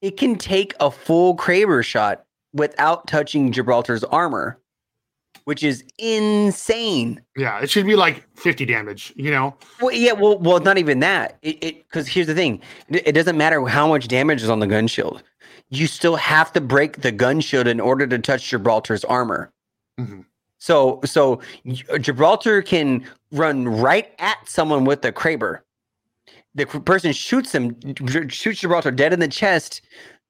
it 0.00 0.16
can 0.16 0.36
take 0.36 0.74
a 0.78 0.90
full 0.92 1.36
Kraber 1.36 1.84
shot 1.84 2.24
without 2.52 3.08
touching 3.08 3.50
Gibraltar's 3.50 4.04
armor, 4.04 4.60
which 5.46 5.62
is 5.62 5.84
insane. 5.98 7.22
Yeah. 7.36 7.60
It 7.60 7.70
should 7.70 7.86
be 7.86 7.94
like 7.94 8.26
50 8.36 8.66
damage, 8.66 9.12
you 9.14 9.30
know? 9.30 9.54
Well, 9.80 9.92
yeah, 9.92 10.12
well, 10.12 10.38
well, 10.38 10.58
not 10.58 10.76
even 10.76 10.98
that. 11.00 11.38
It 11.42 11.84
because 11.86 12.08
here's 12.08 12.26
the 12.26 12.34
thing: 12.34 12.60
it, 12.88 13.12
doesn't 13.12 13.38
matter 13.38 13.64
how 13.66 13.86
much 13.86 14.08
damage 14.08 14.42
is 14.42 14.50
on 14.50 14.58
the 14.58 14.66
gun 14.66 14.88
shield. 14.88 15.22
You 15.70 15.86
still 15.86 16.16
have 16.16 16.52
to 16.54 16.60
break 16.60 17.00
the 17.02 17.12
gun 17.12 17.40
shield 17.40 17.68
in 17.68 17.78
order 17.78 18.08
to 18.08 18.18
touch 18.18 18.48
Gibraltar's 18.48 19.04
armor. 19.04 19.52
Mhm. 20.00 20.24
So, 20.58 21.00
so 21.04 21.40
Gibraltar 22.00 22.60
can 22.62 23.06
run 23.30 23.68
right 23.68 24.12
at 24.18 24.38
someone 24.48 24.84
with 24.84 25.04
a 25.04 25.12
Kraber. 25.12 25.60
The 26.56 26.66
person 26.66 27.12
shoots 27.12 27.54
him, 27.54 27.76
shoots 28.28 28.60
Gibraltar 28.60 28.90
dead 28.90 29.12
in 29.12 29.20
the 29.20 29.28
chest. 29.28 29.82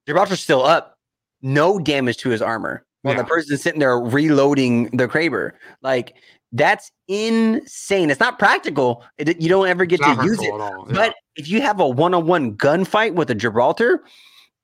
Gibraltar's 0.07 0.41
still 0.41 0.63
up, 0.63 0.99
no 1.41 1.79
damage 1.79 2.19
to 2.19 2.29
his 2.29 2.43
armor. 2.43 2.86
While 3.07 3.15
Yeah. 3.15 3.23
the 3.23 3.29
person's 3.29 3.63
sitting 3.63 3.79
there 3.79 3.97
reloading 4.01 4.91
the 4.97 5.07
Kraber, 5.07 5.53
like 5.81 6.15
that's 6.51 6.91
insane. 7.07 8.11
It's 8.11 8.19
not 8.19 8.39
practical. 8.39 9.05
It, 9.17 9.41
you 9.41 9.49
don't 9.49 9.69
ever 9.69 9.85
get 9.85 10.01
to 10.01 10.19
use 10.25 10.43
it. 10.43 10.53
Yeah. 10.53 10.81
But 10.91 11.15
if 11.37 11.49
you 11.49 11.61
have 11.63 11.79
a 11.79 11.89
one-on-one 11.89 12.57
gunfight 12.57 13.15
with 13.15 13.31
a 13.31 13.35
Gibraltar, 13.35 14.03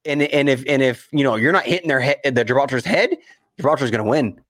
and 0.05 0.22
and 0.22 0.49
if 0.49 0.64
and 0.68 0.82
if 0.82 1.07
you 1.12 1.22
know 1.22 1.36
you're 1.36 1.53
not 1.53 1.64
hitting 1.64 1.86
their 1.86 2.01
head, 2.01 2.18
the 2.24 2.45
Gibraltar's 2.45 2.84
head, 2.84 3.16
Gibraltar's 3.59 3.93
going 3.93 4.03
to 4.03 4.11
win. 4.11 4.40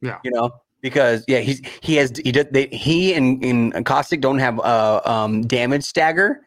Yeah. 0.00 0.18
you 0.24 0.32
know 0.32 0.50
because 0.80 1.24
yeah, 1.28 1.38
he's 1.38 1.60
he 1.80 1.94
has 1.96 2.12
he 2.24 2.32
did 2.32 2.52
they, 2.52 2.66
he 2.68 3.14
and 3.14 3.42
in 3.44 3.84
Caustic 3.84 4.20
don't 4.20 4.38
have 4.40 4.58
uh 4.60 5.00
um 5.04 5.42
damage 5.46 5.84
stagger, 5.84 6.40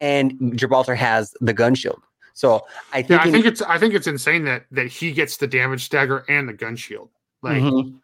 and 0.00 0.56
Gibraltar 0.58 0.96
has 0.96 1.34
the 1.40 1.52
gun 1.52 1.76
shield. 1.76 2.00
So 2.34 2.66
I 2.92 3.02
think 3.02 3.10
Yeah, 3.10 3.16
think, 3.18 3.20
I 3.22 3.26
in- 3.26 3.32
think 3.32 3.46
it's 3.46 3.62
I 3.62 3.78
think 3.78 3.94
it's 3.94 4.06
insane 4.06 4.44
that 4.44 4.64
that 4.70 4.86
he 4.86 5.12
gets 5.12 5.36
the 5.36 5.46
damage 5.46 5.84
stagger 5.84 6.24
and 6.28 6.48
the 6.48 6.52
gun 6.52 6.76
shield. 6.76 7.10
Like 7.42 7.62
Mhm. 7.62 7.98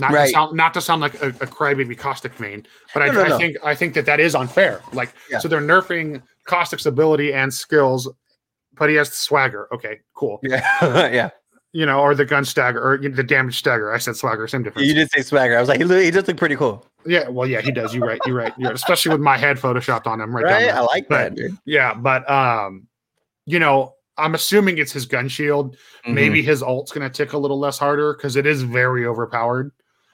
not 0.00 0.12
Right. 0.12 0.26
to 0.26 0.32
sound 0.32 0.56
not 0.56 0.74
to 0.74 0.80
sound 0.80 1.00
like 1.02 1.20
a, 1.22 1.28
a 1.28 1.46
crybaby 1.46 1.96
caustic 1.98 2.38
main, 2.40 2.66
but 2.94 3.02
I, 3.02 3.06
No, 3.08 3.24
no, 3.24 3.34
I 3.34 3.38
think 3.38 3.56
I 3.64 3.74
think 3.74 3.94
that 3.94 4.06
that 4.06 4.20
is 4.20 4.34
unfair. 4.34 4.80
Like 4.92 5.12
Yeah. 5.30 5.38
so 5.38 5.48
they're 5.48 5.60
nerfing 5.60 6.22
caustic's 6.46 6.86
ability 6.86 7.32
and 7.32 7.52
skills, 7.52 8.08
but 8.74 8.88
he 8.88 8.96
has 8.96 9.10
the 9.10 9.16
swagger. 9.16 9.68
Okay, 9.72 10.00
cool. 10.14 10.40
yeah 10.42 10.64
yeah 11.12 11.30
You 11.72 11.86
know, 11.86 12.00
or 12.00 12.14
the 12.14 12.24
gun 12.24 12.44
stagger 12.44 12.80
or 12.80 12.98
the 12.98 13.22
damage 13.24 13.56
stagger. 13.58 13.92
I 13.92 13.98
said 13.98 14.14
swagger, 14.16 14.46
same 14.46 14.62
difference. 14.62 14.86
you 14.86 14.94
did 14.94 15.10
say 15.10 15.22
swagger. 15.22 15.56
I 15.56 15.60
was 15.60 15.68
like 15.68 15.80
he, 15.82 16.04
he 16.04 16.10
does 16.12 16.26
look 16.28 16.36
pretty 16.36 16.54
cool, 16.56 16.86
Yeah, 17.04 17.28
well, 17.28 17.48
yeah, 17.48 17.60
he 17.60 17.72
does. 17.72 17.92
You're 17.94 18.06
right. 18.06 18.20
You're 18.26 18.36
right. 18.36 18.52
You're 18.56 18.68
right. 18.68 18.74
Especially 18.76 19.10
with 19.10 19.20
my 19.20 19.36
head 19.36 19.58
photoshopped 19.58 20.06
on 20.06 20.20
him 20.20 20.34
right, 20.34 20.44
right? 20.44 20.60
there. 20.66 20.76
I 20.76 20.80
like 20.80 21.08
But- 21.08 21.18
that, 21.18 21.34
dude. 21.34 21.58
Yeah, 21.66 21.92
but 21.94 22.28
um, 22.30 22.86
you 23.46 23.58
know, 23.58 23.94
I'm 24.16 24.34
assuming 24.34 24.78
it's 24.78 24.92
his 24.92 25.06
gun 25.06 25.28
shield. 25.28 25.76
Mhm. 26.06 26.14
Maybe 26.14 26.42
his 26.42 26.62
ult's 26.62 26.92
gonna 26.92 27.10
tick 27.10 27.32
a 27.32 27.38
little 27.38 27.58
less 27.58 27.78
harder 27.78 28.14
because 28.14 28.36
it 28.36 28.46
is 28.46 28.62
very 28.62 29.06
overpowered. 29.06 29.72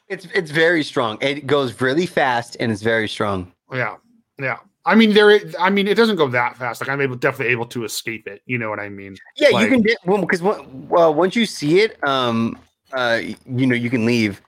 it's 0.09 0.27
it's 0.35 0.51
very 0.51 0.83
strong. 0.83 1.19
It 1.21 1.47
goes 1.47 1.81
really 1.81 2.07
fast 2.07 2.57
and 2.59 2.73
it's 2.73 2.83
very 2.83 3.09
strong. 3.09 3.53
Yeah, 3.73 3.97
yeah. 4.41 4.57
I 4.85 4.95
mean, 4.97 5.13
there. 5.13 5.39
I 5.61 5.71
mean, 5.71 5.87
it 5.87 5.95
doesn't 5.95 6.17
go 6.17 6.27
that 6.29 6.57
fast. 6.57 6.81
Like 6.81 6.89
I'm 6.91 7.01
able, 7.01 7.15
definitely 7.15 7.53
able 7.53 7.67
to 7.67 7.85
escape 7.85 8.27
it. 8.27 8.43
You 8.47 8.59
know 8.59 8.71
what 8.71 8.81
I 8.81 8.89
mean? 8.89 9.15
Yeah, 9.37 9.51
Like- 9.51 9.71
you 9.71 9.83
can 9.83 9.87
well 10.07 10.21
because 10.21 10.43
well 10.43 11.15
once 11.15 11.37
you 11.37 11.47
see 11.47 11.81
it, 11.81 12.03
um, 12.03 12.59
uh, 12.93 13.21
you 13.47 13.67
know 13.67 13.77
you 13.77 13.89
can 13.91 14.05
leave. 14.05 14.43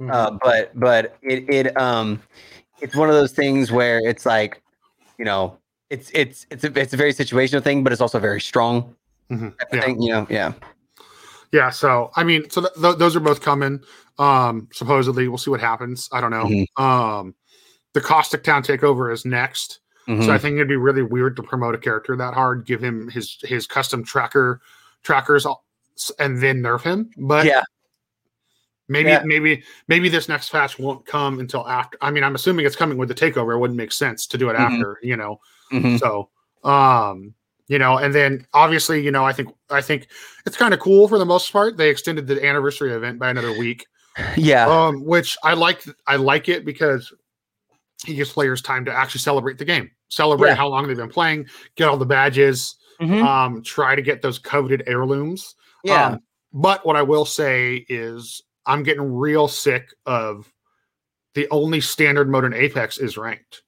Mm-hmm. 0.00 0.10
Uh, 0.12 0.30
but 0.40 0.78
but 0.78 1.16
it 1.22 1.48
it 1.48 1.76
um, 1.80 2.22
it's 2.80 2.94
one 2.94 3.08
of 3.08 3.16
those 3.16 3.32
things 3.32 3.72
where 3.72 3.98
it's 4.06 4.24
like, 4.24 4.62
you 5.18 5.24
know, 5.24 5.58
it's 5.90 6.10
it's 6.14 6.46
it's 6.50 6.64
a 6.64 6.78
it's 6.78 6.92
a 6.92 6.96
very 6.96 7.12
situational 7.12 7.62
thing, 7.62 7.82
but 7.82 7.92
it's 7.92 8.02
also 8.02 8.18
very 8.18 8.40
strong. 8.40 8.94
Mhm. 9.30 9.54
Yeah. 9.72 9.80
thing, 9.82 10.00
you 10.02 10.12
know, 10.12 10.26
yeah. 10.30 10.52
Yeah. 11.52 11.70
So 11.70 12.10
I 12.16 12.24
mean, 12.24 12.48
so 12.50 12.62
th- 12.62 12.72
th- 12.80 12.96
those 12.96 13.14
are 13.16 13.20
both 13.20 13.40
coming. 13.40 13.80
Um, 14.18 14.68
supposedly, 14.72 15.28
we'll 15.28 15.38
see 15.38 15.50
what 15.50 15.60
happens. 15.60 16.08
I 16.12 16.20
don't 16.20 16.30
know. 16.30 16.44
Mhm. 16.44 16.66
Um, 16.80 17.34
the 17.92 18.00
Caustic 18.00 18.42
Town 18.42 18.62
takeover 18.62 19.12
is 19.12 19.24
next. 19.24 19.80
So 20.06 20.14
Mhm. 20.14 20.28
I 20.30 20.38
think 20.38 20.54
it'd 20.54 20.68
be 20.68 20.76
really 20.76 21.02
weird 21.02 21.36
to 21.36 21.42
promote 21.42 21.74
a 21.74 21.78
character 21.78 22.16
that 22.16 22.32
hard, 22.32 22.64
give 22.64 22.82
him 22.82 23.10
his 23.10 23.36
his 23.42 23.66
custom 23.66 24.02
tracker 24.02 24.60
trackers, 25.02 25.46
and 26.18 26.40
then 26.40 26.62
nerf 26.62 26.80
him. 26.82 27.10
But 27.18 27.44
Yeah. 27.44 27.62
maybe 28.88 29.10
Yeah. 29.10 29.22
maybe 29.26 29.62
maybe 29.88 30.08
this 30.08 30.26
next 30.28 30.48
patch 30.50 30.78
won't 30.78 31.04
come 31.04 31.38
until 31.40 31.68
after. 31.68 31.98
I 32.00 32.10
mean, 32.10 32.24
I'm 32.24 32.34
assuming 32.34 32.64
it's 32.64 32.76
coming 32.76 32.96
with 32.96 33.08
the 33.10 33.14
takeover. 33.14 33.54
It 33.54 33.58
wouldn't 33.58 33.76
make 33.76 33.92
sense 33.92 34.26
to 34.28 34.38
do 34.38 34.48
it 34.48 34.56
Mhm. 34.56 34.60
after, 34.60 34.98
you 35.02 35.16
know. 35.16 35.40
Mhm. 35.72 35.98
So, 35.98 36.28
um, 36.64 37.34
you 37.68 37.78
know, 37.78 37.98
and 37.98 38.14
then 38.14 38.46
obviously, 38.54 39.02
you 39.02 39.10
know, 39.10 39.24
I 39.24 39.32
think 39.32 39.48
I 39.70 39.80
think 39.80 40.08
it's 40.46 40.56
kind 40.56 40.72
of 40.72 40.80
cool 40.80 41.08
for 41.08 41.18
the 41.18 41.26
most 41.26 41.52
part. 41.52 41.76
They 41.76 41.90
extended 41.90 42.26
the 42.26 42.44
anniversary 42.44 42.92
event 42.92 43.18
by 43.18 43.30
another 43.30 43.52
week 43.58 43.86
yeah, 44.36 44.66
um, 44.66 45.04
which 45.04 45.36
I 45.44 45.54
like. 45.54 45.84
I 46.06 46.16
like 46.16 46.48
it 46.48 46.64
because 46.64 47.12
it 48.06 48.14
gives 48.14 48.32
players 48.32 48.62
time 48.62 48.84
to 48.86 48.92
actually 48.92 49.20
celebrate 49.20 49.58
the 49.58 49.64
game, 49.64 49.90
celebrate 50.08 50.50
Yeah. 50.50 50.54
how 50.54 50.68
long 50.68 50.86
they've 50.86 50.96
been 50.96 51.08
playing, 51.08 51.46
get 51.76 51.88
all 51.88 51.96
the 51.96 52.06
badges, 52.06 52.76
Mhm. 53.00 53.22
um, 53.22 53.62
try 53.62 53.94
to 53.94 54.02
get 54.02 54.22
those 54.22 54.38
coveted 54.38 54.82
heirlooms. 54.86 55.54
yeah, 55.84 56.06
Um, 56.06 56.20
but 56.52 56.84
what 56.86 56.96
I 56.96 57.02
will 57.02 57.24
say 57.24 57.84
is, 57.88 58.42
I'm 58.66 58.82
getting 58.82 59.14
real 59.14 59.46
sick 59.48 59.94
of 60.06 60.52
the 61.34 61.46
only 61.50 61.80
standard 61.80 62.28
mode 62.28 62.44
in 62.44 62.52
Apex 62.54 62.98
is 62.98 63.16
ranked. 63.16 63.62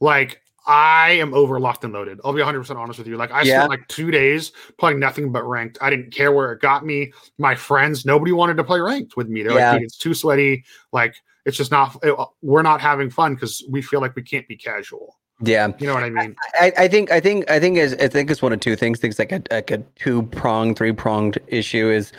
Like 0.00 0.40
I 0.66 1.10
am 1.12 1.34
over 1.34 1.60
locked 1.60 1.84
and 1.84 1.92
loaded. 1.92 2.20
I'll 2.24 2.32
be 2.32 2.38
100 2.40 2.60
percent 2.60 2.78
honest 2.78 2.98
with 2.98 3.08
you. 3.08 3.16
Like 3.16 3.30
I 3.32 3.42
Yeah. 3.42 3.58
spent 3.58 3.70
like 3.70 3.86
two 3.88 4.10
days 4.10 4.52
playing 4.78 4.98
nothing 4.98 5.30
but 5.32 5.44
ranked. 5.44 5.78
I 5.80 5.90
didn't 5.90 6.10
care 6.12 6.32
where 6.32 6.52
it 6.52 6.60
got 6.60 6.84
me. 6.86 7.12
My 7.38 7.54
friends, 7.54 8.04
nobody 8.06 8.32
wanted 8.32 8.56
to 8.56 8.64
play 8.64 8.80
ranked 8.80 9.16
with 9.16 9.28
me. 9.28 9.42
They're 9.42 9.52
Yeah. 9.58 9.72
like, 9.72 9.82
it's 9.82 9.98
too 9.98 10.14
sweaty. 10.14 10.64
Like 10.92 11.14
it's 11.44 11.56
just 11.56 11.70
not. 11.70 11.96
it- 12.02 12.16
we're 12.42 12.62
not 12.62 12.80
having 12.80 13.10
fun 13.10 13.34
because 13.34 13.62
we 13.68 13.82
feel 13.82 14.00
like 14.00 14.16
we 14.16 14.22
can't 14.22 14.48
be 14.48 14.56
casual. 14.56 15.16
yeah. 15.42 15.68
You 15.78 15.86
know 15.86 15.94
what 15.94 16.04
I 16.04 16.10
mean? 16.10 16.34
I, 16.54 16.72
I 16.78 16.88
think 16.88 17.10
I 17.10 17.20
think 17.20 17.50
I 17.50 17.58
think 17.60 17.76
is 17.76 17.94
I 18.00 18.08
think 18.08 18.30
it's 18.30 18.40
one 18.40 18.52
of 18.52 18.60
two 18.60 18.76
things. 18.76 19.00
Things 19.00 19.18
like 19.18 19.32
a 19.32 19.42
like 19.50 19.70
a 19.70 19.78
two 19.96 20.22
pronged, 20.22 20.76
three 20.78 20.92
pronged 20.92 21.38
issue 21.48 21.90
is 21.90 22.12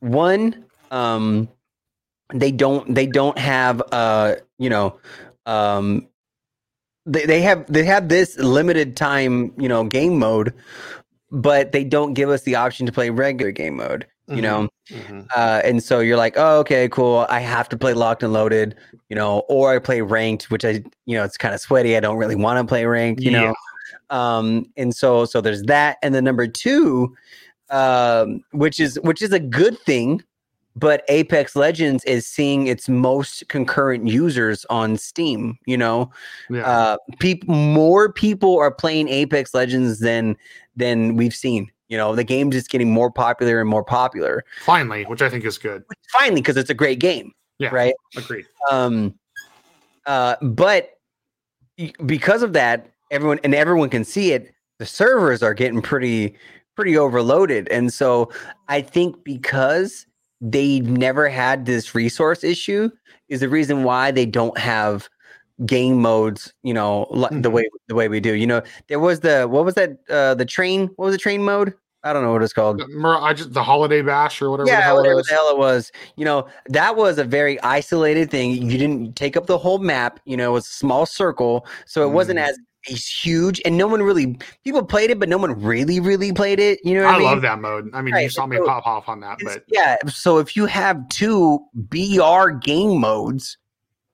one, 0.00 0.64
um, 0.90 1.48
they 2.32 2.50
don't 2.52 2.94
they 2.94 3.06
don't 3.06 3.36
have 3.38 3.82
uh 3.92 4.36
you 4.58 4.70
know 4.70 4.98
um 5.46 6.06
they, 7.06 7.24
they 7.24 7.40
have 7.42 7.66
they 7.72 7.84
have 7.84 8.08
this 8.08 8.36
limited 8.38 8.96
time 8.96 9.52
you 9.56 9.68
know 9.68 9.84
game 9.84 10.18
mode, 10.18 10.52
but 11.30 11.72
they 11.72 11.84
don't 11.84 12.14
give 12.14 12.28
us 12.28 12.42
the 12.42 12.56
option 12.56 12.86
to 12.86 12.92
play 12.92 13.10
regular 13.10 13.52
game 13.52 13.76
mode. 13.76 14.06
You 14.28 14.36
Mhm. 14.38 14.42
know, 14.42 14.68
Mhm. 14.90 15.26
uh, 15.36 15.60
and 15.64 15.80
so 15.80 16.00
you're 16.00 16.16
like, 16.16 16.34
oh, 16.36 16.58
okay, 16.58 16.88
cool. 16.88 17.26
I 17.30 17.38
have 17.38 17.68
to 17.68 17.76
play 17.76 17.94
locked 17.94 18.24
and 18.24 18.32
loaded, 18.32 18.74
you 19.08 19.14
know, 19.14 19.44
or 19.48 19.72
I 19.72 19.78
play 19.78 20.00
ranked, 20.00 20.50
which 20.50 20.64
I, 20.64 20.82
you 21.04 21.16
know, 21.16 21.22
it's 21.22 21.36
kind 21.36 21.54
of 21.54 21.60
sweaty. 21.60 21.96
I 21.96 22.00
don't 22.00 22.16
really 22.16 22.34
want 22.34 22.58
to 22.58 22.68
play 22.68 22.84
ranked, 22.86 23.22
you 23.22 23.30
know. 23.30 23.54
Um, 24.10 24.66
and 24.76 24.94
so 24.94 25.26
so 25.26 25.40
there's 25.40 25.62
that, 25.64 25.98
and 26.02 26.12
then 26.12 26.24
number 26.24 26.48
two, 26.48 27.14
um, 27.70 28.42
which 28.50 28.80
is 28.80 28.98
which 29.02 29.22
is 29.22 29.32
a 29.32 29.38
good 29.40 29.78
thing, 29.80 30.22
but 30.76 31.02
Apex 31.08 31.56
Legends 31.56 32.04
is 32.04 32.26
seeing 32.26 32.66
its 32.66 32.88
most 32.88 33.48
concurrent 33.48 34.06
users 34.06 34.64
on 34.70 34.96
Steam. 34.98 35.58
You 35.66 35.76
know, 35.78 36.10
Yeah. 36.50 36.66
uh, 36.70 36.96
people 37.18 37.54
more 37.54 38.12
people 38.12 38.58
are 38.58 38.70
playing 38.70 39.08
Apex 39.08 39.54
Legends 39.54 39.98
than 40.00 40.36
than 40.76 41.16
we've 41.16 41.34
seen. 41.34 41.70
You 41.88 41.96
know, 41.96 42.14
the 42.14 42.24
game's 42.24 42.54
just 42.54 42.68
getting 42.70 42.90
more 42.92 43.10
popular 43.10 43.60
and 43.60 43.68
more 43.70 43.84
popular 43.84 44.44
Finally, 44.64 45.04
which 45.04 45.22
I 45.22 45.30
think 45.30 45.44
is 45.44 45.56
good. 45.56 45.84
finally 46.12 46.40
because 46.40 46.56
it's 46.56 46.70
a 46.70 46.74
great 46.74 46.98
game 47.00 47.32
Yeah. 47.58 47.70
right 47.70 47.94
Agreed. 48.16 48.44
um 48.70 49.14
uh 50.06 50.36
but 50.42 50.90
because 52.04 52.42
of 52.42 52.52
that 52.54 52.90
everyone 53.10 53.38
and 53.44 53.54
everyone 53.54 53.88
can 53.90 54.04
see 54.04 54.32
it 54.32 54.52
the 54.78 54.86
servers 54.86 55.42
are 55.42 55.54
getting 55.54 55.80
pretty 55.82 56.34
pretty 56.76 56.96
overloaded 56.96 57.68
and 57.68 57.92
so 57.92 58.30
i 58.68 58.80
think 58.80 59.22
because 59.24 60.06
they 60.40 60.80
never 60.80 61.28
had 61.28 61.64
this 61.66 61.94
resource 61.94 62.44
issue 62.44 62.90
is 63.28 63.40
the 63.40 63.48
reason 63.48 63.84
why 63.84 64.10
they 64.10 64.26
don't 64.26 64.58
have 64.58 65.08
game 65.64 66.00
modes 66.00 66.52
you 66.62 66.74
know 66.74 67.06
li- 67.10 67.40
the 67.40 67.50
way 67.50 67.66
the 67.88 67.94
way 67.94 68.08
we 68.08 68.20
do 68.20 68.34
you 68.34 68.46
know 68.46 68.60
there 68.88 69.00
was 69.00 69.20
the 69.20 69.46
what 69.48 69.64
was 69.64 69.74
that 69.74 69.96
uh 70.10 70.34
the 70.34 70.44
train 70.44 70.88
what 70.96 71.06
was 71.06 71.14
the 71.14 71.18
train 71.18 71.42
mode 71.42 71.72
i 72.04 72.12
don't 72.12 72.22
know 72.22 72.32
what 72.32 72.42
it's 72.42 72.52
called 72.52 72.82
I 73.04 73.32
just 73.32 73.54
the 73.54 73.62
holiday 73.62 74.02
bash 74.02 74.42
or 74.42 74.50
whatever. 74.50 74.66
the 74.66 74.72
yeah, 74.72 74.82
hell 74.82 74.98
it 74.98 75.02
whatever 75.02 75.22
the 75.22 75.32
hell 75.32 75.48
it 75.50 75.58
was. 75.58 75.90
You 76.16 76.24
know, 76.26 76.46
that 76.66 76.94
was 76.94 77.18
a 77.18 77.24
very 77.24 77.58
isolated 77.62 78.30
thing. 78.30 78.50
You 78.52 78.78
didn't 78.78 79.16
take 79.16 79.36
up 79.36 79.46
the 79.46 79.58
whole 79.58 79.78
map. 79.78 80.20
You 80.24 80.36
know, 80.36 80.50
it 80.50 80.52
was 80.52 80.66
a 80.66 80.70
small 80.70 81.06
circle, 81.06 81.66
so 81.86 82.06
it 82.06 82.12
wasn't 82.12 82.38
Mm. 82.38 82.48
as 82.48 82.58
as 82.90 83.06
huge. 83.06 83.60
And 83.64 83.76
no 83.76 83.86
one 83.86 84.02
really 84.02 84.38
people 84.64 84.84
played 84.84 85.10
it, 85.10 85.18
but 85.18 85.28
no 85.28 85.38
one 85.38 85.60
really, 85.60 86.00
really 86.00 86.32
played 86.32 86.60
it. 86.60 86.78
You 86.84 86.94
know, 86.94 87.04
what 87.04 87.12
I, 87.12 87.16
I 87.16 87.18
mean? 87.18 87.26
love 87.26 87.42
that 87.42 87.58
mode. 87.60 87.90
I 87.92 88.02
mean, 88.02 88.14
you 88.16 88.28
saw 88.30 88.46
me 88.46 88.56
so 88.56 88.64
pop 88.66 88.86
off 88.86 89.08
on 89.08 89.20
that, 89.20 89.38
but 89.42 89.64
yeah. 89.68 89.96
So 90.08 90.38
if 90.38 90.56
you 90.56 90.66
have 90.66 91.08
two 91.08 91.60
BR 91.74 92.50
game 92.60 93.00
modes, 93.00 93.58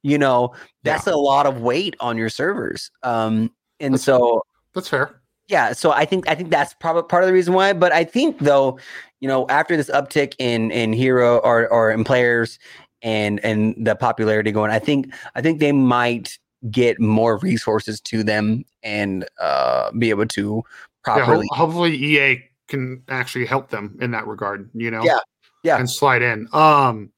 you 0.02 0.18
know, 0.18 0.54
that's 0.82 1.06
a 1.06 1.16
lot 1.16 1.46
of 1.46 1.60
weight 1.60 1.94
on 2.00 2.16
your 2.16 2.28
servers. 2.28 2.90
Um, 3.02 3.52
and 3.80 3.94
That's- 3.94 4.02
so 4.04 4.42
that's 4.74 4.88
fair. 4.88 5.20
yeah 5.48 5.72
so 5.72 5.90
i 5.90 6.04
think 6.04 6.26
i 6.28 6.34
think 6.34 6.48
that's 6.50 6.72
probably 6.74 7.02
part 7.02 7.22
of 7.24 7.26
the 7.26 7.32
reason 7.32 7.52
why 7.52 7.72
but 7.74 7.92
i 7.92 8.04
think 8.04 8.38
though 8.38 8.78
you 9.20 9.28
know 9.28 9.46
after 9.48 9.76
this 9.76 9.90
uptick 9.90 10.34
in 10.38 10.70
in 10.70 10.92
hero 10.94 11.38
or 11.38 11.68
or 11.68 11.90
in 11.90 12.04
players 12.04 12.58
and 13.02 13.38
and 13.44 13.74
the 13.84 13.94
popularity 13.94 14.50
going 14.50 14.70
i 14.70 14.78
think 14.78 15.12
i 15.34 15.42
think 15.42 15.58
they 15.60 15.72
might 15.72 16.38
get 16.70 17.00
more 17.00 17.38
resources 17.38 18.00
to 18.00 18.22
them 18.22 18.64
and 18.82 19.28
uh 19.40 19.90
be 19.92 20.10
able 20.10 20.26
to 20.26 20.62
Yeah, 21.06 21.12
ho- 21.14 21.18
properly 21.20 21.48
hopefully 21.50 21.94
EA 21.96 22.42
can 22.68 23.02
actually 23.08 23.46
help 23.46 23.68
them 23.70 23.98
in 24.00 24.10
that 24.12 24.26
regard. 24.26 24.70
You 24.74 24.90
know, 24.90 25.02
Yeah, 25.04 25.18
yeah. 25.62 25.78
and 25.78 25.88
slide 25.90 26.22
in. 26.22 26.48
Um, 26.52 27.10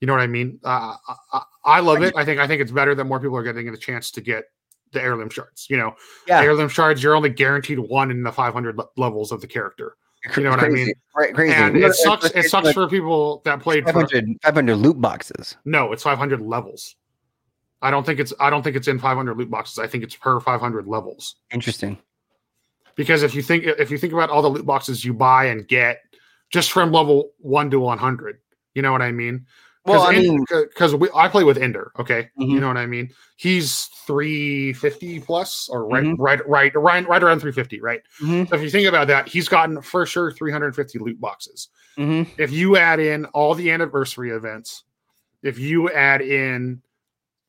you 0.00 0.06
know 0.06 0.12
what 0.12 0.22
I 0.22 0.26
mean? 0.26 0.60
Uh, 0.64 0.96
I, 1.32 1.42
I, 1.64 1.80
love 1.80 2.02
it. 2.02 2.14
I 2.16 2.24
think 2.24 2.38
I 2.40 2.46
think 2.46 2.60
it's 2.60 2.70
better 2.72 2.94
that 2.94 3.04
more 3.04 3.18
people 3.20 3.36
are 3.36 3.42
getting 3.42 3.70
the 3.70 3.78
chance 3.78 4.10
to 4.12 4.20
get 4.20 4.44
the 4.92 5.02
heirloom 5.02 5.30
shards. 5.30 5.66
You 5.70 5.78
know, 5.78 5.96
Yeah. 6.26 6.40
heirloom 6.42 6.68
shards. 6.68 7.02
You're 7.02 7.16
only 7.16 7.30
guaranteed 7.30 7.78
one 7.78 8.10
in 8.10 8.22
the 8.22 8.30
500 8.32 8.76
le- 8.76 8.88
levels 8.96 9.32
of 9.32 9.40
the 9.40 9.46
character, 9.46 9.96
you 10.36 10.42
know 10.42 10.50
what 10.50 10.60
I 10.60 10.68
mean? 10.68 10.92
right 11.16 11.34
crazy 11.34 11.54
and 11.54 11.76
it 11.76 11.94
sucks. 11.94 12.26
It 12.26 12.44
sucks 12.50 12.72
for 12.72 12.88
people 12.88 13.40
that 13.44 13.60
played. 13.60 13.84
For, 13.84 13.92
500, 13.92 14.36
500 14.42 14.76
loot 14.76 15.00
boxes 15.00 15.56
no, 15.64 15.92
it's 15.92 16.02
500 16.02 16.40
levels. 16.40 16.96
I 17.84 17.90
don't 17.90 18.04
think 18.04 18.18
it's. 18.18 18.32
I 18.40 18.50
don't 18.50 18.62
think 18.62 18.74
it's 18.76 18.88
in 18.88 18.98
500 18.98 19.36
loot 19.36 19.50
boxes. 19.50 19.78
I 19.78 19.86
think 19.86 20.02
it's 20.02 20.16
per 20.16 20.40
500 20.40 20.86
levels. 20.88 21.36
interesting 21.52 21.98
because 22.96 23.22
if 23.22 23.34
you 23.34 23.42
think 23.42 23.64
if 23.64 23.90
you 23.90 23.98
think 23.98 24.12
about 24.12 24.30
all 24.30 24.42
the 24.42 24.48
loot 24.48 24.66
boxes 24.66 25.04
you 25.04 25.12
buy 25.14 25.46
and 25.46 25.66
get 25.68 26.00
just 26.50 26.72
from 26.72 26.92
level 26.92 27.32
one 27.38 27.70
to 27.70 27.78
one 27.80 27.98
hundred, 27.98 28.38
you 28.74 28.82
know 28.82 28.92
what 28.92 29.02
I 29.02 29.12
mean? 29.12 29.46
Well, 29.86 30.02
I 30.02 30.12
mean, 30.12 30.42
because 30.48 30.94
I 31.14 31.28
play 31.28 31.44
with 31.44 31.58
Ender, 31.58 31.92
okay, 31.98 32.30
Mhm. 32.40 32.48
you 32.48 32.58
know 32.60 32.68
what 32.68 32.78
I 32.78 32.86
mean. 32.86 33.10
He's 33.36 33.84
three 34.06 34.72
fifty 34.72 35.20
plus, 35.20 35.68
or 35.68 35.86
right, 35.86 36.04
Mhm. 36.04 36.14
right, 36.18 36.48
right, 36.48 36.74
right, 36.74 37.06
right 37.06 37.22
around 37.22 37.40
three 37.40 37.52
fifty, 37.52 37.82
right. 37.82 38.00
mhm, 38.22 38.48
So 38.48 38.54
if 38.56 38.62
you 38.62 38.70
think 38.70 38.88
about 38.88 39.08
that, 39.08 39.28
he's 39.28 39.46
gotten 39.46 39.82
for 39.82 40.06
sure 40.06 40.32
three 40.32 40.50
hundred 40.52 40.74
fifty 40.74 40.98
loot 40.98 41.20
boxes. 41.20 41.68
mhm. 41.98 42.26
If 42.38 42.50
you 42.50 42.76
add 42.78 42.98
in 42.98 43.26
all 43.26 43.54
the 43.54 43.70
anniversary 43.70 44.30
events, 44.30 44.84
if 45.42 45.58
you 45.58 45.90
add 45.90 46.22
in 46.22 46.80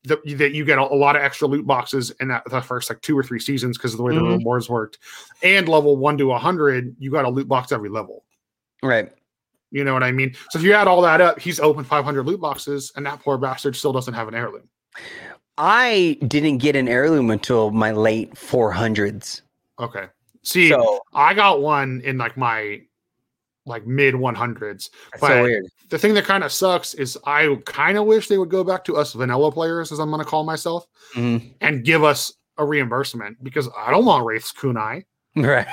that 0.06 0.52
you 0.54 0.64
get 0.64 0.78
a, 0.78 0.82
a 0.82 0.94
lot 0.94 1.16
of 1.16 1.22
extra 1.22 1.46
loot 1.48 1.66
boxes 1.66 2.10
in 2.20 2.28
that 2.28 2.44
the 2.48 2.60
first 2.60 2.88
like 2.90 3.00
two 3.02 3.16
or 3.18 3.22
three 3.22 3.40
seasons 3.40 3.76
because 3.76 3.92
of 3.92 3.98
the 3.98 4.02
way 4.04 4.12
Mhm. 4.12 4.16
the 4.16 4.36
rewards 4.38 4.68
worked, 4.68 4.98
and 5.42 5.68
level 5.68 5.96
one 5.96 6.16
to 6.18 6.32
hundred, 6.34 6.94
you 6.98 7.10
got 7.10 7.24
a 7.24 7.28
loot 7.28 7.48
box 7.48 7.72
every 7.72 7.88
level. 7.88 8.24
right. 8.82 9.12
You 9.72 9.82
know 9.82 9.92
what 9.92 10.04
I 10.04 10.12
mean? 10.12 10.34
So 10.50 10.58
if 10.60 10.64
you 10.64 10.72
add 10.74 10.86
all 10.86 11.02
that 11.02 11.20
up, 11.20 11.40
he's 11.40 11.58
opened 11.58 11.88
500 11.88 12.24
loot 12.24 12.40
boxes, 12.40 12.92
and 12.94 13.04
that 13.04 13.20
poor 13.20 13.36
bastard 13.36 13.74
still 13.74 13.92
doesn't 13.92 14.14
have 14.14 14.28
an 14.28 14.34
heirloom. 14.34 14.68
I 15.58 16.18
didn't 16.26 16.58
get 16.58 16.76
an 16.76 16.86
heirloom 16.88 17.30
until 17.30 17.72
my 17.72 17.90
late 17.90 18.34
400s. 18.34 19.42
Okay. 19.80 20.06
See, 20.42 20.68
So 20.68 21.00
I 21.14 21.34
got 21.34 21.60
one 21.60 22.00
in 22.04 22.16
like 22.16 22.36
my 22.36 22.82
like 23.66 23.86
mid 23.86 24.14
100s. 24.14 24.90
that's 25.12 25.20
but- 25.20 25.28
so. 25.28 25.48
The 25.88 25.98
thing 25.98 26.14
that 26.14 26.24
kind 26.24 26.42
of 26.42 26.50
sucks 26.50 26.94
is 26.94 27.16
I 27.26 27.56
kind 27.64 27.96
of 27.96 28.06
wish 28.06 28.26
they 28.26 28.38
would 28.38 28.48
go 28.50 28.64
back 28.64 28.84
to 28.86 28.96
us 28.96 29.12
vanilla 29.12 29.52
players, 29.52 29.92
as 29.92 30.00
I'm 30.00 30.10
going 30.10 30.18
to 30.22 30.28
call 30.28 30.42
myself, 30.44 30.84
Mhm. 31.14 31.52
and 31.60 31.84
give 31.84 32.02
us 32.02 32.32
a 32.58 32.64
reimbursement 32.64 33.44
because 33.44 33.68
I 33.76 33.92
don't 33.92 34.04
want 34.04 34.24
Wraith's 34.26 34.52
Kunai. 34.52 35.04
Right. 35.36 35.66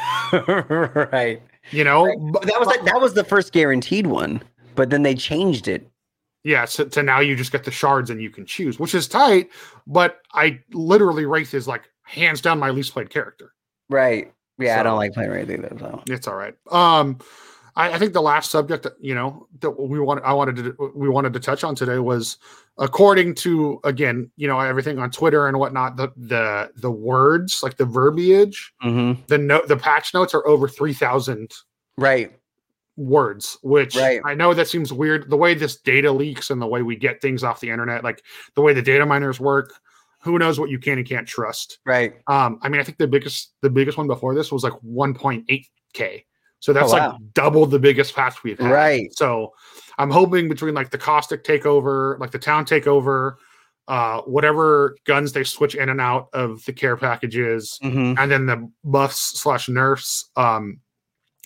right. 1.14 1.42
You 1.72 1.84
know, 1.84 2.06
Right. 2.06 2.18
but 2.34 2.44
That 2.44 2.60
was 2.60 2.68
like, 2.68 2.84
that 2.84 3.00
was 3.00 3.14
the 3.14 3.24
first 3.24 3.54
guaranteed 3.54 4.08
one, 4.08 4.44
but 4.76 4.90
then 4.90 5.04
they 5.04 5.16
changed 5.16 5.68
it. 5.68 5.90
yeah. 6.44 6.66
So 6.66 6.84
to 6.86 7.02
now 7.02 7.22
you 7.22 7.36
just 7.36 7.52
get 7.54 7.64
the 7.64 7.72
shards 7.72 8.10
and 8.10 8.22
you 8.22 8.30
can 8.30 8.46
choose, 8.46 8.78
which 8.80 8.94
is 8.94 9.08
tight. 9.08 9.50
But 9.88 10.20
I 10.34 10.60
literally 10.74 11.26
Wraith 11.26 11.54
is 11.54 11.68
like 11.68 11.84
hands 12.04 12.42
down 12.42 12.60
my 12.60 12.70
least 12.72 12.92
played 12.94 13.10
character. 13.10 13.54
Right. 13.90 14.34
Yeah, 14.60 14.80
I 14.80 14.84
don't 14.84 14.98
like 14.98 15.14
playing 15.14 15.32
Wraith 15.32 15.50
either. 15.50 15.76
So 15.80 16.04
It's 16.10 16.28
all 16.28 16.36
right. 16.36 16.54
Um, 16.70 17.20
I, 17.76 17.94
I 17.94 18.00
think 18.00 18.14
the 18.14 18.22
last 18.22 18.52
subject 18.52 18.84
that 18.84 18.94
you 19.00 19.16
know 19.16 19.48
that 19.62 19.72
we 19.72 20.00
wanted, 20.00 20.24
I 20.24 20.34
wanted 20.34 20.56
to, 20.58 20.92
we 20.96 21.10
wanted 21.10 21.34
to 21.34 21.40
touch 21.40 21.64
on 21.64 21.76
today 21.76 22.00
was, 22.00 22.38
according 22.78 23.36
to 23.36 23.80
again, 23.84 24.30
you 24.38 24.48
know, 24.48 24.60
everything 24.60 25.00
on 25.00 25.10
Twitter 25.12 25.48
and 25.48 25.58
whatnot, 25.58 25.98
the 25.98 26.12
the 26.18 26.72
the 26.76 26.92
words 26.92 27.62
like 27.64 27.78
the 27.78 27.86
verbiage, 27.86 28.74
Mhm. 28.84 29.26
the 29.28 29.38
note, 29.38 29.68
the 29.68 29.78
patch 29.78 30.14
notes 30.14 30.34
are 30.34 30.46
over 30.48 30.68
three 30.68 30.94
thousand 30.94 31.52
right. 31.98 32.32
words, 32.96 33.58
which 33.64 33.96
Right. 33.96 34.22
I 34.24 34.36
know 34.36 34.54
that 34.54 34.68
seems 34.68 34.94
weird. 34.94 35.30
The 35.30 35.38
way 35.38 35.54
this 35.56 35.78
data 35.78 36.12
leaks 36.12 36.50
and 36.52 36.62
the 36.62 36.68
way 36.68 36.84
we 36.84 36.96
get 36.96 37.22
things 37.22 37.44
off 37.44 37.60
the 37.60 37.70
internet, 37.72 38.04
like 38.04 38.22
the 38.56 38.62
way 38.62 38.74
the 38.74 38.82
data 38.84 39.06
miners 39.06 39.40
work, 39.40 39.74
who 40.22 40.38
knows 40.38 40.60
what 40.60 40.70
you 40.70 40.78
can 40.78 41.00
and 41.00 41.08
can't 41.08 41.28
trust. 41.28 41.80
Right. 41.86 42.14
Um, 42.28 42.60
I 42.62 42.70
mean, 42.70 42.80
I 42.80 42.84
think 42.84 43.00
the 43.00 43.08
biggest 43.08 43.54
the 43.62 43.70
biggest 43.70 43.98
one 43.98 44.06
before 44.08 44.36
this 44.36 44.52
was 44.52 44.64
like 44.64 44.74
1.8k. 44.86 46.26
So 46.64 46.72
that's 46.72 46.94
Oh, 46.94 46.96
like 46.96 47.16
double 47.34 47.66
the 47.66 47.78
biggest 47.78 48.16
patch 48.16 48.42
we've 48.42 48.58
had. 48.58 48.72
Right. 48.72 49.14
So 49.18 49.52
I'm 49.98 50.10
hoping 50.10 50.48
between 50.48 50.74
like 50.74 50.92
the 50.92 50.98
caustic 50.98 51.44
takeover, 51.44 52.18
like 52.22 52.32
the 52.32 52.40
town 52.40 52.64
takeover, 52.64 53.34
uh, 53.90 54.22
whatever 54.22 54.96
guns 55.04 55.34
they 55.34 55.44
switch 55.44 55.76
in 55.76 55.90
and 55.90 56.00
out 56.00 56.30
of 56.32 56.64
the 56.64 56.72
care 56.72 56.96
packages, 56.96 57.78
Mhm. 57.84 58.18
and 58.18 58.32
then 58.32 58.46
the 58.46 58.72
buffs 58.86 59.38
slash 59.42 59.68
nerfs. 59.68 60.30
Um, 60.38 60.80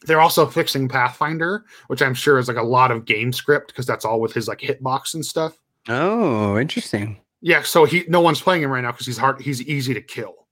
they're 0.05 0.21
also 0.21 0.45
fixing 0.45 0.87
Pathfinder, 0.87 1.65
which 1.87 2.03
I'm 2.03 2.13
sure 2.13 2.37
is 2.37 2.47
like 2.47 2.57
a 2.57 2.61
lot 2.61 2.91
of 2.91 3.05
game 3.05 3.33
script 3.33 3.69
because 3.69 3.87
that's 3.87 4.05
all 4.05 4.21
with 4.21 4.33
his 4.33 4.47
like 4.47 4.59
hitbox 4.59 5.15
and 5.15 5.25
stuff. 5.25 5.57
Oh, 5.89 6.59
interesting. 6.59 7.17
Yeah, 7.41 7.63
so 7.63 7.85
he 7.85 8.05
no 8.07 8.21
one's 8.21 8.39
playing 8.39 8.61
him 8.61 8.69
right 8.69 8.81
now 8.81 8.91
because 8.91 9.07
he's 9.07 9.17
hard. 9.17 9.41
He's 9.41 9.63
easy 9.63 9.95
to 9.95 10.01
kill. 10.01 10.45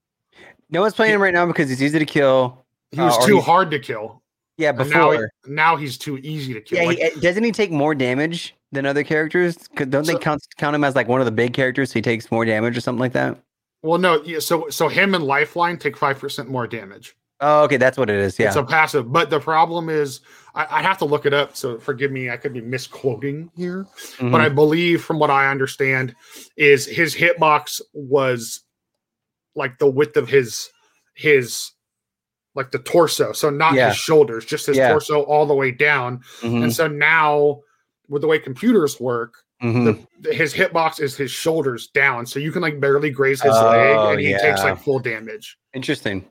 No 0.70 0.80
one's 0.80 0.94
playing 0.94 1.14
him 1.14 1.22
right 1.22 1.32
now 1.32 1.46
because 1.46 1.68
he's 1.68 1.80
easy 1.80 2.00
to 2.00 2.04
kill. 2.04 2.64
He 2.90 3.00
was 3.00 3.16
Uh, 3.18 3.26
too 3.26 3.40
hard 3.40 3.70
to 3.70 3.78
kill. 3.78 4.22
Yeah, 4.58 4.70
now, 4.72 4.78
before. 4.84 5.30
he- 5.44 5.52
now 5.52 5.76
he's 5.76 5.98
too 5.98 6.18
easy 6.18 6.54
to 6.54 6.60
kill. 6.60 6.78
yeah, 6.80 6.86
Like, 6.86 6.98
he, 6.98 7.04
uh, 7.04 7.20
doesn't 7.20 7.44
he 7.44 7.52
take 7.52 7.70
more 7.70 7.94
damage 7.94 8.54
than 8.72 8.86
other 8.86 9.04
characters? 9.04 9.56
Don't 9.76 9.92
So- 10.04 10.12
they 10.12 10.18
count 10.18 10.42
count 10.56 10.74
him 10.74 10.84
as 10.84 10.94
like 10.94 11.08
one 11.08 11.20
of 11.20 11.26
the 11.26 11.32
big 11.32 11.52
characters? 11.52 11.90
So 11.90 11.94
he 11.94 12.02
takes 12.02 12.30
more 12.30 12.44
damage 12.44 12.76
or 12.76 12.80
something 12.80 13.00
like 13.00 13.12
that. 13.12 13.36
well, 13.82 13.98
no, 13.98 14.22
yeah, 14.24 14.38
so 14.40 14.68
so 14.70 14.88
him 14.88 15.14
and 15.14 15.22
Lifeline 15.24 15.76
take 15.78 15.96
five 15.96 16.18
percent 16.18 16.48
more 16.48 16.66
damage. 16.66 17.14
Oh, 17.40 17.64
okay, 17.64 17.76
that's 17.76 17.98
what 17.98 18.08
it 18.08 18.16
is. 18.16 18.38
Yeah. 18.38 18.46
It's 18.46 18.56
a 18.56 18.64
passive, 18.64 19.12
but 19.12 19.28
the 19.28 19.38
problem 19.38 19.90
is 19.90 20.20
I, 20.54 20.78
I 20.78 20.82
have 20.82 20.96
to 20.98 21.04
look 21.04 21.26
it 21.26 21.34
up. 21.34 21.54
So 21.54 21.78
forgive 21.78 22.10
me, 22.10 22.30
I 22.30 22.38
could 22.38 22.54
be 22.54 22.62
misquoting 22.62 23.50
here, 23.54 23.86
Mhm. 24.16 24.32
but 24.32 24.40
I 24.40 24.48
believe 24.48 25.04
from 25.04 25.18
what 25.18 25.30
I 25.30 25.50
understand 25.50 26.14
is 26.56 26.86
his 26.86 27.14
hitbox 27.14 27.82
was 27.92 28.62
like 29.54 29.78
the 29.78 29.86
width 29.86 30.16
of 30.16 30.28
his 30.30 30.70
his 31.14 31.72
like 32.56 32.70
the 32.72 32.78
torso, 32.80 33.32
so 33.32 33.50
not 33.50 33.74
Yeah. 33.74 33.88
his 33.90 33.96
shoulders, 33.98 34.44
just 34.44 34.66
his 34.66 34.76
Yeah. 34.76 34.88
torso 34.90 35.22
all 35.22 35.46
the 35.46 35.54
way 35.54 35.70
down. 35.70 36.20
Mhm, 36.40 36.64
And 36.64 36.74
so 36.74 36.88
now 36.88 37.60
with 38.08 38.22
the 38.22 38.28
way 38.28 38.38
computers 38.38 38.98
work, 38.98 39.34
mhm. 39.62 40.06
the, 40.20 40.32
his 40.34 40.54
hitbox 40.54 40.98
is 41.00 41.16
his 41.16 41.30
shoulders 41.30 41.88
down, 41.88 42.24
so 42.26 42.38
you 42.38 42.50
can 42.50 42.62
like 42.62 42.80
barely 42.80 43.10
graze 43.10 43.42
his 43.42 43.52
leg, 43.52 43.96
Oh, 43.96 44.10
and 44.12 44.20
he 44.20 44.32
takes 44.32 44.62
like 44.64 44.78
full 44.82 44.98
damage. 44.98 45.58
Interesting. 45.74 46.24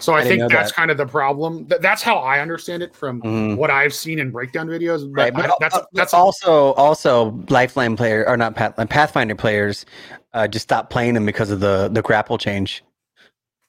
So 0.00 0.12
I, 0.12 0.20
I 0.20 0.24
think 0.24 0.50
that's 0.52 0.70
that. 0.70 0.76
kind 0.76 0.90
of 0.92 0.96
the 0.96 1.06
problem. 1.06 1.66
Th- 1.66 1.80
that's 1.80 2.02
how 2.02 2.18
I 2.18 2.38
understand 2.40 2.84
it 2.84 2.94
from 2.94 3.20
Mhm. 3.22 3.56
what 3.56 3.68
I've 3.70 3.92
seen 3.94 4.20
in 4.20 4.30
breakdown 4.30 4.68
videos. 4.68 5.00
But, 5.12 5.22
Right, 5.22 5.34
but 5.34 5.50
I- 5.50 5.54
that's 5.58 5.74
al- 5.74 5.88
that's 5.92 6.14
also 6.14 6.72
also 6.74 7.30
Lifeline 7.48 7.96
player 7.96 8.24
or 8.28 8.36
not 8.36 8.54
Path, 8.54 8.74
Pathfinder 8.88 9.34
players 9.34 9.86
uh, 10.34 10.46
just 10.46 10.64
stopped 10.64 10.90
playing 10.90 11.14
them 11.14 11.26
because 11.26 11.50
of 11.50 11.60
the 11.60 11.88
the 11.92 12.02
grapple 12.02 12.36
change. 12.38 12.84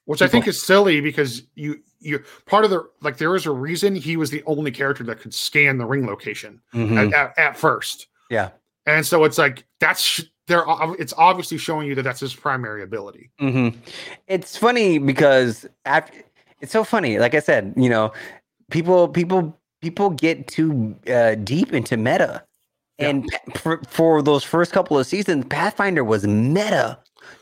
which 0.06 0.22
I 0.22 0.26
think 0.28 0.48
is 0.48 0.60
silly 0.60 1.00
because 1.00 1.42
you 1.54 1.78
you 2.00 2.22
part 2.46 2.64
of 2.64 2.70
the 2.70 2.88
like 3.02 3.18
there 3.18 3.36
is 3.36 3.46
a 3.46 3.50
reason 3.50 3.94
he 3.94 4.16
was 4.16 4.30
the 4.30 4.42
only 4.46 4.70
character 4.70 5.04
that 5.04 5.20
could 5.20 5.34
scan 5.34 5.78
the 5.78 5.84
ring 5.86 6.06
location 6.06 6.60
Mhm. 6.74 7.08
at, 7.08 7.12
at, 7.14 7.38
at 7.38 7.56
first. 7.56 8.06
Yeah. 8.30 8.50
and 8.86 9.04
so 9.06 9.24
it's 9.24 9.38
like 9.38 9.64
that's 9.80 10.22
there. 10.46 10.64
It's 10.98 11.12
obviously 11.16 11.58
showing 11.58 11.86
you 11.88 11.94
that 11.96 12.02
that's 12.02 12.20
his 12.20 12.34
primary 12.34 12.82
ability. 12.82 13.30
hmm 13.38 13.68
It's 14.26 14.56
funny 14.56 14.98
because 14.98 15.66
after, 15.84 16.12
it's 16.60 16.72
so 16.72 16.82
funny. 16.84 17.18
Like 17.18 17.34
I 17.34 17.40
said, 17.40 17.74
you 17.76 17.88
know, 17.88 18.12
people 18.70 19.06
people 19.08 19.56
people 19.82 20.10
get 20.10 20.46
too 20.48 20.96
uh, 21.08 21.34
deep 21.36 21.72
into 21.72 21.96
meta, 21.96 22.42
and 22.98 23.26
pa- 23.28 23.58
for, 23.58 23.80
for 23.88 24.22
those 24.22 24.44
first 24.44 24.72
couple 24.72 24.98
of 24.98 25.06
seasons, 25.06 25.44
Pathfinder 25.48 26.04
was 26.04 26.26
meta 26.26 26.98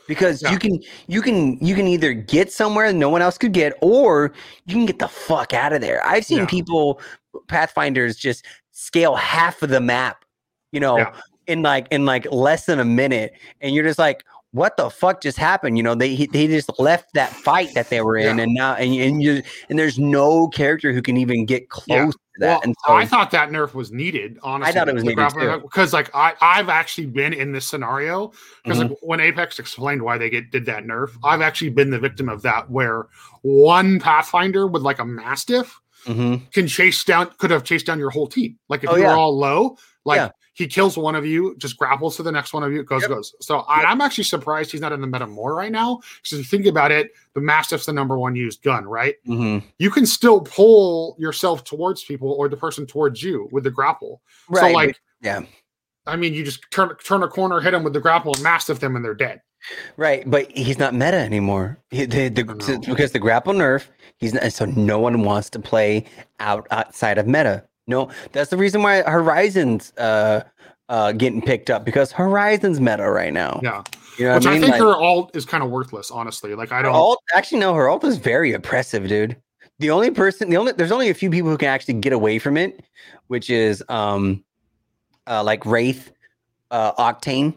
because 0.07 0.41
Yeah. 0.41 0.51
you 0.51 0.59
can 0.59 0.79
you 1.07 1.21
can 1.21 1.57
you 1.63 1.75
can 1.75 1.87
either 1.87 2.13
get 2.13 2.51
somewhere 2.51 2.91
no 2.93 3.09
one 3.09 3.21
else 3.21 3.37
could 3.37 3.53
get, 3.53 3.73
or 3.81 4.33
you 4.65 4.75
can 4.75 4.85
get 4.85 4.99
the 4.99 5.07
fuck 5.07 5.53
out 5.53 5.73
of 5.73 5.81
there. 5.81 6.05
I've 6.05 6.25
seen 6.25 6.39
Yeah. 6.39 6.45
people 6.45 7.01
Pathfinders 7.47 8.15
just 8.17 8.45
scale 8.71 9.15
half 9.15 9.61
of 9.61 9.69
the 9.69 9.79
map, 9.81 10.25
you 10.71 10.79
know, 10.79 10.97
Yeah. 10.97 11.13
in 11.47 11.61
like 11.61 11.87
in 11.91 12.05
like 12.05 12.25
less 12.31 12.65
than 12.65 12.79
a 12.79 12.85
minute, 12.85 13.33
and 13.61 13.73
you're 13.75 13.83
just 13.83 13.99
like, 13.99 14.23
what 14.51 14.77
the 14.77 14.89
fuck 14.89 15.21
just 15.21 15.37
happened? 15.37 15.77
You 15.77 15.83
know, 15.83 15.93
they 15.95 16.25
they 16.27 16.47
just 16.47 16.71
left 16.79 17.13
that 17.13 17.31
fight 17.31 17.69
that 17.75 17.89
they 17.89 18.01
were 18.01 18.17
in, 18.17 18.37
Yeah. 18.37 18.43
and 18.43 18.53
now 18.53 18.73
and 18.73 18.93
and 18.95 19.21
you 19.21 19.43
and 19.69 19.77
there's 19.77 19.99
no 19.99 20.47
character 20.47 20.91
who 20.91 21.01
can 21.01 21.17
even 21.17 21.45
get 21.45 21.69
close 21.69 21.87
Yeah. 21.87 22.05
to 22.07 22.17
that. 22.39 22.47
Well, 22.47 22.61
and 22.63 22.75
so 22.87 22.93
I 22.93 23.05
thought 23.05 23.29
that 23.31 23.49
nerf 23.49 23.73
was 23.75 23.91
needed. 23.91 24.39
Honestly, 24.41 24.73
thought 24.73 24.89
it 24.89 24.95
was 24.95 25.03
needed 25.03 25.61
because 25.61 25.93
like 25.93 26.09
I 26.15 26.33
I've 26.41 26.69
actually 26.69 27.07
been 27.07 27.33
in 27.33 27.51
this 27.51 27.67
scenario 27.67 28.31
because 28.63 28.79
Mm-hmm. 28.79 28.89
like 28.89 28.97
when 29.01 29.19
Apex 29.19 29.59
explained 29.59 30.01
why 30.01 30.17
they 30.17 30.29
get 30.29 30.49
did 30.49 30.65
that 30.65 30.83
nerf, 30.83 31.09
I've 31.23 31.41
actually 31.41 31.69
been 31.69 31.91
the 31.91 31.99
victim 31.99 32.27
of 32.27 32.41
that 32.41 32.69
where 32.71 33.07
one 33.43 33.99
Pathfinder 33.99 34.65
with 34.67 34.81
like 34.81 34.99
a 34.99 35.05
Mastiff 35.05 35.79
Mhm. 36.05 36.49
can 36.53 36.65
chase 36.65 37.03
down 37.03 37.29
could 37.37 37.51
have 37.51 37.63
chased 37.65 37.85
down 37.85 37.99
your 37.99 38.09
whole 38.09 38.25
team. 38.27 38.57
Like 38.69 38.83
if 38.83 38.89
Oh, 38.89 38.95
you 38.95 39.03
yeah. 39.03 39.13
all 39.13 39.37
low, 39.37 39.77
like 40.05 40.15
Yeah. 40.17 40.29
He 40.59 40.67
kills 40.67 40.97
one 40.97 41.15
of 41.15 41.25
you, 41.25 41.55
just 41.57 41.77
grapples 41.77 42.17
to 42.17 42.21
the 42.23 42.31
next 42.33 42.53
one 42.53 42.63
of 42.63 42.73
you, 42.73 42.83
goes 42.83 43.03
Yep. 43.03 43.09
goes. 43.09 43.33
So 43.39 43.59
I, 43.59 43.83
I'm 43.83 44.01
actually 44.01 44.25
surprised 44.25 44.73
he's 44.73 44.81
not 44.81 44.91
in 44.91 44.99
the 44.99 45.07
meta 45.07 45.25
more 45.25 45.55
right 45.55 45.71
now. 45.71 46.01
Because 46.17 46.33
if 46.33 46.39
you 46.39 46.43
think 46.43 46.65
about 46.67 46.91
it, 46.91 47.11
the 47.33 47.39
Mastiff's 47.39 47.85
the 47.85 47.93
number 47.93 48.19
one 48.19 48.35
used 48.35 48.61
gun, 48.61 48.83
right? 48.85 49.15
Mhm. 49.25 49.63
You 49.77 49.89
can 49.89 50.05
still 50.05 50.41
pull 50.41 51.15
yourself 51.17 51.63
towards 51.63 52.03
people 52.03 52.33
or 52.33 52.49
the 52.49 52.57
person 52.57 52.85
towards 52.85 53.23
you 53.23 53.47
with 53.53 53.63
the 53.63 53.71
grapple. 53.71 54.21
right, 54.49 54.59
so 54.59 54.73
like, 54.73 54.99
yeah. 55.21 55.43
I 56.05 56.17
mean, 56.17 56.33
you 56.33 56.43
just 56.43 56.69
turn 56.71 56.93
turn 57.05 57.23
a 57.23 57.29
corner, 57.29 57.61
hit 57.61 57.71
them 57.71 57.83
with 57.83 57.93
the 57.93 58.01
grapple, 58.01 58.33
and 58.33 58.43
Mastiff 58.43 58.81
them, 58.81 58.97
and 58.97 59.05
they're 59.05 59.15
dead. 59.15 59.41
Right, 59.95 60.29
but 60.29 60.51
he's 60.51 60.77
not 60.77 60.93
meta 60.93 61.17
anymore. 61.17 61.77
He, 61.89 62.05
the, 62.05 62.27
the, 62.29 62.83
because 62.85 63.11
the 63.13 63.19
grapple 63.19 63.53
nerf, 63.53 63.87
he's 64.17 64.33
not, 64.33 64.51
so 64.51 64.65
no 64.65 64.99
one 64.99 65.23
wants 65.23 65.49
to 65.51 65.59
play 65.59 66.05
out 66.39 66.67
outside 66.71 67.17
of 67.17 67.27
meta. 67.27 67.63
No, 67.89 68.09
that's 68.31 68.49
the 68.51 68.57
reason 68.57 68.83
why 68.83 69.01
Horizons 69.01 69.91
uh 69.97 70.41
uh 70.87 71.11
getting 71.11 71.41
picked 71.41 71.69
up 71.69 71.83
because 71.83 72.11
Horizons 72.11 72.79
meta 72.79 73.09
right 73.09 73.33
now. 73.33 73.59
Yeah, 73.63 73.83
You 74.17 74.25
know 74.25 74.35
which 74.35 74.45
I 74.45 74.53
I, 74.53 74.59
think 74.59 74.71
Like, 74.71 74.81
her 74.81 74.95
alt 74.95 75.35
is 75.35 75.45
kind 75.45 75.63
of 75.63 75.71
worthless, 75.71 76.11
honestly. 76.11 76.55
Like 76.55 76.71
I 76.71 76.83
don't. 76.83 76.95
alt, 76.95 77.21
actually 77.35 77.59
no, 77.59 77.73
her 77.73 77.89
alt 77.89 78.03
is 78.03 78.17
very 78.17 78.53
oppressive, 78.53 79.07
dude. 79.07 79.35
The 79.79 79.89
only 79.89 80.11
person, 80.11 80.49
the 80.49 80.57
only 80.57 80.73
there's 80.73 80.91
only 80.91 81.09
a 81.09 81.13
few 81.13 81.29
people 81.29 81.49
who 81.49 81.57
can 81.57 81.69
actually 81.69 81.95
get 81.95 82.13
away 82.13 82.37
from 82.37 82.57
it, 82.57 82.83
which 83.27 83.49
is 83.49 83.83
um, 83.89 84.43
uh, 85.25 85.43
like 85.43 85.65
Wraith, 85.65 86.11
uh, 86.69 86.93
Octane, 86.93 87.55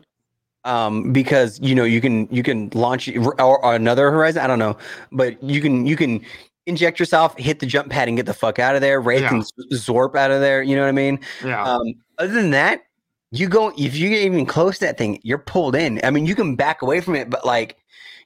um, 0.64 1.12
because 1.12 1.60
you 1.60 1.74
know 1.74 1.84
you 1.84 2.00
can 2.00 2.28
you 2.30 2.42
can 2.42 2.70
launch 2.74 3.08
or, 3.08 3.38
or 3.40 3.74
another 3.74 4.10
Horizon. 4.10 4.42
I 4.42 4.46
don't 4.46 4.60
know, 4.60 4.78
but 5.10 5.42
you 5.42 5.60
can 5.60 5.84
you 5.84 5.96
can 5.96 6.24
inject 6.66 6.98
yourself, 7.00 7.36
hit 7.38 7.58
the 7.60 7.66
jump 7.66 7.90
pad, 7.90 8.08
and 8.08 8.16
get 8.16 8.26
the 8.26 8.34
fuck 8.34 8.58
out 8.58 8.74
of 8.74 8.80
there. 8.80 9.00
Wraith 9.00 9.22
Yeah. 9.22 9.28
can 9.30 9.42
zorp 9.72 10.14
out 10.16 10.30
of 10.30 10.40
there. 10.40 10.62
You 10.62 10.76
know 10.76 10.82
what 10.82 10.88
I 10.88 10.92
mean? 10.92 11.18
Yeah. 11.44 11.62
Um, 11.62 11.94
other 12.18 12.32
than 12.32 12.50
that, 12.50 12.82
you 13.30 13.48
go 13.48 13.72
if 13.78 13.96
you 13.96 14.08
get 14.10 14.22
even 14.22 14.46
close 14.46 14.78
to 14.78 14.86
that 14.86 14.98
thing, 14.98 15.18
you're 15.22 15.38
pulled 15.38 15.74
in. 15.74 16.00
I 16.04 16.10
mean, 16.10 16.26
you 16.26 16.34
can 16.34 16.54
back 16.56 16.82
away 16.82 17.00
from 17.00 17.14
it, 17.16 17.30
but 17.30 17.44
like, 17.46 17.76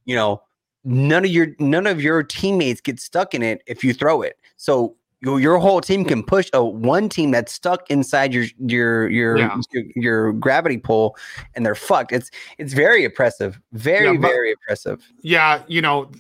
you 0.05 0.15
know, 0.17 0.43
none 0.85 1.25
of 1.25 1.31
your 1.31 1.49
none 1.59 1.87
of 1.87 2.01
your 2.01 2.23
teammates 2.23 2.81
get 2.81 2.99
stuck 3.01 3.35
in 3.35 3.43
it 3.43 3.63
if 3.67 3.83
you 3.85 3.93
throw 3.95 4.23
it. 4.23 4.37
So 4.57 4.97
your, 5.23 5.41
your 5.41 5.59
whole 5.59 5.81
team 5.81 6.05
can 6.05 6.23
push 6.23 6.51
a 6.53 6.63
one 6.65 7.09
team 7.09 7.31
that's 7.31 7.51
stuck 7.53 7.91
inside 7.91 8.35
your 8.35 8.45
your 8.59 9.09
your 9.09 9.39
Yeah. 9.39 9.57
your, 9.73 9.85
your 9.97 10.33
gravity 10.35 10.77
pull, 10.77 11.17
and 11.55 11.65
they're 11.65 11.75
fucked. 11.75 12.13
It's 12.13 12.31
it's 12.59 12.73
very 12.75 13.05
oppressive, 13.05 13.59
very 13.73 14.07
Yeah, 14.13 14.21
but- 14.21 14.29
very 14.29 14.53
oppressive. 14.53 15.07
yeah, 15.23 15.63
you 15.69 15.81
know, 15.81 16.11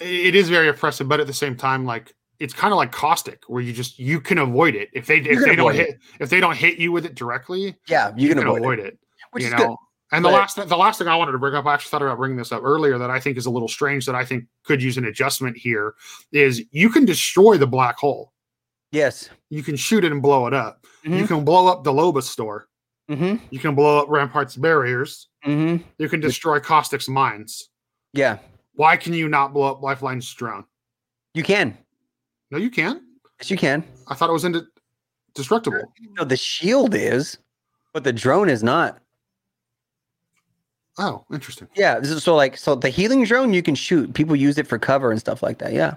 it 0.00 0.34
is 0.34 0.48
very 0.48 0.68
oppressive, 0.68 1.08
but 1.08 1.20
at 1.20 1.26
the 1.26 1.32
same 1.32 1.56
time, 1.56 1.84
like 1.84 2.14
it's 2.38 2.52
kind 2.52 2.72
of 2.72 2.76
like 2.76 2.92
caustic, 2.92 3.42
where 3.48 3.62
you 3.62 3.72
just 3.72 3.98
you 3.98 4.20
can 4.20 4.38
avoid 4.38 4.74
it 4.74 4.90
if 4.92 5.06
they 5.06 5.18
if 5.18 5.40
they 5.44 5.56
don't 5.56 5.70
avoid 5.70 5.76
it. 5.76 5.86
hit 5.88 5.98
if 6.20 6.30
they 6.30 6.40
don't 6.40 6.56
hit 6.56 6.78
you 6.78 6.92
with 6.92 7.06
it 7.06 7.14
directly, 7.14 7.76
Yeah, 7.88 8.12
you, 8.16 8.28
you, 8.28 8.34
can, 8.34 8.42
avoid, 8.46 8.60
avoid 8.60 8.78
it, 8.80 8.86
it. 8.86 8.98
which 9.32 9.42
you 9.42 9.48
is 9.48 9.52
know. 9.54 9.68
good. 9.68 9.76
And 10.12 10.24
the 10.24 10.28
But- 10.28 10.34
last 10.34 10.56
the 10.68 10.76
last 10.76 10.98
thing 10.98 11.08
I 11.08 11.16
wanted 11.16 11.32
to 11.32 11.38
bring 11.38 11.54
up, 11.54 11.66
I 11.66 11.74
actually 11.74 11.90
thought 11.90 12.02
about 12.02 12.18
bringing 12.18 12.36
this 12.36 12.52
up 12.52 12.62
earlier 12.62 12.98
that 12.98 13.10
I 13.10 13.18
think 13.18 13.36
is 13.38 13.46
a 13.46 13.50
little 13.50 13.68
strange 13.68 14.06
that 14.06 14.14
I 14.14 14.24
think 14.24 14.44
could 14.64 14.82
use 14.82 14.98
an 14.98 15.06
adjustment 15.06 15.56
here 15.56 15.94
is 16.30 16.62
you 16.70 16.90
can 16.90 17.04
destroy 17.04 17.56
the 17.56 17.66
black 17.66 17.96
hole. 17.96 18.32
Yes. 18.92 19.28
You 19.50 19.62
can 19.64 19.74
shoot 19.76 20.04
it 20.04 20.12
and 20.12 20.22
blow 20.22 20.46
it 20.46 20.54
up. 20.54 20.84
You 21.02 21.10
Mhm. 21.10 21.26
can 21.28 21.44
blow 21.44 21.66
up 21.66 21.82
the 21.84 21.92
Loba 21.92 22.22
store. 22.22 22.68
Mm-hmm. 23.10 23.44
You 23.50 23.58
can 23.58 23.74
blow 23.74 23.98
up 24.00 24.08
Rampart's 24.08 24.56
barriers. 24.56 25.28
Mm-hmm. 25.44 25.82
You 25.98 26.08
can 26.08 26.20
destroy 26.20 26.60
Caustic's 26.60 27.08
mines. 27.08 27.68
Yeah, 28.12 28.38
Why 28.76 28.96
can 28.96 29.12
you 29.14 29.28
not 29.28 29.52
blow 29.52 29.70
up 29.70 29.82
Lifeline's 29.82 30.32
drone? 30.32 30.64
you 31.34 31.42
can. 31.42 31.76
No, 32.50 32.56
you 32.58 32.70
can. 32.70 33.02
Yes, 33.40 33.50
you 33.50 33.56
can. 33.58 33.84
I 34.08 34.14
thought 34.14 34.30
it 34.30 34.32
was 34.32 34.44
indestructible. 34.46 35.82
No, 36.16 36.24
the 36.24 36.36
shield 36.36 36.94
is, 36.94 37.36
but 37.92 38.04
the 38.04 38.12
drone 38.12 38.48
is 38.48 38.62
not. 38.62 38.98
Oh, 40.98 41.24
interesting. 41.30 41.68
Yeah, 41.74 41.98
this 42.00 42.10
is- 42.10 42.22
so 42.24 42.34
like 42.34 42.56
so 42.56 42.74
the 42.74 42.88
healing 42.88 43.24
drone 43.24 43.52
you 43.52 43.62
can 43.62 43.74
shoot. 43.74 44.14
People 44.14 44.34
use 44.36 44.56
it 44.56 44.66
for 44.66 44.78
cover 44.78 45.10
and 45.10 45.20
stuff 45.20 45.42
like 45.42 45.58
that. 45.58 45.72
Yeah. 45.74 45.96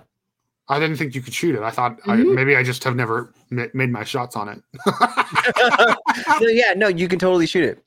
I 0.68 0.78
didn't 0.80 0.98
think 0.98 1.16
you 1.16 1.22
could 1.22 1.34
shoot 1.34 1.56
it. 1.56 1.62
I 1.62 1.70
thought 1.72 1.98
I, 2.06 2.18
Mhm. 2.18 2.36
maybe 2.36 2.56
I 2.56 2.64
just 2.64 2.84
have 2.84 2.96
never 2.96 3.34
ma- 3.50 3.66
made 3.74 3.92
my 3.92 4.04
shots 4.04 4.36
on 4.36 4.50
it. 4.50 4.62
no, 6.42 6.48
yeah, 6.50 6.74
no, 6.76 6.88
you 6.90 7.08
can 7.08 7.18
totally 7.18 7.48
shoot 7.48 7.64
it. 7.64 7.84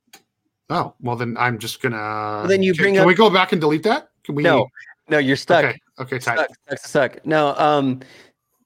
oh, 0.70 0.94
well 1.00 1.16
then 1.16 1.36
I'm 1.38 1.58
just 1.58 1.82
gonna. 1.82 2.46
then 2.48 2.62
you 2.62 2.72
can, 2.72 2.82
bring 2.82 2.94
Can 2.94 3.02
up- 3.02 3.06
we 3.06 3.14
go 3.14 3.28
back 3.28 3.52
and 3.52 3.60
delete 3.60 3.82
that? 3.82 4.08
Can 4.24 4.34
we? 4.34 4.42
No, 4.42 4.68
no, 5.08 5.18
you're 5.18 5.36
stuck. 5.36 5.64
Okay. 5.64 5.78
Okay. 6.00 6.18
Tight. 6.18 6.38
Suck, 6.38 6.48
suck, 6.68 6.78
suck. 6.78 7.26
No, 7.26 7.54
um, 7.56 8.00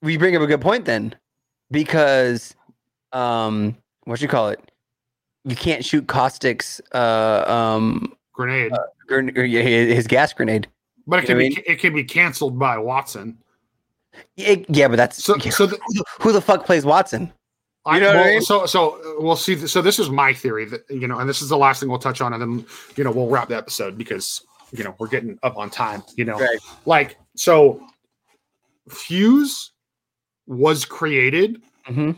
we 0.03 0.17
bring 0.17 0.37
up 0.37 0.43
a 0.43 0.47
good 0.47 0.61
point 0.61 0.85
then, 0.85 1.15
because, 1.71 2.55
um, 3.13 3.77
what 4.05 4.21
you 4.21 4.29
call 4.29 4.49
it? 4.51 4.61
You 5.45 5.57
can't 5.57 5.85
shoot 5.85 6.07
caustics, 6.07 6.81
uh, 6.93 7.45
um, 7.47 8.15
Grenade. 8.33 8.73
yeah, 9.11 9.63
his 9.63 10.07
gas 10.07 10.33
grenade. 10.33 10.67
but 11.07 11.21
it 11.21 11.23
you 11.23 11.27
can 11.29 11.39
know 11.39 11.55
be 11.57 11.63
it 11.67 11.79
can 11.79 11.95
be 11.95 12.05
canceled 12.05 12.59
by 12.59 12.77
Wattson. 12.77 13.37
It- 14.37 14.67
yeah, 14.69 14.89
but 14.89 14.97
that's 14.97 15.23
So 15.23 15.39
so 15.39 15.67
the, 15.67 15.79
who, 16.21 16.33
the, 16.33 16.41
fuck 16.41 16.65
plays 16.67 16.85
Wattson? 16.85 17.33
I, 17.85 18.01
know 18.01 18.11
I 18.11 18.15
well, 18.15 18.25
mean? 18.27 18.43
so 18.43 18.67
so 18.67 18.97
uh, 18.97 19.23
we'll 19.23 19.37
see. 19.37 19.57
So 19.67 19.81
this 19.81 19.99
is 19.99 20.11
my 20.11 20.35
theory 20.35 20.65
that 20.67 20.83
you 20.91 21.07
know, 21.07 21.19
and 21.19 21.29
this 21.29 21.41
is 21.41 21.49
the 21.49 21.57
last 21.57 21.81
thing 21.81 21.89
we'll 21.89 21.99
touch 22.01 22.21
on, 22.21 22.33
and 22.33 22.43
then 22.43 22.67
you 22.97 23.05
know 23.05 23.13
we'll 23.13 23.29
wrap 23.29 23.49
the 23.49 23.57
episode 23.57 23.97
because 23.97 24.45
you 24.73 24.85
know 24.85 24.95
we're 24.99 25.09
getting 25.09 25.39
up 25.43 25.57
on 25.57 25.71
time. 25.71 26.03
You 26.17 26.25
know, 26.25 26.39
Right. 26.39 26.59
like 26.85 27.19
so, 27.35 27.81
Fuse 28.89 29.73
was 30.47 30.85
created 30.85 31.63
Mm-hmm. 31.89 32.13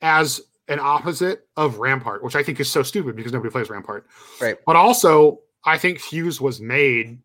as 0.00 0.40
an 0.68 0.78
opposite 0.80 1.46
of 1.56 1.78
Rampart, 1.78 2.22
which 2.22 2.36
I 2.36 2.42
think 2.42 2.60
is 2.60 2.70
so 2.70 2.82
stupid 2.82 3.16
because 3.16 3.32
nobody 3.32 3.50
plays 3.50 3.70
Rampart. 3.70 4.06
Right. 4.40 4.56
But 4.66 4.76
also, 4.76 5.40
I 5.64 5.78
think 5.78 5.98
Fuse 5.98 6.40
was 6.40 6.60
made 6.60 7.18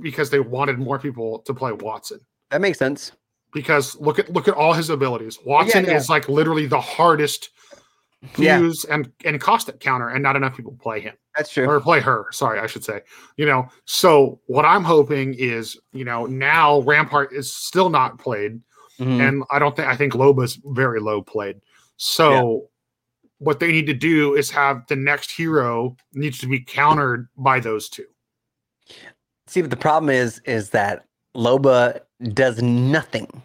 because 0.00 0.30
they 0.30 0.40
wanted 0.40 0.78
more 0.78 0.98
people 0.98 1.40
to 1.40 1.54
play 1.54 1.72
Wattson. 1.72 2.20
That 2.50 2.60
makes 2.60 2.78
sense. 2.78 3.12
Because 3.52 3.98
look 4.00 4.18
at 4.18 4.32
look 4.32 4.48
at 4.48 4.54
all 4.54 4.72
his 4.72 4.88
abilities. 4.90 5.38
Wattson 5.46 5.86
yeah. 5.86 5.96
is 5.96 6.08
like 6.08 6.28
literally 6.28 6.66
the 6.66 6.80
hardest 6.80 7.50
Yeah. 8.36 8.58
Fuse 8.58 8.84
and 8.84 9.10
and 9.24 9.40
caustic 9.40 9.80
counter, 9.80 10.08
and 10.08 10.22
not 10.22 10.36
enough 10.36 10.56
people 10.56 10.76
play 10.80 11.00
him 11.00 11.14
That's 11.36 11.50
true. 11.50 11.66
or 11.68 11.80
play 11.80 12.00
her. 12.00 12.26
Sorry, 12.30 12.60
I 12.60 12.66
should 12.66 12.84
say. 12.84 13.00
You 13.36 13.46
know, 13.46 13.66
so 13.84 14.40
what 14.46 14.64
I'm 14.64 14.84
hoping 14.84 15.34
is, 15.34 15.76
you 15.92 16.04
know, 16.04 16.26
now 16.26 16.80
Rampart 16.82 17.32
is 17.32 17.52
still 17.52 17.90
not 17.90 18.18
played 18.18 18.60
Mhm. 19.00 19.20
and 19.28 19.44
I 19.50 19.58
don't 19.58 19.74
think 19.74 19.88
I 19.88 19.96
think 19.96 20.12
Loba's 20.12 20.60
very 20.66 21.00
low 21.00 21.20
played. 21.22 21.60
So 21.96 22.68
what 23.38 23.58
they 23.58 23.72
need 23.72 23.86
to 23.86 23.94
do 23.94 24.34
is 24.36 24.50
have 24.52 24.86
the 24.86 24.94
next 24.94 25.32
hero 25.32 25.96
needs 26.12 26.38
to 26.38 26.46
be 26.46 26.60
countered 26.60 27.26
by 27.36 27.58
those 27.58 27.88
two. 27.88 28.06
See, 29.48 29.62
but 29.62 29.70
the 29.70 29.76
problem 29.76 30.10
is, 30.10 30.40
is 30.44 30.70
that 30.70 31.04
Loba 31.36 32.00
does 32.32 32.62
nothing. 32.62 33.42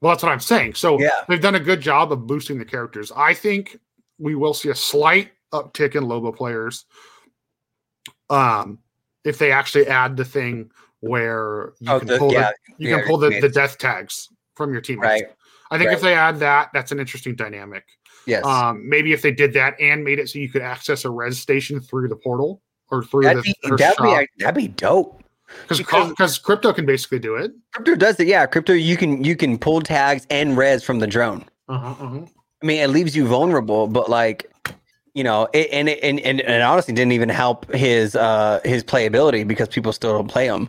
Well, 0.00 0.12
that's 0.12 0.22
what 0.22 0.30
I'm 0.32 0.40
saying. 0.40 0.74
So 0.74 0.98
Yeah. 1.00 1.10
they've 1.28 1.40
done 1.40 1.54
a 1.56 1.60
good 1.60 1.80
job 1.80 2.12
of 2.12 2.26
boosting 2.26 2.58
the 2.58 2.64
characters. 2.64 3.10
I 3.16 3.34
think 3.34 3.78
we 4.18 4.34
will 4.34 4.54
see 4.54 4.68
a 4.68 4.74
slight 4.74 5.30
uptick 5.52 5.94
in 5.96 6.04
Loba 6.04 6.34
players. 6.34 6.84
Um, 8.30 8.78
if 9.24 9.38
they 9.38 9.50
actually 9.52 9.86
add 9.88 10.16
the 10.16 10.24
thing 10.24 10.70
where 11.00 11.72
you 11.80 11.90
Oh, 11.90 11.98
can 11.98 12.08
the- 12.08 12.18
pull 12.18 12.32
yeah, 12.32 12.50
the, 12.78 12.84
you 12.84 12.94
can 12.94 13.06
pull 13.06 13.18
the, 13.18 13.40
the 13.40 13.48
death 13.48 13.78
tags 13.78 14.28
from 14.56 14.72
your 14.72 14.80
teammates. 14.80 15.22
right. 15.22 15.24
I 15.70 15.78
think 15.78 15.92
if 15.92 16.00
they 16.00 16.14
add 16.14 16.38
that, 16.38 16.70
that's 16.72 16.92
an 16.92 16.98
interesting 17.00 17.36
dynamic. 17.36 17.84
Yes. 18.26 18.44
Um, 18.44 18.88
maybe 18.88 19.12
if 19.12 19.20
they 19.22 19.32
did 19.32 19.52
that 19.54 19.78
and 19.80 20.02
made 20.04 20.18
it 20.18 20.28
so 20.28 20.38
you 20.38 20.48
could 20.48 20.62
access 20.62 21.04
a 21.04 21.10
res 21.10 21.38
station 21.38 21.80
through 21.80 22.08
the 22.08 22.16
portal 22.16 22.62
or 22.90 23.02
through 23.04 23.22
that'd 23.24 23.42
the 23.42 23.54
be, 23.62 23.76
that'd, 23.76 23.96
be, 24.02 24.28
that'd 24.38 24.54
be 24.54 24.68
dope. 24.68 25.22
Because 25.62 25.78
because- 25.78 26.08
because 26.10 26.38
crypto 26.38 26.72
can 26.72 26.86
basically 26.86 27.18
do 27.18 27.34
it. 27.36 27.52
Crypto 27.72 27.94
does 27.96 28.18
it. 28.20 28.26
Yeah, 28.26 28.46
crypto. 28.46 28.72
You 28.72 28.96
can 28.96 29.24
you 29.24 29.36
can 29.36 29.58
pull 29.58 29.80
tags 29.80 30.26
and 30.30 30.56
res 30.56 30.82
from 30.82 30.98
the 30.98 31.06
drone. 31.06 31.44
Uh-huh, 31.68 31.86
uh-huh. 32.04 32.20
I 32.62 32.66
mean, 32.66 32.80
it 32.82 32.88
leaves 32.88 33.14
you 33.16 33.26
vulnerable, 33.26 33.86
but 33.86 34.08
like, 34.10 34.50
you 35.14 35.22
know, 35.22 35.48
it, 35.52 35.68
and, 35.70 35.88
it, 35.88 36.00
and 36.02 36.18
and 36.20 36.40
and 36.40 36.62
honestly 36.62 36.94
didn't 36.94 37.12
even 37.12 37.28
help 37.28 37.72
his 37.72 38.16
uh 38.16 38.60
his 38.64 38.82
playability 38.82 39.46
because 39.46 39.68
people 39.68 39.92
still 39.92 40.12
don't 40.12 40.28
play 40.28 40.46
him. 40.46 40.68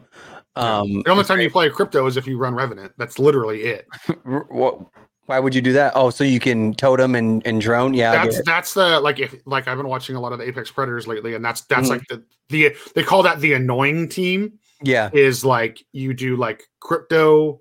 Um, 0.55 1.03
The 1.05 1.11
only 1.11 1.23
time 1.23 1.39
you 1.39 1.49
play 1.49 1.69
crypto 1.69 2.05
is 2.05 2.17
if 2.17 2.27
you 2.27 2.37
run 2.37 2.53
Revenant. 2.53 2.91
That's 2.97 3.17
literally 3.19 3.61
it. 3.63 3.87
what? 4.49 4.79
Why 5.27 5.39
would 5.39 5.53
you 5.53 5.61
do 5.61 5.73
that? 5.73 5.93
Oh, 5.95 6.09
so 6.09 6.23
you 6.23 6.39
can 6.39 6.73
totem 6.73 7.13
and, 7.13 7.45
and 7.45 7.61
drone? 7.61 7.93
Yeah, 7.93 8.11
That's 8.25 8.41
that's 8.43 8.73
the 8.73 8.99
like 8.99 9.19
if 9.19 9.35
like 9.45 9.67
I've 9.67 9.77
been 9.77 9.87
watching 9.87 10.15
a 10.15 10.19
lot 10.19 10.33
of 10.33 10.39
the 10.39 10.47
Apex 10.47 10.71
Predators 10.71 11.05
lately, 11.07 11.35
and 11.35 11.45
that's 11.45 11.61
that's 11.61 11.87
Mhm. 11.87 11.91
like 11.91 12.07
the 12.09 12.23
the 12.49 12.75
they 12.95 13.03
call 13.03 13.21
that 13.23 13.39
the 13.39 13.53
annoying 13.53 14.09
team 14.09 14.53
yeah, 14.83 15.09
is 15.13 15.43
like 15.45 15.83
you 15.91 16.13
do 16.13 16.35
like 16.35 16.63
crypto 16.79 17.59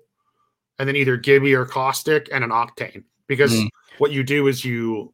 and 0.77 0.87
then 0.87 0.95
either 0.95 1.17
Gibby 1.17 1.53
or 1.53 1.65
Caustic 1.65 2.29
and 2.31 2.43
an 2.43 2.51
Octane 2.51 3.03
because 3.27 3.53
Mhm. 3.53 3.69
what 3.97 4.11
you 4.11 4.23
do 4.23 4.47
is 4.47 4.63
you 4.63 5.13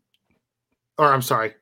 or 0.97 1.11
I'm 1.11 1.21
sorry 1.21 1.55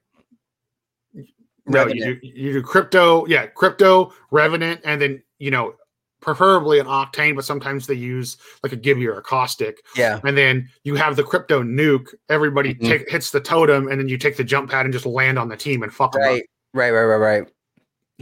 No, 1.66 1.88
you 1.88 2.04
do, 2.04 2.20
you 2.22 2.54
do 2.54 2.62
crypto, 2.62 3.26
yeah, 3.28 3.46
crypto, 3.48 4.14
Revenant, 4.32 4.82
and 4.84 5.02
then 5.02 5.24
you 5.39 5.50
know, 5.52 5.76
preferably 6.22 6.80
an 6.80 6.86
Octane, 6.88 7.36
but 7.36 7.46
sometimes 7.46 7.88
they 7.88 7.94
use 7.94 8.38
like 8.64 8.74
a 8.74 8.76
Gibby 8.76 9.08
or 9.08 9.18
a 9.18 9.22
Caustic, 9.22 9.78
yeah, 9.96 10.20
and 10.26 10.38
then 10.38 10.70
you 10.84 10.96
have 10.96 11.16
the 11.16 11.24
crypto 11.24 11.64
nuke. 11.64 12.14
Everybody 12.30 12.76
Mhm. 12.76 12.88
take, 12.88 13.10
hits 13.10 13.32
the 13.32 13.39
totem, 13.39 13.88
and 13.88 14.00
then 14.00 14.10
you 14.10 14.18
take 14.18 14.36
the 14.36 14.44
jump 14.44 14.72
pad 14.72 14.86
and 14.86 14.94
just 14.94 15.06
land 15.06 15.39
on 15.39 15.48
the 15.48 15.56
team 15.58 15.84
and 15.84 15.94
fuck 15.94 16.12
them 16.12 16.22
up. 16.24 16.28
right, 16.30 16.44
right, 16.74 16.91
right, 16.91 17.04
right, 17.06 17.39
right. 17.39 17.53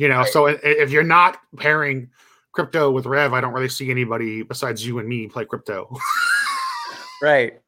You 0.02 0.08
know, 0.10 0.22
Right. 0.22 0.34
so 0.34 0.48
if 0.48 0.90
you're 0.90 1.04
not 1.04 1.38
pairing 1.58 2.10
crypto 2.54 2.90
with 2.90 3.06
Rev, 3.06 3.34
I 3.34 3.40
don't 3.42 3.54
really 3.54 3.70
see 3.70 3.92
anybody 3.92 4.42
besides 4.42 4.84
you 4.84 4.98
and 4.98 5.08
me 5.08 5.28
play 5.28 5.46
crypto. 5.46 5.96
Right. 7.22 7.60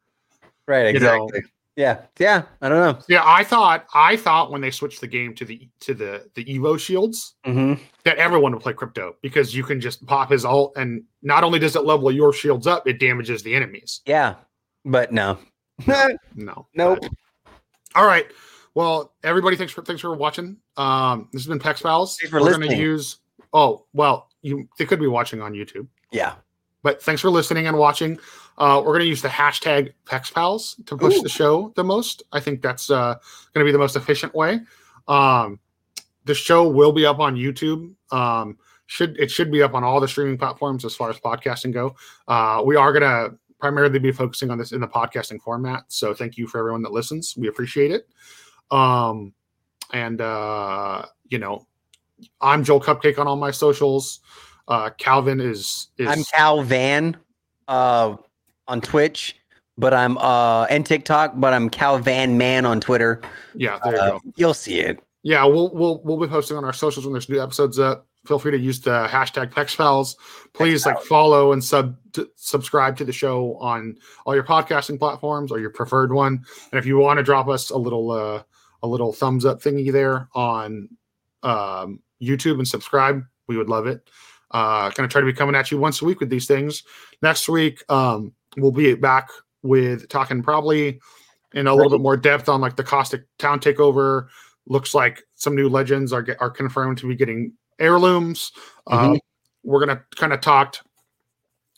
Right, 0.67 0.93
You 0.95 0.99
know. 0.99 1.25
exactly. 1.27 1.51
yeah. 1.75 2.01
Yeah. 2.17 2.43
I 2.59 2.69
don't 2.69 2.79
know. 2.79 3.03
yeah, 3.07 3.21
I 3.23 3.43
thought 3.43 3.85
I 3.93 4.15
thought 4.17 4.51
when 4.51 4.61
they 4.61 4.71
switched 4.71 4.99
the 4.99 5.05
game 5.07 5.35
to 5.35 5.45
the 5.45 5.69
to 5.81 5.93
the 5.93 6.27
the 6.33 6.43
Evo 6.45 6.79
shields. 6.79 7.35
hmm 7.45 7.73
that 8.03 8.17
everyone 8.17 8.51
would 8.53 8.61
play 8.63 8.73
crypto 8.73 9.15
because 9.21 9.55
you 9.55 9.63
can 9.63 9.79
just 9.79 10.03
pop 10.07 10.31
his 10.31 10.43
ult 10.43 10.73
and 10.75 11.03
not 11.21 11.43
only 11.43 11.59
does 11.59 11.75
it 11.75 11.85
level 11.85 12.11
your 12.11 12.33
shields 12.33 12.65
up, 12.65 12.87
it 12.87 12.99
damages 12.99 13.43
the 13.43 13.53
enemies. 13.53 14.01
Yeah. 14.07 14.35
But 14.85 15.11
no. 15.13 15.37
No. 15.85 16.17
Nope. 16.73 16.99
But- 17.01 17.11
all 17.95 18.07
right. 18.07 18.25
Well, 18.75 19.13
everybody, 19.23 19.55
thanks 19.55 19.73
for 19.73 19.81
thanks 19.83 20.01
for 20.01 20.15
watching. 20.15 20.57
Um, 20.77 21.29
this 21.31 21.43
has 21.43 21.47
been 21.47 21.59
Pex 21.59 21.83
Pals. 21.83 22.17
Thanks 22.17 22.31
for 22.31 22.41
We're 22.41 22.51
gonna 22.51 22.75
use 22.75 23.17
oh 23.53 23.85
well, 23.93 24.29
you 24.41 24.67
they 24.77 24.85
could 24.85 24.99
be 24.99 25.07
watching 25.07 25.41
on 25.41 25.53
YouTube. 25.53 25.87
yeah. 26.11 26.35
but 26.81 27.01
thanks 27.01 27.21
for 27.21 27.29
listening 27.29 27.67
and 27.67 27.77
watching. 27.77 28.19
Uh, 28.57 28.79
we're 28.79 28.91
going 28.91 28.99
to 28.99 29.07
use 29.07 29.21
the 29.21 29.27
hashtag 29.27 29.93
PexPals 30.05 30.85
to 30.85 30.95
push 30.95 31.15
Ooh. 31.15 31.23
the 31.23 31.29
show 31.29 31.73
the 31.75 31.83
most. 31.83 32.23
I 32.31 32.39
think 32.39 32.61
that's 32.61 32.91
uh, 32.91 33.15
going 33.53 33.65
to 33.65 33.67
be 33.67 33.71
the 33.71 33.79
most 33.79 33.95
efficient 33.95 34.35
way. 34.35 34.59
Um, 35.07 35.59
the 36.25 36.35
show 36.35 36.67
will 36.67 36.91
be 36.91 37.05
up 37.05 37.19
on 37.19 37.35
YouTube. 37.35 37.93
Um, 38.11 38.57
should 38.85 39.17
it 39.19 39.31
should 39.31 39.51
be 39.51 39.63
up 39.63 39.73
on 39.73 39.83
all 39.83 39.99
the 39.99 40.07
streaming 40.07 40.37
platforms 40.37 40.85
as 40.85 40.95
far 40.95 41.09
as 41.09 41.17
podcasting 41.19 41.73
go. 41.73 41.95
Uh, 42.27 42.61
we 42.63 42.75
are 42.75 42.91
going 42.91 43.01
to 43.01 43.37
primarily 43.59 43.97
be 43.97 44.11
focusing 44.11 44.51
on 44.51 44.57
this 44.57 44.71
in 44.71 44.81
the 44.81 44.87
podcasting 44.87 45.41
format. 45.41 45.85
So 45.87 46.13
thank 46.13 46.37
you 46.37 46.47
for 46.47 46.59
everyone 46.59 46.83
that 46.83 46.91
listens. 46.91 47.35
We 47.37 47.47
appreciate 47.47 47.91
it. 47.91 48.07
Um, 48.71 49.33
and 49.91 50.19
uh, 50.21 51.05
you 51.29 51.37
know, 51.39 51.67
I'm 52.41 52.63
Joel 52.63 52.81
Cupcake 52.81 53.19
on 53.19 53.27
all 53.27 53.35
my 53.35 53.51
socials. 53.51 54.19
Uh, 54.67 54.89
Calvin 54.97 55.39
is 55.41 55.89
is 55.97 56.07
I'm 56.07 56.19
CowVan 56.23 57.15
uh, 57.67 58.15
on 58.67 58.81
Twitch, 58.81 59.35
but 59.77 59.93
I'm 59.93 60.17
uh 60.17 60.63
and 60.69 60.85
TikTok, 60.85 61.33
but 61.35 61.53
I'm 61.53 61.69
CowVanMan 61.69 62.65
on 62.65 62.79
Twitter. 62.79 63.21
yeah. 63.55 63.79
There 63.83 63.93
you 63.93 63.99
Uh, 63.99 64.09
go. 64.11 64.21
you'll 64.37 64.53
see 64.53 64.79
it. 64.79 65.03
Yeah, 65.23 65.43
we'll 65.45 65.69
we'll 65.73 66.01
we'll 66.03 66.17
be 66.19 66.27
posting 66.27 66.57
on 66.57 66.65
our 66.65 66.73
socials 66.73 67.05
when 67.05 67.13
there's 67.13 67.29
new 67.29 67.41
episodes 67.41 67.77
up. 67.79 68.07
Feel 68.25 68.39
free 68.39 68.51
to 68.51 68.57
use 68.57 68.79
the 68.79 69.05
hashtag 69.09 69.51
PexPals. 69.51 70.15
Please 70.53 70.85
like 70.85 71.01
follow 71.01 71.51
and 71.51 71.61
sub 71.61 71.97
to, 72.13 72.29
subscribe 72.35 72.95
to 72.97 73.05
the 73.05 73.11
show 73.11 73.57
on 73.57 73.97
all 74.25 74.33
your 74.33 74.45
podcasting 74.45 74.97
platforms 74.97 75.51
or 75.51 75.59
your 75.59 75.69
preferred 75.69 76.13
one. 76.13 76.45
And 76.71 76.79
if 76.79 76.85
you 76.85 76.97
want 76.97 77.17
to 77.17 77.23
drop 77.23 77.49
us 77.49 77.69
a 77.69 77.77
little 77.77 78.11
uh, 78.11 78.43
a 78.81 78.87
little 78.87 79.11
thumbs 79.11 79.43
up 79.45 79.61
thingy 79.61 79.91
there 79.91 80.29
on 80.33 80.89
um, 81.43 81.99
YouTube 82.21 82.59
and 82.59 82.67
subscribe, 82.67 83.23
we 83.47 83.57
would 83.57 83.69
love 83.69 83.87
it. 83.87 84.09
Uh, 84.51 84.89
going 84.91 85.07
to 85.07 85.11
try 85.11 85.19
to 85.19 85.25
be 85.25 85.33
coming 85.33 85.55
at 85.55 85.71
you 85.71 85.77
once 85.77 86.01
a 86.01 86.05
week 86.05 86.19
with 86.19 86.29
these 86.29 86.47
things. 86.47 86.83
Next 87.21 87.49
week, 87.49 87.83
um, 87.89 88.33
we'll 88.55 88.71
be 88.71 88.93
back 88.93 89.29
with 89.63 90.07
talking 90.07 90.43
probably 90.43 90.99
in 91.53 91.67
a 91.67 91.73
little 91.73 91.89
bit 91.89 92.01
more 92.01 92.15
depth 92.15 92.47
on 92.47 92.61
like 92.61 92.75
the 92.75 92.83
caustic 92.83 93.23
town 93.37 93.59
takeover. 93.59 94.27
Looks 94.67 94.93
like 94.93 95.23
some 95.35 95.55
new 95.55 95.67
legends 95.67 96.13
are 96.13 96.25
are 96.39 96.49
confirmed 96.49 96.99
to 96.99 97.07
be 97.07 97.15
getting 97.15 97.53
heirlooms. 97.79 98.51
Uh, 98.87 99.17
we're 99.63 99.79
gonna 99.79 100.01
kind 100.15 100.33
of 100.33 100.41
talk 100.41 100.77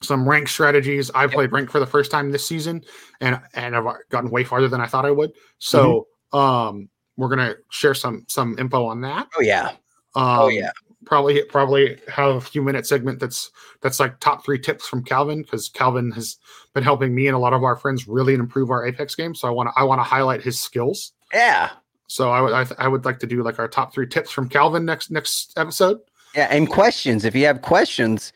some 0.02 0.28
rank 0.28 0.48
strategies. 0.48 1.10
I 1.16 1.28
played 1.28 1.52
rank 1.52 1.70
for 1.72 1.80
the 1.80 1.86
first 1.88 2.12
time 2.12 2.32
this 2.32 2.48
season, 2.48 2.84
and 3.22 3.40
and 3.54 3.76
I've 3.76 3.86
gotten 4.10 4.30
way 4.30 4.44
farther 4.44 4.68
than 4.68 4.82
I 4.82 4.88
thought 4.88 5.06
I 5.06 5.12
would. 5.12 5.32
So 5.60 6.08
um, 6.34 6.90
we're 7.18 7.30
gonna 7.30 7.56
share 7.70 7.94
some 7.94 8.26
some 8.28 8.58
info 8.60 8.86
on 8.86 9.02
that. 9.02 9.28
Oh 9.38 9.42
yeah. 9.42 9.70
Um, 10.16 10.40
Oh 10.40 10.48
yeah. 10.48 10.72
probably 11.06 11.44
probably 11.46 12.00
have 12.08 12.36
a 12.36 12.42
few 12.42 12.62
minute 12.62 12.88
segment 12.88 13.20
that's 13.20 13.52
that's 13.82 14.00
like 14.00 14.20
top 14.20 14.46
three 14.46 14.60
tips 14.60 14.88
from 14.88 15.04
Calvin 15.04 15.42
because 15.42 15.70
Calvin 15.70 16.12
has 16.12 16.38
been 16.74 16.84
helping 16.84 17.14
me 17.14 17.28
and 17.28 17.36
a 17.36 17.40
lot 17.40 17.54
of 17.54 17.64
our 17.64 17.76
friends 17.76 18.08
really 18.08 18.34
improve 18.34 18.72
our 18.72 18.86
Apex 18.86 19.16
game. 19.16 19.36
So 19.36 19.48
I 19.48 19.52
want 19.52 19.70
to 19.70 19.80
I 19.80 19.84
want 19.84 20.00
to 20.00 20.04
highlight 20.04 20.42
his 20.42 20.60
skills. 20.60 21.14
Yeah. 21.34 21.70
So 22.08 22.30
I 22.32 22.42
would 22.42 22.54
I, 22.54 22.64
th- 22.64 22.80
I 22.80 22.88
would 22.88 23.06
like 23.06 23.20
to 23.20 23.28
do 23.28 23.44
like 23.44 23.60
our 23.60 23.68
top 23.68 23.94
three 23.94 24.08
tips 24.08 24.32
from 24.32 24.50
Calvin 24.50 24.86
next 24.86 25.12
next 25.12 25.54
episode. 25.58 26.00
Yeah, 26.36 26.48
and 26.52 26.70
questions. 26.70 27.26
If 27.26 27.36
you 27.36 27.46
have 27.46 27.62
questions, 27.62 28.34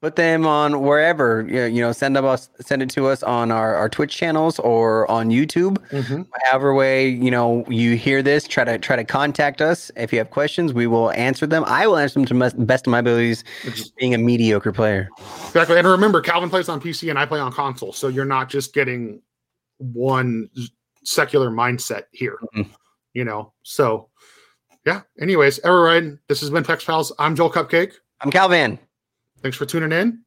put 0.00 0.16
them 0.16 0.46
on 0.46 0.80
wherever. 0.80 1.42
You 1.46 1.54
know, 1.54 1.66
you 1.66 1.80
know, 1.82 1.92
send 1.92 2.16
them 2.16 2.24
us, 2.24 2.48
send 2.60 2.82
it 2.82 2.90
to 2.90 3.06
us 3.06 3.22
on 3.22 3.52
our, 3.52 3.74
our 3.74 3.88
Twitch 3.88 4.16
channels 4.16 4.58
or 4.58 5.08
on 5.10 5.28
YouTube. 5.28 5.76
However 6.46 6.74
way 6.74 7.08
you 7.08 7.30
know 7.30 7.64
you 7.68 7.96
hear 7.96 8.22
this, 8.22 8.48
try 8.48 8.64
to 8.64 8.78
try 8.78 8.96
to 8.96 9.04
contact 9.04 9.60
us. 9.60 9.90
If 9.96 10.12
you 10.12 10.18
have 10.18 10.30
questions, 10.30 10.72
we 10.72 10.86
will 10.86 11.12
answer 11.12 11.46
them. 11.46 11.62
I 11.66 11.86
will 11.86 11.98
answer 11.98 12.14
them 12.14 12.24
to 12.26 12.34
the 12.56 12.64
best 12.64 12.86
of 12.86 12.90
my 12.90 12.98
abilities. 12.98 13.44
Being 13.98 14.14
a 14.14 14.18
mediocre 14.18 14.72
player. 14.72 15.08
Exactly. 15.46 15.78
And 15.78 15.86
remember, 15.86 16.20
Calvin 16.20 16.50
plays 16.50 16.68
on 16.68 16.80
PC 16.80 17.10
and 17.10 17.18
I 17.18 17.26
play 17.26 17.38
on 17.38 17.52
console, 17.52 17.92
so 17.92 18.08
you're 18.08 18.24
not 18.24 18.48
just 18.48 18.74
getting 18.74 19.20
one 19.78 20.48
secular 21.04 21.50
mindset 21.50 22.04
here. 22.12 22.38
Mhm. 22.56 22.68
You 23.14 23.24
know. 23.24 23.52
So 23.62 24.08
yeah. 24.86 25.02
Anyways, 25.20 25.60
Everride, 25.60 26.18
this 26.28 26.40
has 26.40 26.50
been 26.50 26.64
Pex 26.64 26.84
Pals. 26.84 27.12
I'm 27.18 27.36
Joel 27.36 27.50
Cupcake. 27.50 27.92
I'm 28.20 28.30
Calvin. 28.30 28.78
Thanks 29.42 29.56
for 29.56 29.66
tuning 29.66 29.92
in. 29.92 30.22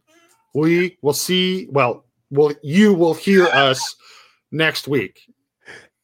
We 0.53 0.97
will 1.01 1.13
see. 1.13 1.67
Well, 1.69 2.05
well, 2.29 2.53
you 2.63 2.93
will 2.93 3.13
hear 3.13 3.45
us 3.47 3.95
next 4.51 4.87
week. 4.87 5.21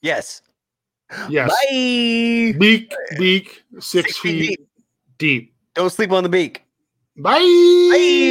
Yes. 0.02 0.42
Yes. 1.30 1.50
Bye. 1.50 2.56
Beak, 2.58 2.94
beak, 3.18 3.64
six, 3.80 4.16
Six 4.16 4.18
feet 4.18 4.48
feet 4.48 4.60
deep. 5.18 5.54
Don't 5.74 5.92
sleep 5.92 6.12
on 6.12 6.24
the 6.24 6.30
beak. 6.30 6.64
Bye. 7.18 7.40
Bye. 7.40 8.22